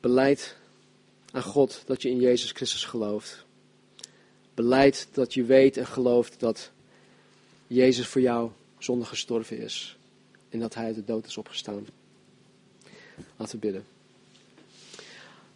Beleid 0.00 0.56
aan 1.30 1.42
God 1.42 1.82
dat 1.86 2.02
je 2.02 2.10
in 2.10 2.20
Jezus 2.20 2.50
Christus 2.50 2.84
gelooft. 2.84 3.44
Beleid 4.54 5.08
dat 5.12 5.34
je 5.34 5.44
weet 5.44 5.76
en 5.76 5.86
gelooft 5.86 6.40
dat 6.40 6.70
Jezus 7.66 8.06
voor 8.06 8.20
jou 8.20 8.50
zonder 8.78 9.06
gestorven 9.06 9.58
is. 9.58 9.96
En 10.48 10.58
dat 10.58 10.74
hij 10.74 10.84
uit 10.84 10.94
de 10.94 11.04
dood 11.04 11.26
is 11.26 11.36
opgestaan. 11.36 11.86
Laten 13.36 13.54
we 13.54 13.66
bidden. 13.66 13.84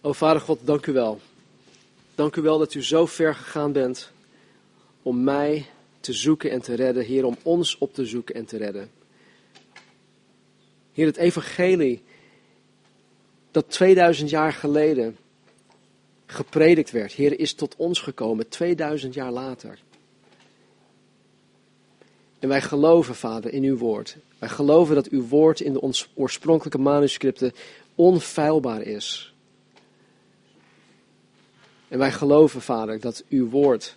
O 0.01 0.13
Vader 0.13 0.41
God, 0.41 0.59
dank 0.65 0.87
u 0.87 0.93
wel. 0.93 1.21
Dank 2.15 2.37
u 2.37 2.43
wel 2.43 2.59
dat 2.59 2.75
u 2.75 2.83
zo 2.83 3.07
ver 3.07 3.35
gegaan 3.35 3.73
bent 3.73 4.11
om 5.03 5.25
mij 5.25 5.67
te 6.01 6.13
zoeken 6.13 6.51
en 6.51 6.61
te 6.61 6.75
redden. 6.75 7.05
Heer, 7.05 7.25
om 7.25 7.37
ons 7.43 7.79
op 7.79 7.95
te 7.95 8.07
zoeken 8.07 8.35
en 8.35 8.45
te 8.45 8.57
redden. 8.57 8.91
Heer, 10.93 11.07
het 11.07 11.17
evangelie 11.17 12.03
dat 13.51 13.71
2000 13.71 14.31
jaar 14.31 14.53
geleden 14.53 15.17
gepredikt 16.27 16.91
werd, 16.91 17.13
Heer, 17.13 17.39
is 17.39 17.55
tot 17.55 17.77
ons 17.77 18.01
gekomen 18.01 18.49
2000 18.49 19.15
jaar 19.15 19.33
later. 19.33 19.79
En 22.39 22.49
wij 22.49 22.61
geloven, 22.61 23.15
Vader, 23.15 23.53
in 23.53 23.63
uw 23.63 23.77
woord. 23.77 24.17
Wij 24.39 24.49
geloven 24.49 24.95
dat 24.95 25.09
uw 25.09 25.27
woord 25.27 25.61
in 25.61 25.73
de 25.73 26.07
oorspronkelijke 26.15 26.79
manuscripten 26.79 27.53
onfeilbaar 27.95 28.83
is. 28.83 29.35
En 31.89 31.99
wij 31.99 32.13
geloven, 32.13 32.61
Vader, 32.61 33.01
dat 33.01 33.25
uw 33.29 33.49
woord 33.49 33.97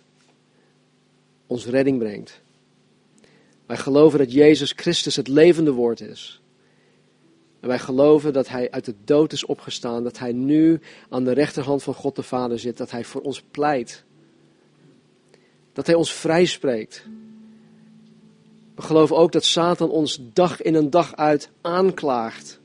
ons 1.46 1.66
redding 1.66 1.98
brengt. 1.98 2.40
Wij 3.66 3.76
geloven 3.76 4.18
dat 4.18 4.32
Jezus 4.32 4.72
Christus 4.76 5.16
het 5.16 5.28
levende 5.28 5.72
woord 5.72 6.00
is. 6.00 6.40
En 7.60 7.68
wij 7.68 7.78
geloven 7.78 8.32
dat 8.32 8.48
Hij 8.48 8.70
uit 8.70 8.84
de 8.84 8.94
dood 9.04 9.32
is 9.32 9.44
opgestaan, 9.44 10.02
dat 10.02 10.18
Hij 10.18 10.32
nu 10.32 10.80
aan 11.08 11.24
de 11.24 11.32
rechterhand 11.32 11.82
van 11.82 11.94
God 11.94 12.16
de 12.16 12.22
Vader 12.22 12.58
zit, 12.58 12.76
dat 12.76 12.90
Hij 12.90 13.04
voor 13.04 13.20
ons 13.20 13.42
pleit. 13.50 14.04
Dat 15.72 15.86
Hij 15.86 15.94
ons 15.94 16.12
vrijspreekt. 16.12 17.04
We 18.74 18.82
geloven 18.82 19.16
ook 19.16 19.32
dat 19.32 19.44
Satan 19.44 19.90
ons 19.90 20.20
dag 20.32 20.62
in 20.62 20.74
en 20.74 20.90
dag 20.90 21.16
uit 21.16 21.50
aanklaagt. 21.60 22.60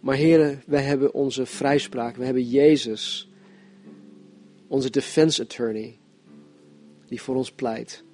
Maar 0.00 0.16
heren, 0.16 0.62
wij 0.66 0.82
hebben 0.82 1.14
onze 1.14 1.46
vrijspraak, 1.46 2.16
we 2.16 2.24
hebben 2.24 2.48
Jezus, 2.48 3.28
onze 4.66 4.90
defense 4.90 5.42
attorney, 5.42 5.98
die 7.06 7.22
voor 7.22 7.36
ons 7.36 7.52
pleit. 7.52 8.04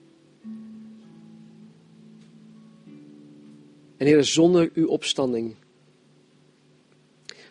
En 3.97 4.07
heren, 4.07 4.25
zonder 4.25 4.71
uw 4.75 4.87
opstanding, 4.87 5.57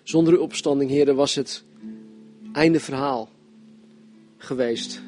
zonder 0.03 0.33
uw 0.33 0.39
opstanding, 0.39 0.89
heren, 0.89 1.15
was 1.15 1.35
het 1.35 1.63
einde 2.53 2.79
verhaal 2.79 3.29
geweest. 4.37 5.01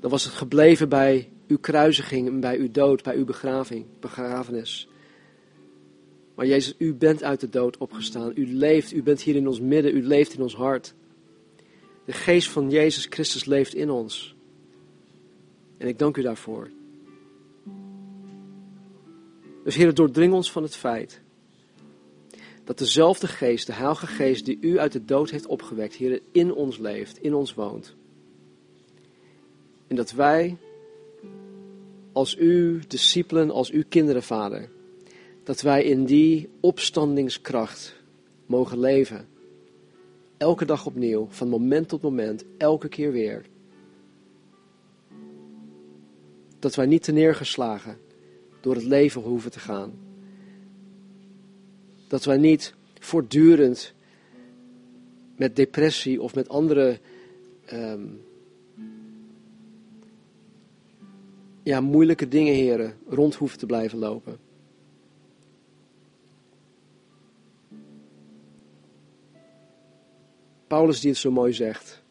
Dan 0.00 0.10
was 0.10 0.24
het 0.24 0.34
gebleven 0.34 0.88
bij 0.88 1.30
uw 1.48 1.58
kruisiging 1.58 2.40
bij 2.40 2.58
uw 2.58 2.70
dood, 2.70 3.02
bij 3.02 3.16
uw 3.16 3.24
begraving, 3.24 3.86
begrafenis. 4.00 4.88
Maar 6.34 6.46
Jezus, 6.46 6.74
u 6.78 6.94
bent 6.94 7.22
uit 7.22 7.40
de 7.40 7.48
dood 7.48 7.76
opgestaan. 7.76 8.32
U 8.34 8.54
leeft, 8.54 8.92
u 8.92 9.02
bent 9.02 9.20
hier 9.20 9.36
in 9.36 9.48
ons 9.48 9.60
midden, 9.60 9.96
u 9.96 10.06
leeft 10.06 10.34
in 10.34 10.42
ons 10.42 10.54
hart. 10.54 10.94
De 12.04 12.12
geest 12.12 12.48
van 12.48 12.70
Jezus 12.70 13.06
Christus 13.10 13.44
leeft 13.44 13.74
in 13.74 13.90
ons. 13.90 14.34
En 15.78 15.88
ik 15.88 15.98
dank 15.98 16.16
u 16.16 16.22
daarvoor. 16.22 16.70
Dus 19.64 19.76
Heer, 19.76 19.94
doordring 19.94 20.32
ons 20.32 20.52
van 20.52 20.62
het 20.62 20.76
feit 20.76 21.20
dat 22.66 22.78
dezelfde 22.78 23.26
geest, 23.26 23.66
de 23.66 23.72
Heilige 23.72 24.06
Geest 24.06 24.44
die 24.44 24.58
u 24.60 24.78
uit 24.78 24.92
de 24.92 25.04
dood 25.04 25.30
heeft 25.30 25.46
opgewekt, 25.46 25.94
Heer, 25.94 26.20
in 26.32 26.54
ons 26.54 26.78
leeft, 26.78 27.18
in 27.18 27.34
ons 27.34 27.54
woont. 27.54 27.94
En 29.86 29.96
dat 29.96 30.10
wij 30.10 30.56
als 32.16 32.36
uw 32.36 32.78
discipelen, 32.88 33.50
als 33.50 33.70
uw 33.70 33.82
kinderen, 33.88 34.22
Vader, 34.22 34.68
dat 35.44 35.60
wij 35.60 35.84
in 35.84 36.04
die 36.04 36.48
opstandingskracht 36.60 37.96
mogen 38.46 38.80
leven. 38.80 39.28
Elke 40.36 40.64
dag 40.64 40.86
opnieuw, 40.86 41.26
van 41.30 41.48
moment 41.48 41.88
tot 41.88 42.02
moment, 42.02 42.44
elke 42.58 42.88
keer 42.88 43.12
weer. 43.12 43.44
Dat 46.58 46.74
wij 46.74 46.86
niet 46.86 47.02
te 47.02 47.12
neergeslagen 47.12 47.98
door 48.60 48.74
het 48.74 48.84
leven 48.84 49.22
hoeven 49.22 49.50
te 49.50 49.60
gaan. 49.60 49.92
Dat 52.08 52.24
wij 52.24 52.36
niet 52.36 52.74
voortdurend 52.98 53.94
met 55.36 55.56
depressie 55.56 56.22
of 56.22 56.34
met 56.34 56.48
andere 56.48 56.98
um, 57.72 58.20
ja, 61.66 61.80
moeilijke 61.80 62.28
dingen, 62.28 62.54
heren, 62.54 62.98
rond 63.08 63.34
hoeven 63.34 63.58
te 63.58 63.66
blijven 63.66 63.98
lopen. 63.98 64.38
Paulus 70.66 71.00
die 71.00 71.10
het 71.10 71.18
zo 71.18 71.30
mooi 71.30 71.52
zegt. 71.52 72.02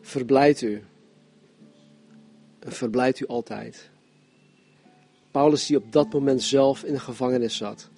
Verblijd 0.00 0.60
u. 0.60 0.82
En 2.58 2.72
verblijd 2.72 3.20
u 3.20 3.26
altijd. 3.26 3.90
Paulus 5.30 5.66
die 5.66 5.76
op 5.76 5.92
dat 5.92 6.12
moment 6.12 6.42
zelf 6.42 6.84
in 6.84 6.92
de 6.92 7.00
gevangenis 7.00 7.56
zat. 7.56 7.90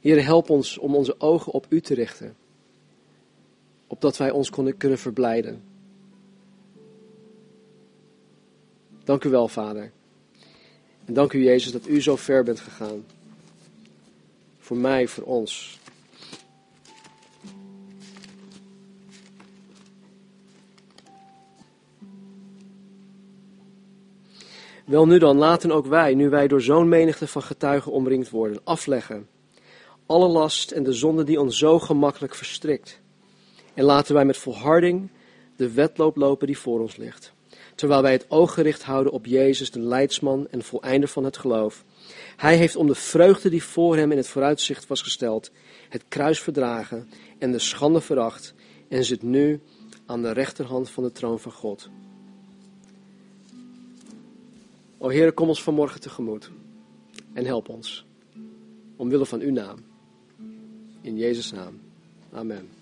Heer, 0.00 0.24
help 0.24 0.50
ons 0.50 0.78
om 0.78 0.94
onze 0.94 1.20
ogen 1.20 1.52
op 1.52 1.66
U 1.68 1.80
te 1.80 1.94
richten. 1.94 2.36
Opdat 3.86 4.16
wij 4.16 4.30
ons 4.30 4.50
kunnen 4.76 4.98
verblijden. 4.98 5.69
Dank 9.04 9.24
u 9.24 9.30
wel, 9.30 9.48
Vader. 9.48 9.92
En 11.04 11.14
dank 11.14 11.32
u, 11.32 11.44
Jezus, 11.44 11.72
dat 11.72 11.88
u 11.88 12.02
zo 12.02 12.16
ver 12.16 12.44
bent 12.44 12.60
gegaan. 12.60 13.04
Voor 14.58 14.76
mij, 14.76 15.08
voor 15.08 15.24
ons. 15.24 15.78
Wel 24.90 25.06
nu 25.06 25.18
dan, 25.18 25.36
laten 25.36 25.70
ook 25.70 25.86
wij, 25.86 26.14
nu 26.14 26.28
wij 26.28 26.48
door 26.48 26.62
zo'n 26.62 26.88
menigte 26.88 27.26
van 27.26 27.42
getuigen 27.42 27.92
omringd 27.92 28.30
worden, 28.30 28.60
afleggen. 28.64 29.28
Alle 30.06 30.28
last 30.28 30.70
en 30.70 30.82
de 30.82 30.92
zonde 30.92 31.24
die 31.24 31.40
ons 31.40 31.58
zo 31.58 31.78
gemakkelijk 31.78 32.34
verstrikt. 32.34 33.00
En 33.74 33.84
laten 33.84 34.14
wij 34.14 34.24
met 34.24 34.36
volharding 34.36 35.10
de 35.56 35.72
wedloop 35.72 36.16
lopen 36.16 36.46
die 36.46 36.58
voor 36.58 36.80
ons 36.80 36.96
ligt. 36.96 37.32
Terwijl 37.80 38.02
wij 38.02 38.12
het 38.12 38.30
oog 38.30 38.54
gericht 38.54 38.82
houden 38.82 39.12
op 39.12 39.26
Jezus, 39.26 39.70
de 39.70 39.80
leidsman 39.80 40.46
en 40.50 40.62
voleinder 40.62 41.08
van 41.08 41.24
het 41.24 41.36
geloof. 41.36 41.84
Hij 42.36 42.56
heeft 42.56 42.76
om 42.76 42.86
de 42.86 42.94
vreugde 42.94 43.50
die 43.50 43.62
voor 43.62 43.96
hem 43.96 44.10
in 44.10 44.16
het 44.16 44.28
vooruitzicht 44.28 44.86
was 44.86 45.02
gesteld, 45.02 45.50
het 45.88 46.04
kruis 46.08 46.40
verdragen 46.40 47.08
en 47.38 47.52
de 47.52 47.58
schande 47.58 48.00
veracht 48.00 48.54
en 48.88 49.04
zit 49.04 49.22
nu 49.22 49.60
aan 50.06 50.22
de 50.22 50.32
rechterhand 50.32 50.90
van 50.90 51.02
de 51.02 51.12
troon 51.12 51.40
van 51.40 51.52
God. 51.52 51.88
O 54.98 55.08
Heer, 55.08 55.32
kom 55.32 55.48
ons 55.48 55.62
vanmorgen 55.62 56.00
tegemoet 56.00 56.50
en 57.32 57.44
help 57.44 57.68
ons. 57.68 58.06
Omwille 58.96 59.26
van 59.26 59.40
uw 59.40 59.52
naam. 59.52 59.78
In 61.00 61.16
Jezus' 61.16 61.52
naam. 61.52 61.80
Amen. 62.32 62.79